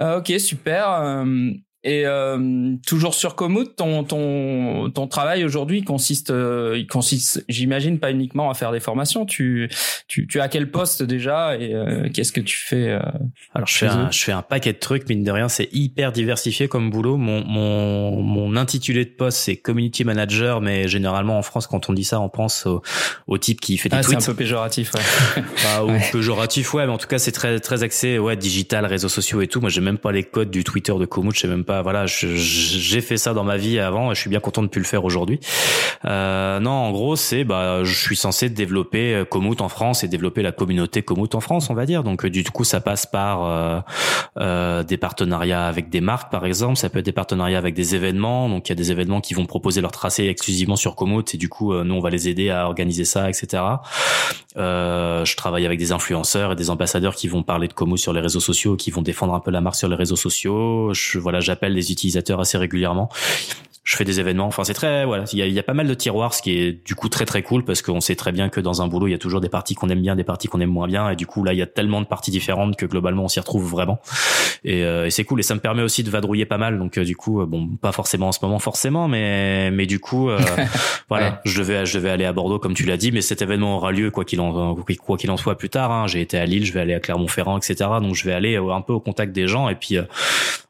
Euh, 0.00 0.18
ok 0.18 0.32
super 0.38 0.90
euh, 0.90 1.50
et 1.82 2.02
euh, 2.04 2.74
toujours 2.86 3.14
sur 3.14 3.34
Komoot, 3.36 3.74
ton 3.74 4.04
ton 4.04 4.90
ton 4.90 5.06
travail 5.06 5.44
aujourd'hui 5.44 5.82
consiste 5.82 6.30
euh, 6.30 6.76
il 6.76 6.86
consiste 6.86 7.42
j'imagine 7.48 7.98
pas 7.98 8.10
uniquement 8.10 8.50
à 8.50 8.54
faire 8.54 8.70
des 8.70 8.80
formations. 8.80 9.24
Tu 9.24 9.70
tu 10.06 10.26
tu 10.26 10.40
as 10.42 10.48
quel 10.48 10.70
poste 10.70 11.02
déjà 11.02 11.56
et 11.56 11.72
euh, 11.72 12.10
qu'est-ce 12.12 12.32
que 12.32 12.42
tu 12.42 12.58
fais 12.58 12.98
Alors 13.54 13.66
je 13.66 13.78
fais 13.78 13.86
un, 13.86 14.10
je 14.10 14.22
fais 14.22 14.32
un 14.32 14.42
paquet 14.42 14.74
de 14.74 14.78
trucs 14.78 15.08
mine 15.08 15.24
de 15.24 15.30
rien, 15.30 15.48
c'est 15.48 15.70
hyper 15.72 16.12
diversifié 16.12 16.68
comme 16.68 16.90
boulot. 16.90 17.16
Mon 17.16 17.42
mon 17.46 18.22
mon 18.22 18.56
intitulé 18.56 19.06
de 19.06 19.10
poste 19.10 19.38
c'est 19.38 19.56
community 19.56 20.04
manager 20.04 20.60
mais 20.60 20.86
généralement 20.86 21.38
en 21.38 21.42
France 21.42 21.66
quand 21.66 21.88
on 21.88 21.94
dit 21.94 22.04
ça 22.04 22.20
on 22.20 22.28
pense 22.28 22.66
au, 22.66 22.82
au 23.26 23.38
type 23.38 23.58
qui 23.58 23.78
fait 23.78 23.88
des 23.88 23.96
ah, 23.96 24.02
tweets. 24.02 24.20
C'est 24.20 24.28
un 24.28 24.32
peu 24.34 24.36
péjoratif 24.36 24.92
ouais. 24.92 25.42
Bah, 25.64 25.84
ou 25.86 25.92
péjoratif 26.12 26.74
ouais 26.74 26.84
mais 26.84 26.92
en 26.92 26.98
tout 26.98 27.08
cas 27.08 27.18
c'est 27.18 27.32
très 27.32 27.58
très 27.58 27.82
axé 27.84 28.18
ouais 28.18 28.36
digital 28.36 28.84
réseaux 28.84 29.08
sociaux 29.08 29.40
et 29.40 29.46
tout. 29.46 29.62
Moi 29.62 29.70
j'ai 29.70 29.80
même 29.80 29.96
pas 29.96 30.12
les 30.12 30.24
codes 30.24 30.50
du 30.50 30.62
Twitter 30.62 30.92
de 30.92 31.06
Komoot, 31.06 31.34
je 31.34 31.40
sais 31.40 31.48
même 31.48 31.64
pas 31.64 31.69
pas, 31.70 31.82
voilà, 31.82 32.04
j'ai 32.06 33.00
fait 33.00 33.16
ça 33.16 33.32
dans 33.32 33.44
ma 33.44 33.56
vie 33.56 33.78
avant 33.78 34.10
et 34.10 34.16
je 34.16 34.20
suis 34.20 34.28
bien 34.28 34.40
content 34.40 34.62
de 34.62 34.66
plus 34.66 34.80
le 34.80 34.86
faire 34.86 35.04
aujourd'hui. 35.04 35.38
Euh, 36.04 36.58
non, 36.58 36.72
en 36.72 36.90
gros, 36.90 37.14
c'est, 37.14 37.44
bah, 37.44 37.84
je 37.84 37.94
suis 37.94 38.16
censé 38.16 38.48
développer 38.48 39.22
Komoot 39.30 39.60
en 39.60 39.68
France 39.68 40.02
et 40.02 40.08
développer 40.08 40.42
la 40.42 40.50
communauté 40.50 41.02
Komoot 41.02 41.32
en 41.36 41.40
France, 41.40 41.70
on 41.70 41.74
va 41.74 41.86
dire. 41.86 42.02
Donc, 42.02 42.26
du 42.26 42.42
coup, 42.42 42.64
ça 42.64 42.80
passe 42.80 43.06
par 43.06 43.44
euh, 43.44 43.80
euh, 44.38 44.82
des 44.82 44.96
partenariats 44.96 45.68
avec 45.68 45.90
des 45.90 46.00
marques, 46.00 46.32
par 46.32 46.44
exemple. 46.44 46.76
Ça 46.76 46.88
peut 46.90 46.98
être 46.98 47.04
des 47.04 47.12
partenariats 47.12 47.58
avec 47.58 47.74
des 47.74 47.94
événements. 47.94 48.48
Donc, 48.48 48.68
il 48.68 48.72
y 48.72 48.74
a 48.74 48.76
des 48.76 48.90
événements 48.90 49.20
qui 49.20 49.34
vont 49.34 49.46
proposer 49.46 49.80
leur 49.80 49.92
tracé 49.92 50.26
exclusivement 50.26 50.76
sur 50.76 50.96
Komoot 50.96 51.34
et 51.34 51.38
du 51.38 51.48
coup, 51.48 51.72
nous, 51.72 51.94
on 51.94 52.00
va 52.00 52.10
les 52.10 52.28
aider 52.28 52.50
à 52.50 52.66
organiser 52.66 53.04
ça, 53.04 53.28
etc. 53.28 53.62
je 54.56 55.36
travaille 55.36 55.66
avec 55.66 55.78
des 55.78 55.92
influenceurs 55.92 56.52
et 56.52 56.56
des 56.56 56.70
ambassadeurs 56.70 57.14
qui 57.14 57.28
vont 57.28 57.44
parler 57.44 57.68
de 57.68 57.74
Komoot 57.74 57.98
sur 57.98 58.12
les 58.12 58.20
réseaux 58.20 58.40
sociaux, 58.40 58.74
qui 58.74 58.90
vont 58.90 59.02
défendre 59.02 59.34
un 59.34 59.40
peu 59.40 59.52
la 59.52 59.60
marque 59.60 59.76
sur 59.76 59.88
les 59.88 59.96
réseaux 59.96 60.16
sociaux. 60.16 60.92
Je, 60.94 61.18
voilà, 61.18 61.40
j'appelle 61.60 61.74
les 61.74 61.92
utilisateurs 61.92 62.40
assez 62.40 62.56
régulièrement 62.56 63.10
je 63.90 63.96
fais 63.96 64.04
des 64.04 64.20
événements. 64.20 64.46
Enfin, 64.46 64.62
c'est 64.62 64.74
très 64.74 65.04
voilà, 65.04 65.24
il 65.32 65.38
y 65.38 65.42
a, 65.42 65.46
y 65.46 65.58
a, 65.58 65.62
pas 65.62 65.74
mal 65.74 65.88
de 65.88 65.94
tiroirs, 65.94 66.34
ce 66.34 66.42
qui 66.42 66.52
est 66.52 66.86
du 66.86 66.94
coup 66.94 67.08
très 67.08 67.24
très 67.24 67.42
cool 67.42 67.64
parce 67.64 67.82
qu'on 67.82 68.00
sait 68.00 68.14
très 68.14 68.30
bien 68.30 68.48
que 68.48 68.60
dans 68.60 68.82
un 68.82 68.86
boulot, 68.86 69.08
il 69.08 69.10
y 69.10 69.14
a 69.14 69.18
toujours 69.18 69.40
des 69.40 69.48
parties 69.48 69.74
qu'on 69.74 69.88
aime 69.88 70.02
bien, 70.02 70.14
des 70.14 70.24
parties 70.24 70.48
qu'on 70.48 70.60
aime 70.60 70.70
moins 70.70 70.86
bien, 70.86 71.10
et 71.10 71.16
du 71.16 71.26
coup 71.26 71.42
là, 71.42 71.54
il 71.54 71.58
y 71.58 71.62
a 71.62 71.66
tellement 71.66 72.00
de 72.00 72.06
parties 72.06 72.30
différentes 72.30 72.76
que 72.76 72.86
globalement, 72.86 73.24
on 73.24 73.28
s'y 73.28 73.40
retrouve 73.40 73.68
vraiment. 73.68 73.98
Et, 74.62 74.84
euh, 74.84 75.06
et 75.06 75.10
c'est 75.10 75.24
cool, 75.24 75.40
et 75.40 75.42
ça 75.42 75.54
me 75.54 75.60
permet 75.60 75.82
aussi 75.82 76.04
de 76.04 76.10
vadrouiller 76.10 76.44
pas 76.44 76.58
mal. 76.58 76.78
Donc 76.78 76.98
euh, 76.98 77.04
du 77.04 77.16
coup, 77.16 77.40
euh, 77.40 77.46
bon, 77.46 77.66
pas 77.66 77.90
forcément 77.92 78.28
en 78.28 78.32
ce 78.32 78.38
moment, 78.42 78.58
forcément, 78.58 79.08
mais 79.08 79.70
mais 79.70 79.86
du 79.86 79.98
coup, 79.98 80.30
voilà, 81.08 81.40
je 81.44 81.58
devais 81.58 81.86
je 81.86 81.98
devais 81.98 82.10
aller 82.10 82.26
à 82.26 82.32
Bordeaux 82.32 82.58
comme 82.58 82.74
tu 82.74 82.84
l'as 82.84 82.96
dit, 82.96 83.10
mais 83.10 83.22
cet 83.22 83.42
événement 83.42 83.76
aura 83.76 83.90
lieu 83.90 84.10
quoi 84.10 84.24
qu'il 84.24 84.40
en 84.40 84.76
quoi 84.76 85.16
qu'il 85.16 85.30
en 85.30 85.36
soit 85.36 85.56
plus 85.56 85.70
tard. 85.70 85.90
Hein. 85.90 86.06
J'ai 86.06 86.20
été 86.20 86.38
à 86.38 86.44
Lille, 86.44 86.64
je 86.64 86.72
vais 86.72 86.80
aller 86.80 86.94
à 86.94 87.00
Clermont-Ferrand, 87.00 87.56
etc. 87.56 87.90
Donc 88.02 88.14
je 88.14 88.24
vais 88.24 88.34
aller 88.34 88.56
un 88.56 88.82
peu 88.82 88.92
au 88.92 89.00
contact 89.00 89.32
des 89.32 89.48
gens, 89.48 89.68
et 89.68 89.74
puis 89.74 89.96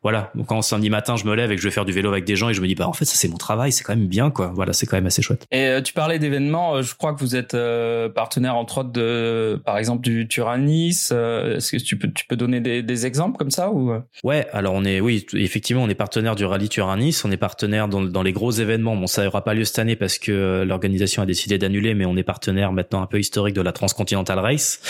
voilà. 0.03 0.31
Donc 0.35 0.47
quand 0.47 0.63
samedi 0.63 0.91
matin, 0.91 1.17
je 1.17 1.25
me 1.25 1.35
lève 1.35 1.53
et 1.53 1.57
que 1.57 1.63
je 1.63 1.69
vais 1.69 1.73
faire 1.73 1.85
du 1.85 1.93
vélo 1.93 2.11
avec 2.11 2.25
des 2.25 2.37
gens, 2.37 2.49
et 2.49 2.55
je 2.55 2.61
me 2.61 2.67
dis 2.67 2.75
bah 2.75 2.89
en 2.89 2.93
fait 2.93 3.05
ça 3.05 3.17
c'est 3.17 3.29
mon 3.29 3.37
travail 3.37 3.73
c'est 3.73 3.85
quand 3.85 3.97
même 3.97 4.09
bien, 4.09 4.31
quoi. 4.31 4.53
Voilà, 4.55 4.73
c'est 4.73 4.87
quand 4.87 4.97
même 4.97 5.07
assez 5.07 5.23
chouette. 5.23 5.47
Et 5.51 5.67
euh, 5.67 5.81
tu 5.81 5.93
parlais 5.93 6.19
d'événements. 6.19 6.77
Euh, 6.77 6.83
je 6.83 6.95
crois 6.95 7.15
que 7.15 7.21
vous 7.21 7.37
êtes 7.37 7.55
euh, 7.55 8.09
partenaire 8.09 8.57
entre 8.57 8.79
autres 8.79 8.93
de, 8.93 9.61
par 9.65 9.79
exemple, 9.79 10.03
du 10.03 10.29
Turanis. 10.29 11.09
Est-ce 11.11 11.71
que 11.71 11.83
tu 11.83 11.99
peux, 11.99 12.11
tu 12.13 12.27
peux 12.27 12.37
donner 12.37 12.61
des, 12.61 12.83
des 12.83 13.07
exemples 13.07 13.37
comme 13.39 13.51
ça 13.51 13.71
ou? 13.71 13.93
Ouais, 14.25 14.47
alors 14.53 14.75
on 14.75 14.85
est, 14.85 15.01
oui, 15.01 15.27
effectivement, 15.35 15.83
on 15.83 15.89
est 15.89 15.95
partenaire 15.95 16.35
du 16.35 16.45
rallye 16.45 16.69
Turanis. 16.69 17.21
On 17.25 17.31
est 17.31 17.37
partenaire 17.37 17.89
dans, 17.89 18.03
dans 18.03 18.23
les 18.23 18.33
gros 18.33 18.51
événements. 18.51 18.97
Bon, 18.97 19.07
ça 19.07 19.27
aura 19.27 19.45
pas 19.45 19.55
lieu 19.55 19.65
cette 19.65 19.79
année 19.79 19.97
parce 19.97 20.19
que 20.19 20.65
l'organisation 20.67 21.23
a 21.23 21.27
décidé 21.27 21.59
d'annuler, 21.59 21.95
mais 21.95 22.07
on 22.07 22.17
est 22.17 22.23
partenaire 22.23 22.73
maintenant 22.73 23.03
un 23.03 23.07
peu 23.07 23.19
historique 23.19 23.55
de 23.55 23.63
la 23.63 23.73
Transcontinental 23.73 24.39
Race 24.39 24.81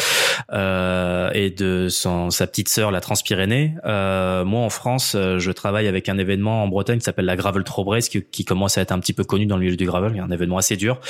euh, 0.53 1.31
et 1.35 1.51
de 1.51 1.88
son, 1.88 2.31
sa 2.31 2.46
petite 2.46 2.68
sœur, 2.68 2.90
la 2.90 3.01
Transpyrénée. 3.01 3.75
Euh, 3.85 4.44
moi, 4.44 4.61
en 4.61 4.70
France, 4.70 4.99
je 5.14 5.50
travaille 5.50 5.88
avec 5.88 6.08
un 6.08 6.18
événement 6.18 6.62
en 6.62 6.68
Bretagne 6.68 6.98
qui 6.98 7.04
s'appelle 7.04 7.24
la 7.24 7.36
Gravel 7.36 7.64
Tro 7.64 7.84
qui, 7.98 8.22
qui 8.22 8.44
commence 8.44 8.78
à 8.78 8.82
être 8.82 8.92
un 8.92 8.98
petit 8.98 9.12
peu 9.12 9.24
connu 9.24 9.46
dans 9.46 9.56
le 9.56 9.64
milieu 9.64 9.76
du 9.76 9.86
gravel. 9.86 10.12
Il 10.12 10.16
y 10.18 10.20
a 10.20 10.24
un 10.24 10.30
événement 10.30 10.58
assez 10.58 10.76
dur, 10.76 11.00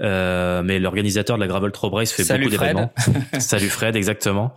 euh, 0.00 0.62
mais 0.62 0.78
l'organisateur 0.78 1.36
de 1.36 1.40
la 1.40 1.46
Gravel 1.46 1.72
Tro 1.72 1.88
Race 1.90 2.12
fait 2.12 2.24
beaucoup 2.38 2.50
d'événements. 2.50 2.92
Salut 3.38 3.68
Fred, 3.68 3.96
exactement. 3.96 4.54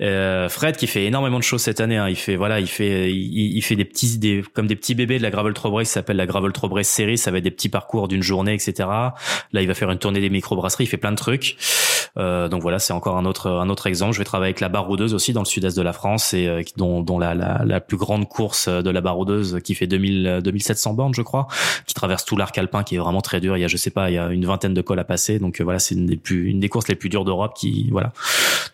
Euh, 0.00 0.48
Fred 0.48 0.76
qui 0.76 0.86
fait 0.86 1.04
énormément 1.04 1.38
de 1.38 1.44
choses 1.44 1.62
cette 1.62 1.80
année. 1.80 1.96
Hein. 1.96 2.08
Il 2.08 2.16
fait 2.16 2.36
voilà, 2.36 2.60
il 2.60 2.68
fait 2.68 3.10
il, 3.12 3.56
il, 3.56 3.62
fait 3.62 3.76
des 3.76 3.84
petits 3.84 4.18
des 4.18 4.42
comme 4.54 4.66
des 4.66 4.76
petits 4.76 4.94
bébés 4.94 5.18
de 5.18 5.22
la 5.22 5.30
Gravel 5.30 5.54
Tro 5.54 5.70
Race. 5.70 5.88
Ça 5.88 5.94
s'appelle 5.94 6.16
la 6.16 6.26
Gravel 6.26 6.52
Tro 6.52 6.68
Race 6.68 6.88
série. 6.88 7.18
Ça 7.18 7.30
va 7.30 7.38
être 7.38 7.44
des 7.44 7.50
petits 7.50 7.68
parcours 7.68 8.08
d'une 8.08 8.22
journée, 8.22 8.54
etc. 8.54 8.88
Là, 8.88 9.62
il 9.62 9.66
va 9.66 9.74
faire 9.74 9.90
une 9.90 9.98
tournée 9.98 10.20
des 10.20 10.30
microbrasseries. 10.30 10.84
Il 10.84 10.88
fait 10.88 10.96
plein 10.96 11.12
de 11.12 11.16
trucs. 11.16 11.56
Euh, 12.18 12.48
donc 12.48 12.62
voilà, 12.62 12.78
c'est 12.78 12.92
encore 12.92 13.16
un 13.16 13.24
autre 13.24 13.48
un 13.48 13.68
autre 13.68 13.86
exemple. 13.86 14.12
Je 14.14 14.18
vais 14.18 14.24
travailler 14.24 14.48
avec 14.48 14.60
la 14.60 14.68
baroudeuse 14.68 15.14
aussi 15.14 15.32
dans 15.32 15.42
le 15.42 15.46
sud-est 15.46 15.76
de 15.76 15.82
la 15.82 15.92
France 15.92 16.34
et 16.34 16.46
euh, 16.46 16.62
dont, 16.76 17.00
dont 17.02 17.18
la, 17.18 17.34
la, 17.34 17.62
la, 17.64 17.80
plus 17.80 17.96
grande 17.96 18.09
course 18.24 18.68
de 18.68 18.90
la 18.90 19.00
baroudeuse 19.00 19.60
qui 19.64 19.74
fait 19.74 19.86
2000 19.86 20.40
2700 20.42 20.94
bornes, 20.94 21.14
je 21.14 21.22
crois, 21.22 21.46
qui 21.86 21.94
traverse 21.94 22.24
tout 22.24 22.36
l'arc 22.36 22.56
alpin, 22.58 22.82
qui 22.82 22.96
est 22.96 22.98
vraiment 22.98 23.20
très 23.20 23.40
dur. 23.40 23.56
Il 23.56 23.60
y 23.60 23.64
a 23.64 23.68
je 23.68 23.76
sais 23.76 23.90
pas, 23.90 24.10
il 24.10 24.14
y 24.14 24.18
a 24.18 24.28
une 24.28 24.44
vingtaine 24.44 24.74
de 24.74 24.82
cols 24.82 24.98
à 24.98 25.04
passer. 25.04 25.38
Donc 25.38 25.60
euh, 25.60 25.64
voilà, 25.64 25.78
c'est 25.78 25.94
une 25.94 26.06
des 26.06 26.16
plus 26.16 26.48
une 26.48 26.60
des 26.60 26.68
courses 26.68 26.88
les 26.88 26.96
plus 26.96 27.08
dures 27.08 27.24
d'Europe. 27.24 27.54
Qui 27.56 27.88
voilà. 27.90 28.12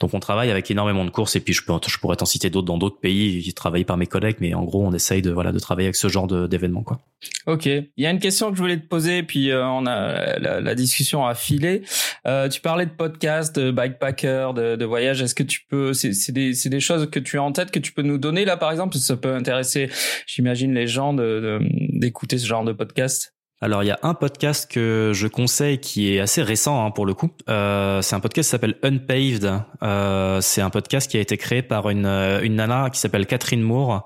Donc 0.01 0.15
on 0.15 0.21
travaille 0.21 0.51
avec 0.51 0.71
énormément 0.71 1.05
de 1.05 1.11
courses 1.11 1.37
et 1.37 1.41
puis 1.41 1.53
je 1.53 1.63
peux 1.65 1.73
je 1.87 1.99
pourrais 1.99 2.17
t'en 2.17 2.27
citer 2.27 2.51
d'autres 2.51 2.67
dans 2.67 2.79
d'autres 2.79 2.99
pays 2.99 3.43
qui 3.43 3.53
travaillent 3.55 3.85
par 3.85 3.97
mes 3.97 4.07
collègues, 4.07 4.37
mais 4.41 4.55
en 4.55 4.65
gros 4.65 4.85
on 4.85 4.93
essaye 4.93 5.23
de 5.23 5.31
voilà 5.31 5.53
de 5.53 5.59
travailler 5.59 5.87
avec 5.87 5.97
ce 5.97 6.09
genre 6.09 6.27
d'événements 6.27 6.83
quoi. 6.83 6.99
Ok. 7.47 7.67
Il 7.67 7.91
y 7.97 8.07
a 8.07 8.11
une 8.11 8.19
question 8.19 8.51
que 8.51 8.57
je 8.57 8.63
voulais 8.63 8.77
te 8.77 8.87
poser, 8.87 9.23
puis 9.23 9.51
on 9.53 9.87
a 9.87 10.39
la, 10.39 10.61
la, 10.61 10.75
discussion 10.75 11.27
a 11.27 11.35
filé. 11.35 11.83
Euh, 12.27 12.49
tu 12.49 12.61
parlais 12.61 12.87
de 12.87 12.91
podcast, 12.91 13.55
de 13.59 13.71
bike 13.71 13.99
backpacker, 14.01 14.53
de, 14.55 14.77
de 14.77 14.85
voyage. 14.85 15.23
Est-ce 15.23 15.35
que 15.35 15.43
tu 15.43 15.61
peux, 15.69 15.93
c'est 15.93 16.33
des, 16.33 16.53
des 16.53 16.81
choses 16.81 17.09
que 17.11 17.21
tu 17.21 17.39
as 17.39 17.43
en 17.43 17.53
tête 17.53 17.71
que 17.71 17.79
tu 17.79 17.93
peux 17.93 18.03
nous 18.03 18.19
donner 18.19 18.45
là, 18.45 18.57
par 18.57 18.71
exemple? 18.71 18.97
Ça 18.97 19.17
peut 19.17 19.26
intéresser, 19.35 19.91
j'imagine, 20.27 20.75
les 20.75 20.87
gens 20.87 21.13
de 21.13 21.61
d'écouter 21.93 22.39
ce 22.39 22.47
genre 22.47 22.65
de 22.65 22.73
podcast. 22.73 23.33
Alors 23.63 23.83
il 23.83 23.87
y 23.87 23.91
a 23.91 23.99
un 24.03 24.13
podcast 24.13 24.71
que 24.71 25.13
je 25.15 25.27
conseille 25.27 25.79
qui 25.79 26.15
est 26.15 26.21
assez 26.21 26.43
récent 26.43 26.85
hein, 26.85 26.91
pour 26.91 27.07
le 27.07 27.15
coup. 27.15 27.31
Euh, 27.49 28.03
c'est 28.03 28.15
un 28.15 28.21
podcast 28.21 28.49
qui 28.49 28.51
s'appelle 28.51 28.77
Unpaved. 28.83 29.63
Euh, 29.83 30.41
c'est 30.43 30.61
un 30.61 30.69
podcast 30.69 31.11
qui 31.11 31.17
a 31.17 31.21
été 31.21 31.39
créé 31.39 31.63
par 31.63 31.89
une, 31.89 32.05
une 32.05 32.57
nana 32.57 32.91
qui 32.91 33.01
s'appelle 33.01 33.27
Catherine 33.27 33.63
Moore. 33.63 34.05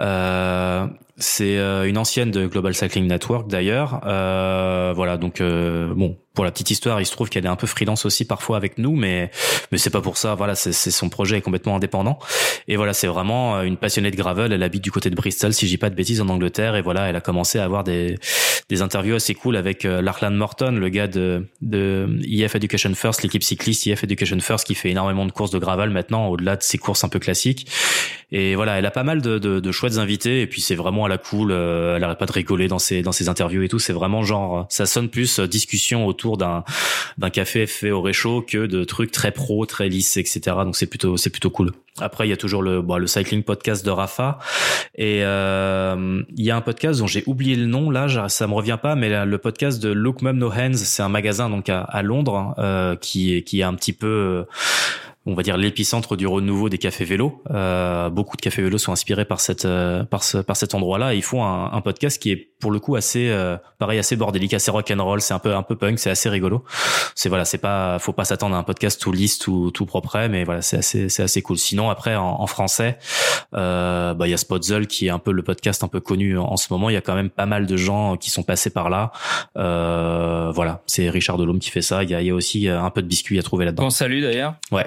Euh, 0.00 0.88
c'est 1.20 1.58
euh, 1.58 1.88
une 1.88 1.98
ancienne 1.98 2.30
de 2.30 2.46
Global 2.46 2.74
Cycling 2.74 3.06
Network 3.06 3.48
d'ailleurs. 3.48 4.00
Euh, 4.06 4.92
voilà, 4.96 5.18
donc 5.18 5.40
euh, 5.40 5.94
bon, 5.94 6.16
pour 6.40 6.46
la 6.46 6.52
petite 6.52 6.70
histoire, 6.70 7.02
il 7.02 7.04
se 7.04 7.12
trouve 7.12 7.28
qu'elle 7.28 7.44
est 7.44 7.50
un 7.50 7.54
peu 7.54 7.66
freelance 7.66 8.06
aussi 8.06 8.24
parfois 8.24 8.56
avec 8.56 8.78
nous, 8.78 8.96
mais 8.96 9.30
mais 9.70 9.76
c'est 9.76 9.90
pas 9.90 10.00
pour 10.00 10.16
ça. 10.16 10.34
Voilà, 10.34 10.54
c'est 10.54 10.72
son 10.72 11.10
projet 11.10 11.36
est 11.36 11.42
complètement 11.42 11.76
indépendant. 11.76 12.18
Et 12.66 12.76
voilà, 12.76 12.94
c'est 12.94 13.08
vraiment 13.08 13.60
une 13.60 13.76
passionnée 13.76 14.10
de 14.10 14.16
gravel. 14.16 14.50
Elle 14.50 14.62
habite 14.62 14.82
du 14.82 14.90
côté 14.90 15.10
de 15.10 15.14
Bristol, 15.14 15.52
si 15.52 15.68
j'ai 15.68 15.76
pas 15.76 15.90
de 15.90 15.94
bêtises, 15.94 16.22
en 16.22 16.30
Angleterre. 16.30 16.76
Et 16.76 16.80
voilà, 16.80 17.10
elle 17.10 17.16
a 17.16 17.20
commencé 17.20 17.58
à 17.58 17.64
avoir 17.64 17.84
des 17.84 18.16
des 18.70 18.80
interviews 18.80 19.16
assez 19.16 19.34
cool 19.34 19.56
avec 19.56 19.82
Larkland 19.82 20.34
Morton, 20.34 20.70
le 20.70 20.88
gars 20.88 21.08
de 21.08 21.46
de 21.60 22.08
EF 22.26 22.54
Education 22.54 22.94
First, 22.94 23.22
l'équipe 23.22 23.42
cycliste 23.42 23.86
EF 23.86 24.02
Education 24.04 24.40
First, 24.40 24.66
qui 24.66 24.74
fait 24.74 24.88
énormément 24.88 25.26
de 25.26 25.32
courses 25.32 25.50
de 25.50 25.58
gravel 25.58 25.90
maintenant, 25.90 26.28
au-delà 26.28 26.56
de 26.56 26.62
ses 26.62 26.78
courses 26.78 27.04
un 27.04 27.10
peu 27.10 27.18
classiques. 27.18 27.66
Et 28.32 28.54
voilà, 28.54 28.78
elle 28.78 28.86
a 28.86 28.92
pas 28.92 29.02
mal 29.02 29.20
de, 29.22 29.38
de, 29.38 29.58
de 29.58 29.72
chouettes 29.72 29.98
invités. 29.98 30.40
Et 30.40 30.46
puis 30.46 30.60
c'est 30.60 30.76
vraiment 30.76 31.06
la 31.06 31.18
cool. 31.18 31.50
Euh, 31.50 31.96
elle 31.96 32.04
arrête 32.04 32.18
pas 32.18 32.26
de 32.26 32.32
rigoler 32.32 32.68
dans 32.68 32.78
ses 32.78 33.02
dans 33.02 33.12
ses 33.12 33.28
interviews 33.28 33.62
et 33.62 33.68
tout. 33.68 33.78
C'est 33.78 33.92
vraiment 33.92 34.22
genre, 34.22 34.66
ça 34.68 34.86
sonne 34.86 35.08
plus 35.08 35.40
euh, 35.40 35.48
discussion 35.48 36.06
autour 36.06 36.29
d'un 36.36 36.64
d'un 37.18 37.30
café 37.30 37.66
fait 37.66 37.90
au 37.90 38.02
réchaud 38.02 38.42
que 38.42 38.66
de 38.66 38.84
trucs 38.84 39.10
très 39.10 39.32
pro, 39.32 39.66
très 39.66 39.88
lisses, 39.88 40.16
etc. 40.16 40.40
Donc 40.64 40.76
c'est 40.76 40.86
plutôt 40.86 41.16
c'est 41.16 41.30
plutôt 41.30 41.50
cool. 41.50 41.72
Après, 41.98 42.26
il 42.26 42.30
y 42.30 42.32
a 42.32 42.36
toujours 42.36 42.62
le 42.62 42.82
bon, 42.82 42.96
le 42.96 43.06
cycling 43.06 43.42
podcast 43.42 43.84
de 43.84 43.90
Rafa 43.90 44.38
et 44.94 45.22
euh, 45.22 46.22
il 46.36 46.44
y 46.44 46.50
a 46.50 46.56
un 46.56 46.60
podcast 46.60 47.00
dont 47.00 47.06
j'ai 47.06 47.24
oublié 47.26 47.56
le 47.56 47.66
nom 47.66 47.90
là, 47.90 48.28
ça 48.28 48.46
me 48.46 48.54
revient 48.54 48.78
pas, 48.80 48.94
mais 48.94 49.24
le 49.24 49.38
podcast 49.38 49.82
de 49.82 49.90
Look 49.90 50.22
Mum 50.22 50.38
No 50.38 50.50
Hands, 50.50 50.74
c'est 50.74 51.02
un 51.02 51.08
magasin 51.08 51.50
donc 51.50 51.68
à, 51.68 52.02
Londres 52.02 52.54
euh, 52.58 52.96
qui 52.96 53.42
qui 53.44 53.60
est 53.60 53.64
un 53.64 53.74
petit 53.74 53.92
peu 53.92 54.46
on 55.26 55.34
va 55.34 55.42
dire 55.42 55.58
l'épicentre 55.58 56.16
du 56.16 56.26
renouveau 56.26 56.70
des 56.70 56.78
cafés 56.78 57.04
vélos. 57.04 57.42
Euh, 57.50 58.08
beaucoup 58.08 58.36
de 58.38 58.42
cafés 58.42 58.62
vélos 58.62 58.78
sont 58.78 58.92
inspirés 58.92 59.26
par 59.26 59.40
cette 59.40 59.66
euh, 59.66 60.02
par 60.04 60.24
ce 60.24 60.38
par 60.38 60.56
cet 60.56 60.74
endroit-là. 60.74 61.12
Ils 61.12 61.22
font 61.22 61.44
un, 61.44 61.72
un, 61.72 61.80
podcast 61.82 62.20
qui 62.20 62.30
est 62.30 62.36
pour 62.58 62.70
le 62.70 62.80
coup 62.80 62.96
assez 62.96 63.28
euh, 63.28 63.58
pareil 63.78 63.98
assez 63.98 64.16
bordélique, 64.16 64.54
assez 64.54 64.70
rock 64.70 64.90
and 64.90 65.04
roll. 65.04 65.20
C'est 65.20 65.34
un 65.34 65.38
peu 65.38 65.54
un 65.54 65.62
peu 65.62 65.76
punk, 65.76 65.98
c'est 65.98 66.08
assez 66.08 66.30
rigolo. 66.30 66.64
C'est 67.14 67.28
voilà, 67.28 67.44
c'est 67.44 67.58
pas 67.58 67.98
faut 67.98 68.14
pas 68.14 68.24
s'attendre 68.24 68.56
à 68.56 68.58
un 68.58 68.62
podcast 68.62 68.98
tout 68.98 69.12
lisse, 69.12 69.38
tout 69.38 69.70
tout 69.72 69.84
propre, 69.84 70.26
mais 70.30 70.44
voilà, 70.44 70.62
c'est 70.62 70.78
assez 70.78 71.10
c'est 71.10 71.22
assez 71.22 71.42
cool. 71.42 71.58
Sinon 71.58 71.90
après 71.90 72.16
en, 72.16 72.40
en 72.40 72.46
français, 72.46 72.98
euh, 73.54 74.14
bah 74.14 74.26
il 74.26 74.30
y 74.30 74.34
a 74.34 74.38
Spotzel 74.38 74.86
qui 74.86 75.08
est 75.08 75.10
un 75.10 75.18
peu 75.18 75.32
le 75.32 75.42
podcast 75.42 75.84
un 75.84 75.88
peu 75.88 76.00
connu 76.00 76.38
en, 76.38 76.56
ce 76.56 76.72
moment. 76.72 76.88
Il 76.88 76.94
y 76.94 76.96
a 76.96 77.02
quand 77.02 77.14
même 77.14 77.30
pas 77.30 77.46
mal 77.46 77.66
de 77.66 77.76
gens 77.76 78.16
qui 78.16 78.30
sont 78.30 78.42
passés 78.42 78.70
par 78.70 78.88
là. 78.88 79.12
Euh, 79.58 80.50
voilà, 80.54 80.82
c'est 80.86 81.10
Richard 81.10 81.36
Delhomme 81.36 81.58
qui 81.58 81.70
fait 81.70 81.82
ça. 81.82 82.02
Il 82.04 82.10
y 82.10 82.14
a, 82.14 82.22
il 82.22 82.26
y 82.26 82.30
a 82.30 82.34
aussi 82.34 82.68
un 82.68 82.88
peu 82.88 83.02
de 83.02 83.06
biscuits 83.06 83.38
à 83.38 83.42
trouver 83.42 83.66
là-dedans. 83.66 83.82
Bon 83.84 83.90
salut 83.90 84.22
d'ailleurs. 84.22 84.54
Ouais. 84.72 84.86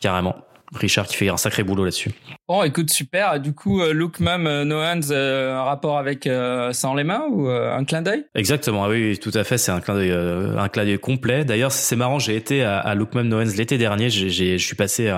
Carrément. 0.00 0.36
Richard 0.72 1.06
qui 1.06 1.16
fait 1.16 1.28
un 1.28 1.36
sacré 1.36 1.62
boulot 1.64 1.84
là-dessus. 1.84 2.12
Bon, 2.50 2.64
écoute, 2.64 2.90
super. 2.90 3.38
Du 3.38 3.52
coup, 3.52 3.80
euh, 3.80 3.92
Look 3.92 4.18
Mum 4.18 4.48
euh, 4.48 4.64
No 4.64 4.82
Hands, 4.82 5.12
euh, 5.12 5.56
un 5.56 5.62
rapport 5.62 5.98
avec 5.98 6.26
euh, 6.26 6.72
ça 6.72 6.88
en 6.88 6.96
les 6.96 7.04
mains 7.04 7.22
ou 7.30 7.48
un 7.48 7.84
clin 7.84 8.02
d'œil? 8.02 8.24
Exactement. 8.34 8.88
Oui, 8.88 9.16
tout 9.20 9.30
à 9.34 9.44
fait. 9.44 9.56
C'est 9.56 9.70
un 9.70 9.80
clin 9.80 9.94
d'œil, 9.94 10.10
un 10.10 10.68
clin 10.68 10.84
d'œil 10.84 10.98
complet. 10.98 11.44
D'ailleurs, 11.44 11.70
c'est 11.70 11.94
marrant. 11.94 12.18
J'ai 12.18 12.34
été 12.34 12.64
à, 12.64 12.92
Look 12.96 13.14
Mum 13.14 13.28
No 13.28 13.40
Hands 13.40 13.54
l'été 13.56 13.78
dernier. 13.78 14.10
J'ai, 14.10 14.58
je 14.58 14.66
suis 14.66 14.74
passé 14.74 15.14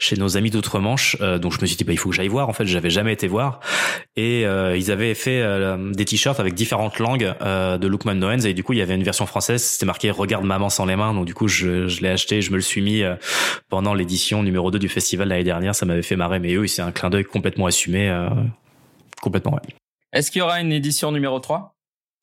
chez 0.00 0.16
nos 0.16 0.36
amis 0.36 0.50
d'outre-Manche, 0.50 1.16
donc 1.20 1.52
je 1.52 1.60
me 1.60 1.66
suis 1.66 1.76
dit 1.76 1.84
bah 1.84 1.92
il 1.92 1.98
faut 1.98 2.08
que 2.08 2.16
j'aille 2.16 2.26
voir. 2.26 2.48
En 2.48 2.52
fait, 2.52 2.66
j'avais 2.66 2.90
jamais 2.90 3.12
été 3.12 3.28
voir. 3.28 3.60
Et 4.16 4.42
ils 4.42 4.90
avaient 4.90 5.14
fait 5.14 5.40
des 5.92 6.04
t-shirts 6.04 6.40
avec 6.40 6.54
différentes 6.54 6.98
langues 6.98 7.32
de 7.42 7.86
Look 7.86 8.06
Mum 8.06 8.18
No 8.18 8.26
Hands. 8.26 8.44
Et 8.44 8.54
du 8.54 8.64
coup, 8.64 8.72
il 8.72 8.80
y 8.80 8.82
avait 8.82 8.96
une 8.96 9.04
version 9.04 9.26
française. 9.26 9.62
C'était 9.62 9.86
marqué 9.86 10.10
Regarde 10.10 10.44
maman 10.44 10.68
sans 10.68 10.86
les 10.86 10.96
mains. 10.96 11.14
Donc 11.14 11.26
du 11.26 11.34
coup, 11.34 11.46
je, 11.46 11.86
je 11.86 12.00
l'ai 12.00 12.08
acheté. 12.08 12.42
Je 12.42 12.50
me 12.50 12.56
le 12.56 12.62
suis 12.62 12.82
mis 12.82 13.04
pendant 13.68 13.94
l'édition 13.94 14.42
numéro 14.42 14.72
2 14.72 14.80
du 14.80 14.88
festival 14.88 15.28
l'année 15.28 15.44
dernière. 15.44 15.76
Ça 15.76 15.86
m'avait 15.86 16.02
fait 16.02 16.16
marrer. 16.16 16.40
Mais 16.40 16.54
eux, 16.54 16.64
c'est 16.72 16.82
un 16.82 16.92
clin 16.92 17.10
d'œil 17.10 17.24
complètement 17.24 17.66
assumé. 17.66 18.08
Euh, 18.08 18.28
complètement, 19.20 19.54
ouais. 19.54 19.60
Est-ce 20.12 20.30
qu'il 20.30 20.40
y 20.40 20.42
aura 20.42 20.60
une 20.60 20.72
édition 20.72 21.12
numéro 21.12 21.38
3 21.38 21.74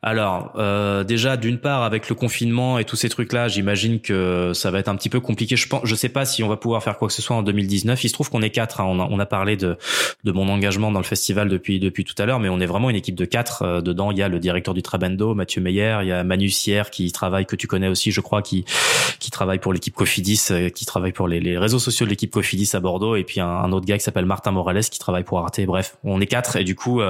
alors 0.01 0.53
euh, 0.55 1.03
déjà 1.03 1.35
d'une 1.35 1.57
part 1.57 1.83
avec 1.83 2.07
le 2.07 2.15
confinement 2.15 2.79
et 2.79 2.85
tous 2.85 2.95
ces 2.95 3.09
trucs 3.09 3.33
là 3.33 3.49
j'imagine 3.49 3.99
que 3.99 4.53
ça 4.53 4.71
va 4.71 4.79
être 4.79 4.87
un 4.87 4.95
petit 4.95 5.09
peu 5.09 5.19
compliqué. 5.19 5.57
Je 5.57 5.67
pense 5.67 5.81
je 5.83 5.93
sais 5.93 6.07
pas 6.07 6.23
si 6.23 6.41
on 6.41 6.47
va 6.47 6.55
pouvoir 6.55 6.81
faire 6.81 6.97
quoi 6.97 7.09
que 7.09 7.13
ce 7.13 7.21
soit 7.21 7.35
en 7.35 7.43
2019 7.43 8.01
il 8.01 8.07
se 8.07 8.13
trouve 8.13 8.29
qu'on 8.29 8.41
est 8.41 8.49
quatre 8.49 8.79
hein. 8.79 8.85
on, 8.87 9.01
a, 9.01 9.07
on, 9.11 9.19
a, 9.19 9.25
parlé 9.25 9.57
de 9.57 9.77
de 10.23 10.31
mon 10.31 10.47
engagement 10.47 10.93
dans 10.93 10.99
le 10.99 11.05
festival 11.05 11.49
depuis 11.49 11.81
depuis 11.81 12.05
tout 12.05 12.13
à 12.17 12.25
l'heure 12.25 12.39
mais 12.39 12.47
on 12.47 12.61
est 12.61 12.65
vraiment 12.65 12.89
une 12.89 12.95
équipe 12.95 13.15
de 13.15 13.25
quatre 13.25 13.63
euh, 13.63 13.81
dedans. 13.81 14.11
Il 14.11 14.17
y 14.17 14.21
a 14.21 14.29
le 14.29 14.39
directeur 14.39 14.73
du 14.73 14.81
Trabendo 14.81 15.35
Mathieu 15.35 15.59
Meyer. 15.59 15.97
Il 16.01 16.07
y 16.07 16.13
a 16.13 16.23
Manu 16.23 16.49
Sierre 16.49 16.91
qui 16.91 17.11
travaille 17.11 17.45
que 17.45 17.57
tu 17.57 17.67
connais 17.67 17.89
aussi 17.89 18.11
je 18.11 18.21
crois 18.21 18.41
qui 18.41 18.63
qui 19.19 19.31
travaille 19.31 19.59
pour 19.59 19.73
l'équipe 19.73 19.93
Cofidis 19.93 20.47
euh, 20.51 20.69
qui 20.69 20.85
travaille 20.85 21.11
pour 21.11 21.27
les, 21.27 21.57
réseaux 21.57 21.79
sociaux 21.79 22.05
de 22.05 22.11
l'équipe 22.11 22.31
Cofidis 22.31 22.69
à 22.71 22.79
Bordeaux. 22.79 23.17
Et 23.17 23.25
puis 23.25 23.41
un, 23.41 23.69
autre 23.73 23.85
gars 23.85 23.97
qui 23.97 24.03
s'appelle 24.05 24.25
Martin 24.25 24.51
Morales 24.51 24.79
qui 24.83 24.99
travaille 24.99 25.25
pour 25.25 25.39
Arte. 25.39 25.59
Bref 25.65 25.97
on 26.05 26.21
est 26.21 26.27
quatre. 26.27 26.55
Et 26.55 26.63
du 26.63 26.75
coup 26.75 27.01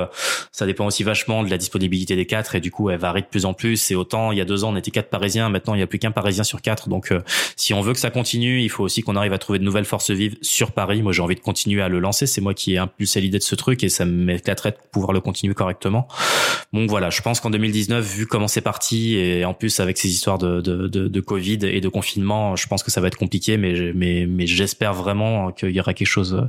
ça 0.51 0.65
dépend 0.65 0.87
aussi 0.87 1.03
vachement 1.03 1.43
de 1.43 1.51
la 1.51 1.59
disponibilité 1.59 2.15
des 2.15 2.25
quatre. 2.25 2.55
Et 2.55 2.59
du 2.61 2.71
coup 2.71 2.78
elle 2.89 2.99
varie 2.99 3.21
de 3.21 3.27
plus 3.27 3.45
en 3.45 3.53
plus. 3.53 3.91
Et 3.91 3.95
autant 3.95 4.31
il 4.31 4.37
y 4.37 4.41
a 4.41 4.45
deux 4.45 4.63
ans 4.63 4.71
on 4.71 4.75
était 4.75 4.91
quatre 4.91 5.09
Parisiens, 5.09 5.49
maintenant 5.49 5.73
il 5.73 5.79
y 5.79 5.83
a 5.83 5.87
plus 5.87 5.99
qu'un 5.99 6.11
Parisien 6.11 6.43
sur 6.43 6.61
quatre. 6.61 6.87
Donc 6.87 7.11
euh, 7.11 7.19
si 7.55 7.73
on 7.73 7.81
veut 7.81 7.93
que 7.93 7.99
ça 7.99 8.11
continue, 8.11 8.61
il 8.61 8.69
faut 8.69 8.83
aussi 8.83 9.01
qu'on 9.01 9.15
arrive 9.15 9.33
à 9.33 9.39
trouver 9.39 9.59
de 9.59 9.63
nouvelles 9.63 9.85
forces 9.85 10.11
vives 10.11 10.37
sur 10.41 10.71
Paris. 10.71 11.01
Moi 11.01 11.11
j'ai 11.11 11.21
envie 11.21 11.35
de 11.35 11.41
continuer 11.41 11.81
à 11.81 11.89
le 11.89 11.99
lancer. 11.99 12.27
C'est 12.27 12.41
moi 12.41 12.53
qui 12.53 12.75
ai 12.75 12.77
impulsé 12.77 13.19
l'idée 13.19 13.39
de 13.39 13.43
ce 13.43 13.55
truc 13.55 13.83
et 13.83 13.89
ça 13.89 14.05
m'éclaterait 14.05 14.71
de 14.71 14.77
pouvoir 14.91 15.11
le 15.11 15.19
continuer 15.19 15.53
correctement. 15.53 16.07
Donc 16.71 16.89
voilà, 16.89 17.09
je 17.09 17.21
pense 17.21 17.39
qu'en 17.39 17.49
2019, 17.49 18.05
vu 18.05 18.27
comment 18.27 18.47
c'est 18.47 18.61
parti 18.61 19.15
et 19.15 19.43
en 19.45 19.53
plus 19.53 19.79
avec 19.79 19.97
ces 19.97 20.09
histoires 20.09 20.37
de, 20.37 20.61
de, 20.61 20.87
de, 20.87 21.07
de, 21.07 21.19
Covid 21.21 21.59
et 21.63 21.81
de 21.81 21.89
confinement, 21.89 22.55
je 22.55 22.67
pense 22.67 22.83
que 22.83 22.91
ça 22.91 23.01
va 23.01 23.07
être 23.07 23.17
compliqué. 23.17 23.57
Mais 23.57 23.91
mais 23.95 24.25
mais 24.27 24.45
j'espère 24.47 24.93
vraiment 24.93 25.51
qu'il 25.51 25.71
y 25.71 25.79
aura 25.79 25.93
quelque 25.93 26.07
chose 26.07 26.47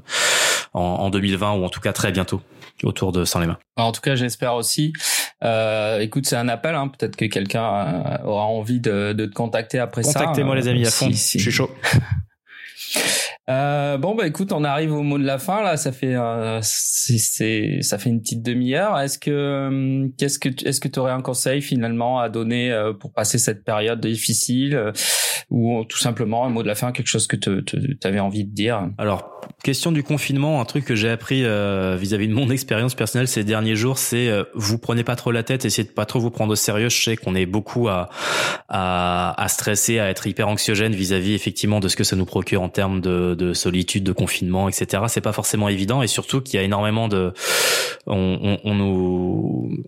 en, 0.74 0.80
en 0.80 1.10
2020 1.10 1.52
ou 1.54 1.64
en 1.64 1.68
tout 1.68 1.80
cas 1.80 1.92
très 1.92 2.12
bientôt 2.12 2.40
autour 2.84 3.12
de 3.12 3.24
Sans 3.24 3.40
les 3.40 3.46
mains. 3.46 3.58
En 3.76 3.92
tout 3.92 4.00
cas, 4.00 4.14
j'espère 4.14 4.54
aussi. 4.54 4.92
Euh, 5.42 6.00
écoute, 6.00 6.26
c'est 6.26 6.36
un 6.36 6.48
appel. 6.48 6.74
Hein. 6.74 6.88
Peut-être 6.88 7.16
que 7.16 7.24
quelqu'un 7.24 7.64
euh, 7.64 8.24
aura 8.24 8.44
envie 8.44 8.80
de, 8.80 9.12
de 9.12 9.26
te 9.26 9.34
contacter 9.34 9.78
après 9.78 10.02
ça. 10.02 10.20
Contactez-moi 10.20 10.54
les 10.56 10.68
amis 10.68 10.86
à 10.86 10.90
fond. 10.90 11.10
Si, 11.12 11.38
Je 11.38 11.44
suis 11.44 11.52
chaud. 11.52 11.70
Euh, 13.50 13.98
bon 13.98 14.14
bah 14.14 14.28
écoute, 14.28 14.52
on 14.52 14.62
arrive 14.62 14.92
au 14.92 15.02
mot 15.02 15.18
de 15.18 15.24
la 15.24 15.38
fin 15.38 15.62
là. 15.62 15.76
Ça 15.76 15.90
fait 15.90 16.14
euh, 16.14 16.60
c'est 16.62 17.82
ça 17.82 17.98
fait 17.98 18.08
une 18.08 18.20
petite 18.20 18.42
demi-heure. 18.42 18.96
Est-ce 19.00 19.18
que 19.18 19.30
euh, 19.30 20.08
qu'est-ce 20.16 20.38
que 20.38 20.50
est-ce 20.64 20.78
que 20.80 20.86
tu 20.86 21.00
aurais 21.00 21.10
un 21.10 21.22
conseil 21.22 21.60
finalement 21.60 22.20
à 22.20 22.28
donner 22.28 22.70
euh, 22.70 22.92
pour 22.92 23.12
passer 23.12 23.38
cette 23.38 23.64
période 23.64 24.00
difficile 24.00 24.92
ou 25.50 25.84
tout 25.88 25.98
simplement 25.98 26.44
un 26.44 26.50
mot 26.50 26.62
de 26.62 26.68
la 26.68 26.74
fin, 26.74 26.92
quelque 26.92 27.06
chose 27.06 27.26
que 27.26 27.36
tu 27.36 27.98
avais 28.04 28.20
envie 28.20 28.44
de 28.44 28.54
dire 28.54 28.88
Alors 28.98 29.40
question 29.62 29.92
du 29.92 30.02
confinement, 30.02 30.60
un 30.60 30.64
truc 30.64 30.84
que 30.84 30.94
j'ai 30.94 31.10
appris 31.10 31.42
vis-à-vis 31.42 32.28
de 32.28 32.34
mon 32.34 32.50
expérience 32.50 32.94
personnelle 32.94 33.28
ces 33.28 33.44
derniers 33.44 33.76
jours, 33.76 33.98
c'est 33.98 34.30
vous 34.54 34.78
prenez 34.78 35.04
pas 35.04 35.16
trop 35.16 35.32
la 35.32 35.42
tête, 35.42 35.64
essayez 35.64 35.86
de 35.86 35.92
pas 35.92 36.06
trop 36.06 36.20
vous 36.20 36.30
prendre 36.30 36.52
au 36.52 36.56
sérieux. 36.56 36.88
Je 36.88 37.02
sais 37.02 37.16
qu'on 37.16 37.34
est 37.34 37.46
beaucoup 37.46 37.88
à, 37.88 38.08
à, 38.68 39.42
à 39.42 39.48
stresser, 39.48 39.98
à 39.98 40.08
être 40.08 40.26
hyper 40.26 40.48
anxiogène 40.48 40.94
vis-à-vis 40.94 41.34
effectivement 41.34 41.80
de 41.80 41.88
ce 41.88 41.96
que 41.96 42.04
ça 42.04 42.16
nous 42.16 42.24
procure 42.24 42.62
en 42.62 42.68
termes 42.68 43.00
de 43.00 43.34
de 43.34 43.52
solitude, 43.52 44.04
de 44.04 44.12
confinement, 44.12 44.68
etc. 44.68 45.04
C'est 45.08 45.20
pas 45.20 45.32
forcément 45.32 45.68
évident 45.68 46.02
et 46.02 46.06
surtout 46.06 46.40
qu'il 46.40 46.58
y 46.58 46.62
a 46.62 46.64
énormément 46.64 47.08
de, 47.08 47.32
on, 48.06 48.58
on, 48.64 48.70
on, 48.70 48.78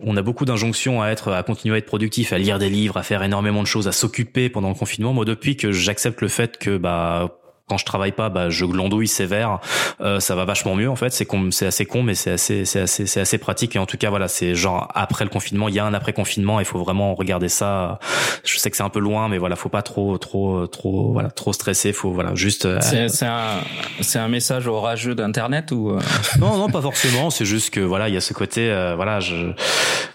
on 0.01 0.17
a 0.17 0.21
beaucoup 0.21 0.45
d'injonctions 0.45 1.01
à 1.01 1.09
être, 1.09 1.31
à 1.31 1.43
continuer 1.43 1.75
à 1.75 1.77
être 1.77 1.85
productif, 1.85 2.33
à 2.33 2.37
lire 2.37 2.59
des 2.59 2.69
livres, 2.69 2.97
à 2.97 3.03
faire 3.03 3.23
énormément 3.23 3.61
de 3.61 3.67
choses, 3.67 3.87
à 3.87 3.91
s'occuper 3.91 4.49
pendant 4.49 4.69
le 4.69 4.75
confinement. 4.75 5.13
Moi, 5.13 5.25
depuis 5.25 5.57
que 5.57 5.71
j'accepte 5.71 6.21
le 6.21 6.27
fait 6.27 6.57
que 6.57 6.77
bah 6.77 7.39
quand 7.69 7.77
je 7.77 7.85
travaille 7.85 8.11
pas, 8.11 8.29
bah, 8.29 8.49
je 8.49 8.65
glandouille 8.65 9.07
sévère. 9.07 9.59
Euh, 10.01 10.19
ça 10.19 10.35
va 10.35 10.43
vachement 10.43 10.75
mieux 10.75 10.89
en 10.89 10.97
fait. 10.97 11.11
C'est 11.13 11.27
c'est 11.51 11.65
assez 11.65 11.85
con, 11.85 12.03
mais 12.03 12.13
c'est 12.13 12.31
assez, 12.31 12.65
c'est 12.65 12.81
assez, 12.81 13.05
c'est 13.05 13.21
assez 13.21 13.37
pratique. 13.37 13.75
Et 13.75 13.79
en 13.79 13.85
tout 13.85 13.97
cas, 13.97 14.09
voilà, 14.09 14.27
c'est 14.27 14.53
genre 14.53 14.91
après 14.93 15.23
le 15.23 15.29
confinement, 15.29 15.69
il 15.69 15.75
y 15.75 15.79
a 15.79 15.85
un 15.85 15.93
après 15.93 16.11
confinement. 16.11 16.59
Il 16.59 16.65
faut 16.65 16.79
vraiment 16.79 17.15
regarder 17.15 17.47
ça. 17.47 17.99
Je 18.43 18.57
sais 18.57 18.69
que 18.69 18.75
c'est 18.75 18.83
un 18.83 18.89
peu 18.89 18.99
loin, 18.99 19.29
mais 19.29 19.37
voilà, 19.37 19.55
faut 19.55 19.69
pas 19.69 19.81
trop, 19.81 20.17
trop, 20.17 20.67
trop, 20.67 21.13
voilà, 21.13 21.31
trop 21.31 21.53
stresser. 21.53 21.93
Faut 21.93 22.11
voilà, 22.11 22.35
juste. 22.35 22.65
Euh, 22.65 22.79
c'est 22.81 23.25
un, 23.25 23.61
c'est 24.01 24.19
un 24.19 24.27
message 24.27 24.67
orageux 24.67 25.15
d'internet 25.15 25.71
ou 25.71 25.91
euh? 25.91 25.99
Non, 26.39 26.57
non, 26.57 26.69
pas 26.69 26.81
forcément. 26.81 27.29
C'est 27.29 27.45
juste 27.45 27.69
que 27.69 27.79
voilà, 27.79 28.09
il 28.09 28.13
y 28.13 28.17
a 28.17 28.21
ce 28.21 28.33
côté, 28.33 28.67
voilà, 28.95 29.21
je, 29.21 29.53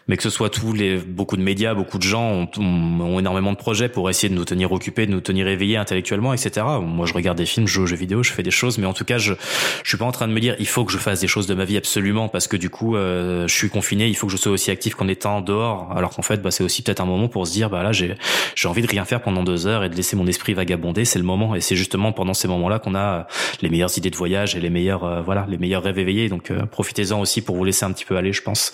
mais 0.09 0.17
que 0.17 0.23
ce 0.23 0.31
soit 0.31 0.51
tous 0.51 0.73
les, 0.73 0.97
beaucoup 0.97 1.37
de 1.37 1.43
médias, 1.43 1.75
beaucoup 1.75 1.99
de 1.99 2.03
gens 2.03 2.31
ont, 2.31 2.49
ont, 2.59 3.01
ont 3.01 3.19
énormément 3.19 3.53
de 3.53 3.59
projets 3.59 3.89
pour 3.89 4.09
essayer 4.11 4.29
de 4.31 4.35
nous 4.35 4.47
tenir 4.47 4.73
occupés, 4.73 5.07
de 5.07 5.13
nous 5.13 5.21
tenir 5.21 5.47
éveillés 5.49 5.77
intellectuellement, 5.77 6.33
etc. 6.33 6.67
Moi, 6.83 7.07
je 7.07 7.13
regarde 7.13 7.38
des 7.39 7.47
films, 7.47 7.67
je 7.67 7.73
joue 7.73 7.83
aux 7.83 7.87
jeux 7.87 7.97
vidéo, 7.97 8.23
je 8.23 8.33
fais 8.33 8.43
des 8.43 8.51
choses, 8.51 8.79
mais 8.79 8.87
en 8.87 8.93
tout 8.93 9.05
cas, 9.05 9.19
je 9.19 9.35
je 9.83 9.89
suis 9.89 9.99
pas 9.99 10.05
en 10.05 10.13
train 10.13 10.29
de 10.29 10.33
me 10.33 10.41
dire 10.41 10.55
il 10.59 10.67
faut 10.67 10.85
que 10.85 10.93
je 10.93 10.99
fasse 10.99 11.21
des 11.21 11.29
choses 11.29 11.47
de 11.47 11.55
ma 11.55 11.65
vie 11.65 11.77
absolument 11.77 12.29
parce 12.29 12.47
que 12.47 12.57
du 12.57 12.71
coup, 12.71 12.97
euh, 12.97 13.49
je 13.49 13.55
suis 13.55 13.71
confiné, 13.71 14.07
il 14.09 14.17
faut 14.17 14.27
que 14.27 14.33
je 14.33 14.37
sois 14.37 14.53
aussi 14.53 14.71
actif 14.71 14.95
qu'en 14.95 15.09
étant 15.09 15.41
dehors. 15.41 15.93
Alors 15.97 16.11
qu'en 16.11 16.23
fait, 16.23 16.43
bah, 16.43 16.51
c'est 16.51 16.65
aussi 16.65 16.83
peut-être 16.83 17.01
un 17.01 17.07
moment 17.07 17.29
pour 17.29 17.47
se 17.47 17.53
dire 17.53 17.71
bah 17.71 17.83
là, 17.83 17.93
j'ai 17.93 18.15
j'ai 18.55 18.69
envie 18.69 18.83
de 18.83 18.87
rien 18.87 19.05
faire 19.05 19.23
pendant 19.23 19.45
deux 19.45 19.67
heures 19.67 19.85
et 19.85 19.89
de 19.89 19.95
laisser 19.95 20.17
mon 20.17 20.27
esprit 20.27 20.55
vagabonder. 20.55 21.05
C'est 21.05 21.19
le 21.19 21.25
moment, 21.25 21.55
et 21.55 21.61
c'est 21.61 21.77
justement 21.77 22.13
pendant 22.13 22.35
ces 22.35 22.49
moments-là 22.49 22.79
qu'on 22.79 22.95
a 22.95 23.27
les 23.63 23.69
meilleures 23.69 23.97
idées 23.97 24.11
de 24.11 24.17
voyage 24.17 24.57
et 24.57 24.61
les 24.61 24.71
meilleurs 24.71 25.05
euh, 25.05 25.23
voilà 25.23 25.47
les 25.49 25.59
meilleurs 25.59 25.83
rêves 25.83 25.99
éveillés. 25.99 26.29
Donc 26.29 26.51
euh, 26.51 26.67
profitez-en 26.67 27.21
aussi 27.21 27.41
pour 27.43 27.57
vous 27.57 27.65
laisser 27.65 27.85
un 27.85 27.93
petit 27.93 28.05
peu 28.05 28.17
aller, 28.17 28.33
je 28.33 28.43
pense. 28.43 28.73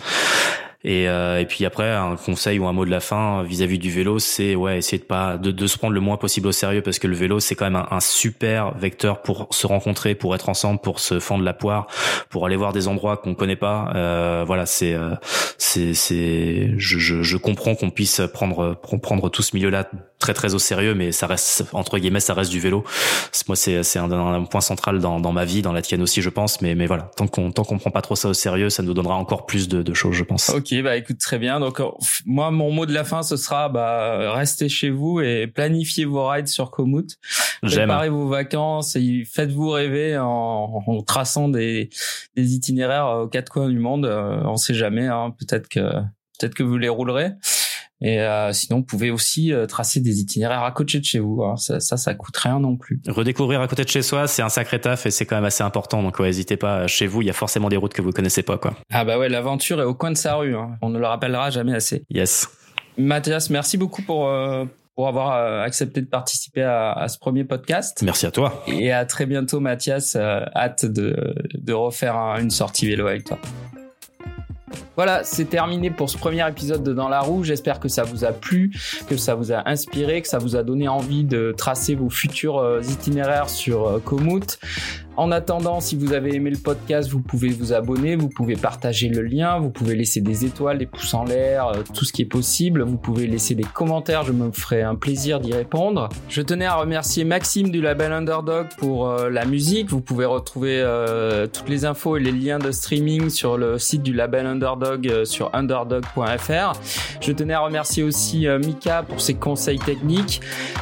Et, 0.85 1.09
euh, 1.09 1.41
et 1.41 1.47
puis 1.47 1.65
après, 1.65 1.91
un 1.91 2.17
conseil 2.17 2.59
ou 2.59 2.67
un 2.67 2.75
mot 2.75 2.85
de 2.85 2.91
la 2.91 3.01
fin 3.01 3.43
vis-à-vis 3.43 3.79
du 3.79 3.91
vélo, 3.91 4.19
c'est 4.19 4.55
ouais, 4.55 4.79
essayer 4.79 4.99
de 4.99 5.05
pas 5.05 5.39
de, 5.39 5.51
de, 5.51 5.67
se 5.67 5.79
prendre 5.79 5.95
le 5.95 6.01
moins 6.01 6.19
possible 6.19 6.47
au 6.47 6.53
sérieux 6.53 6.83
parce 6.83 6.99
que 6.99 7.07
le 7.07 7.17
vélo, 7.17 7.41
c'est 7.41 7.55
quand 7.55 7.65
même 7.65 7.83
un, 7.91 8.01
super 8.01 8.77
vecteur 8.77 9.23
pour 9.23 9.49
se 9.51 9.67
rencontrer, 9.67 10.15
pour 10.15 10.35
être 10.35 10.51
ensemble, 10.51 10.81
pour 10.81 11.01
se 11.01 11.21
fendre 11.21 11.43
la 11.43 11.55
poire, 11.55 11.87
pour 12.29 12.45
aller 12.45 12.57
voir 12.57 12.75
des 12.75 12.87
endroits 12.87 13.17
qu'on 13.17 13.35
connaît 13.35 13.57
pas. 13.57 13.93
Euh, 13.95 14.45
voilà, 14.47 14.67
c'est 14.67 14.93
euh, 14.93 15.15
c'est 15.57 15.95
c'est 15.95 16.75
je, 16.77 16.99
je, 16.99 17.23
je 17.23 17.37
comprends 17.39 17.75
qu'on 17.75 17.89
puisse 17.89 18.21
prendre 18.35 18.75
prendre 18.75 19.31
tout 19.31 19.43
ce 19.43 19.57
milieu-là 19.57 19.89
très 20.19 20.35
très 20.35 20.55
au 20.55 20.59
sérieux, 20.59 20.95
mais 20.95 21.13
ça 21.13 21.27
reste 21.27 21.65
entre 21.73 21.99
guillemets, 21.99 22.21
ça 22.21 22.35
reste 22.35 22.51
du 22.51 22.61
vélo. 22.61 22.85
Moi, 23.49 23.57
c'est 23.57 23.83
c'est 23.85 23.99
un, 23.99 24.11
un, 24.11 24.45
point 24.45 24.61
central 24.61 24.99
dans, 24.99 25.19
dans 25.19 25.33
ma 25.33 25.47
vie, 25.47 25.63
dans 25.63 25.73
la 25.73 25.81
tienne 25.81 26.03
aussi, 26.03 26.21
je 26.21 26.31
pense. 26.31 26.61
Mais 26.61 26.75
mais 26.75 26.87
voilà, 26.87 27.11
tant 27.17 27.27
qu'on 27.27 27.53
tant 27.53 27.65
qu'on 27.65 27.79
prend 27.79 27.91
pas 27.91 28.03
trop 28.03 28.17
ça 28.17 28.29
au 28.29 28.35
sérieux, 28.35 28.69
ça 28.69 28.83
nous 28.83 28.93
donnera 28.93 29.15
encore 29.15 29.47
plus 29.47 29.69
de, 29.69 29.83
de 29.83 29.95
choses, 29.95 30.15
je 30.15 30.25
pense. 30.25 30.51
Bah 30.83 30.97
écoute, 30.97 31.19
très 31.19 31.39
bien. 31.39 31.61
Donc 31.61 31.81
euh, 31.81 31.87
moi, 32.27 32.51
mon 32.51 32.71
mot 32.71 32.87
de 32.87 32.93
la 32.93 33.05
fin, 33.05 33.23
ce 33.23 33.37
sera 33.37 33.69
bah 33.69 34.33
restez 34.33 34.69
chez 34.69 34.91
vous 34.91 35.21
et 35.21 35.47
planifiez 35.47 36.05
vos 36.05 36.27
rides 36.27 36.49
sur 36.49 36.71
Komoot. 36.71 37.19
Préparez 37.63 38.09
vos 38.09 38.29
vacances 38.29 38.97
et 38.97 39.25
faites-vous 39.31 39.71
rêver 39.71 40.19
en, 40.19 40.83
en, 40.87 41.03
traçant 41.03 41.49
des, 41.49 41.91
des 42.37 42.55
itinéraires 42.55 43.23
aux 43.23 43.29
quatre 43.29 43.51
coins 43.51 43.69
du 43.69 43.79
monde. 43.79 44.07
Euh, 44.07 44.41
on 44.45 44.57
sait 44.57 44.75
jamais, 44.75 45.07
hein, 45.07 45.35
peut-être 45.39 45.69
que 45.69 45.81
peut-être 46.39 46.55
que 46.55 46.63
vous 46.63 46.77
les 46.77 46.89
roulerez. 46.89 47.33
Et 48.01 48.21
euh, 48.21 48.53
sinon, 48.53 48.79
vous 48.79 48.85
pouvez 48.85 49.11
aussi 49.11 49.53
euh, 49.53 49.67
tracer 49.67 50.01
des 50.01 50.21
itinéraires 50.21 50.63
à 50.63 50.73
côté 50.73 50.99
de 50.99 51.05
chez 51.05 51.21
vous. 51.21 51.43
Hein. 51.43 51.57
Ça, 51.57 51.81
ça, 51.81 51.97
ça, 51.97 52.15
coûte 52.15 52.37
rien 52.37 52.61
non 52.61 52.77
plus. 52.77 53.01
Redécouvrir 53.07 53.61
à 53.61 53.69
côté 53.69 53.85
de 53.85 53.89
chez 53.89 54.03
soi, 54.03 54.27
c'est 54.27 54.43
un 54.43 54.49
sacré 54.49 54.81
taf 54.81 55.07
et 55.07 55.11
c'est 55.11 55.27
quand 55.27 55.37
même 55.37 55.45
assez 55.45 55.63
important. 55.63 56.03
Donc, 56.03 56.19
ouais, 56.19 56.27
n'hésitez 56.27 56.57
pas. 56.57 56.87
Chez 56.87 57.07
vous, 57.07 57.23
il 57.23 57.27
y 57.27 57.31
a 57.31 57.35
forcément 57.35 57.69
des 57.69 57.77
routes 57.77 57.95
que 57.95 58.03
vous 58.03 58.13
connaissez 58.13 58.43
pas, 58.43 58.59
quoi. 58.59 58.75
Ah 58.93 59.05
bah 59.05 59.19
ouais, 59.19 59.29
l'aventure 59.29 59.81
est 59.81 59.85
au 59.85 59.95
coin 59.95 60.11
de 60.11 60.17
sa 60.17 60.35
rue. 60.35 60.57
Hein. 60.57 60.77
On 60.83 60.91
ne 60.91 60.99
le 60.99 61.07
rappellera 61.07 61.51
jamais 61.51 61.75
assez. 61.75 62.05
Yes. 62.11 62.49
Mathias, 62.99 63.51
merci 63.51 63.77
beaucoup 63.77 64.03
pour 64.03 64.29
euh, 64.29 64.65
pour 64.95 65.09
avoir 65.09 65.63
accepté 65.63 66.01
de 66.03 66.07
participer 66.07 66.63
à, 66.63 66.93
à, 66.93 67.09
ce 67.09 67.19
premier 67.19 67.43
podcast. 67.43 68.01
Merci 68.03 68.27
à 68.27 68.31
toi. 68.31 68.63
Et 68.69 68.93
à 68.93 69.05
très 69.05 69.27
bientôt, 69.27 69.59
Mathias. 69.59 70.15
hâte 70.15 70.85
de, 70.85 71.35
de 71.53 71.73
refaire 71.73 72.15
une 72.39 72.51
sortie 72.51 72.87
vélo 72.87 73.09
avec 73.09 73.25
toi. 73.25 73.41
Voilà, 74.97 75.25
c'est 75.25 75.47
terminé 75.47 75.91
pour 75.91 76.09
ce 76.09 76.17
premier 76.17 76.49
épisode 76.49 76.85
de 76.85 76.93
Dans 76.93 77.09
la 77.09 77.21
roue. 77.21 77.43
J'espère 77.43 77.81
que 77.81 77.89
ça 77.89 78.05
vous 78.05 78.25
a 78.25 78.33
plu, 78.33 78.71
que 79.09 79.17
ça 79.17 79.35
vous 79.35 79.53
a 79.53 79.69
inspiré, 79.69 80.23
que 80.23 80.29
ça 80.29 80.39
vous 80.39 80.55
a 80.55 80.63
donné 80.63 80.87
envie 80.87 81.25
de 81.25 81.53
tracer 81.57 81.97
vos 81.97 82.11
futurs 82.11 82.59
euh, 82.59 82.81
itinéraires 82.83 83.51
sur 83.51 83.89
euh, 83.89 83.99
Komoot. 83.99 84.59
En 85.17 85.31
attendant, 85.31 85.79
si 85.79 85.95
vous 85.95 86.13
avez 86.13 86.35
aimé 86.35 86.51
le 86.51 86.57
podcast, 86.57 87.09
vous 87.09 87.21
pouvez 87.21 87.51
vous 87.51 87.73
abonner, 87.73 88.17
vous 88.17 88.29
pouvez 88.29 88.57
partager 88.57 89.09
le 89.09 89.23
lien, 89.23 89.61
vous 89.61 89.71
pouvez 89.71 89.95
laisser 89.95 90.21
des 90.21 90.45
étoiles, 90.45 90.79
des 90.79 90.87
pouces 90.87 91.15
en 91.15 91.23
l'air, 91.25 91.69
euh, 91.69 91.83
tout 91.95 92.05
ce 92.05 92.13
qui 92.13 92.23
est 92.23 92.27
possible. 92.27 92.83
Vous 92.83 92.97
pouvez 92.97 93.29
laisser 93.29 93.55
des 93.55 93.63
commentaires, 93.63 94.25
je 94.25 94.33
me 94.33 94.51
ferai 94.51 94.83
un 94.83 94.97
plaisir 94.97 95.39
d'y 95.39 95.53
répondre. 95.53 96.09
Je 96.29 96.43
tenais 96.43 96.65
à 96.65 96.75
remercier 96.75 97.23
Maxime 97.23 97.71
du 97.71 97.81
label 97.81 98.11
Underdog 98.11 98.67
pour 98.77 99.09
euh, 99.09 99.31
la 99.31 99.45
musique. 99.45 99.89
Vous 99.89 100.01
pouvez 100.01 100.25
retrouver 100.25 100.81
euh, 100.81 101.47
toutes 101.47 101.69
les 101.69 101.85
infos 101.85 102.17
et 102.17 102.21
les 102.21 102.33
liens 102.33 102.59
de 102.59 102.73
streaming 102.73 103.31
sur 103.31 103.57
le 103.57 103.79
site 103.79 104.03
du 104.03 104.15
label 104.15 104.47
Underdog 104.47 105.25
sur 105.25 105.55
underdog.fr. 105.55 106.73
Je 107.21 107.31
tenais 107.31 107.55
à 107.55 107.61
remercier 107.61 108.03
aussi 108.03 108.49
Mika 108.49 109.05
pour 109.05 109.21
ses 109.21 109.35
conseils 109.35 109.79
techniques. 109.79 110.41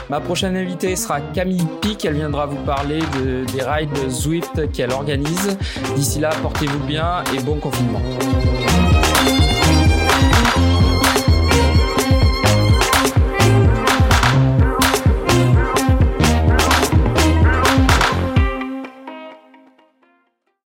Ma 0.09 0.21
prochaine 0.21 0.57
invitée 0.57 0.97
sera 0.97 1.21
Camille 1.21 1.67
Pic, 1.81 2.05
elle 2.05 2.15
viendra 2.15 2.47
vous 2.47 2.63
parler 2.65 3.01
de, 3.19 3.45
des 3.53 3.63
rides 3.63 3.91
Qu'elle 4.73 4.93
organise. 4.93 5.59
D'ici 5.97 6.21
là, 6.21 6.31
portez-vous 6.43 6.79
bien 6.87 7.25
et 7.35 7.41
bon 7.41 7.57
confinement. 7.57 8.01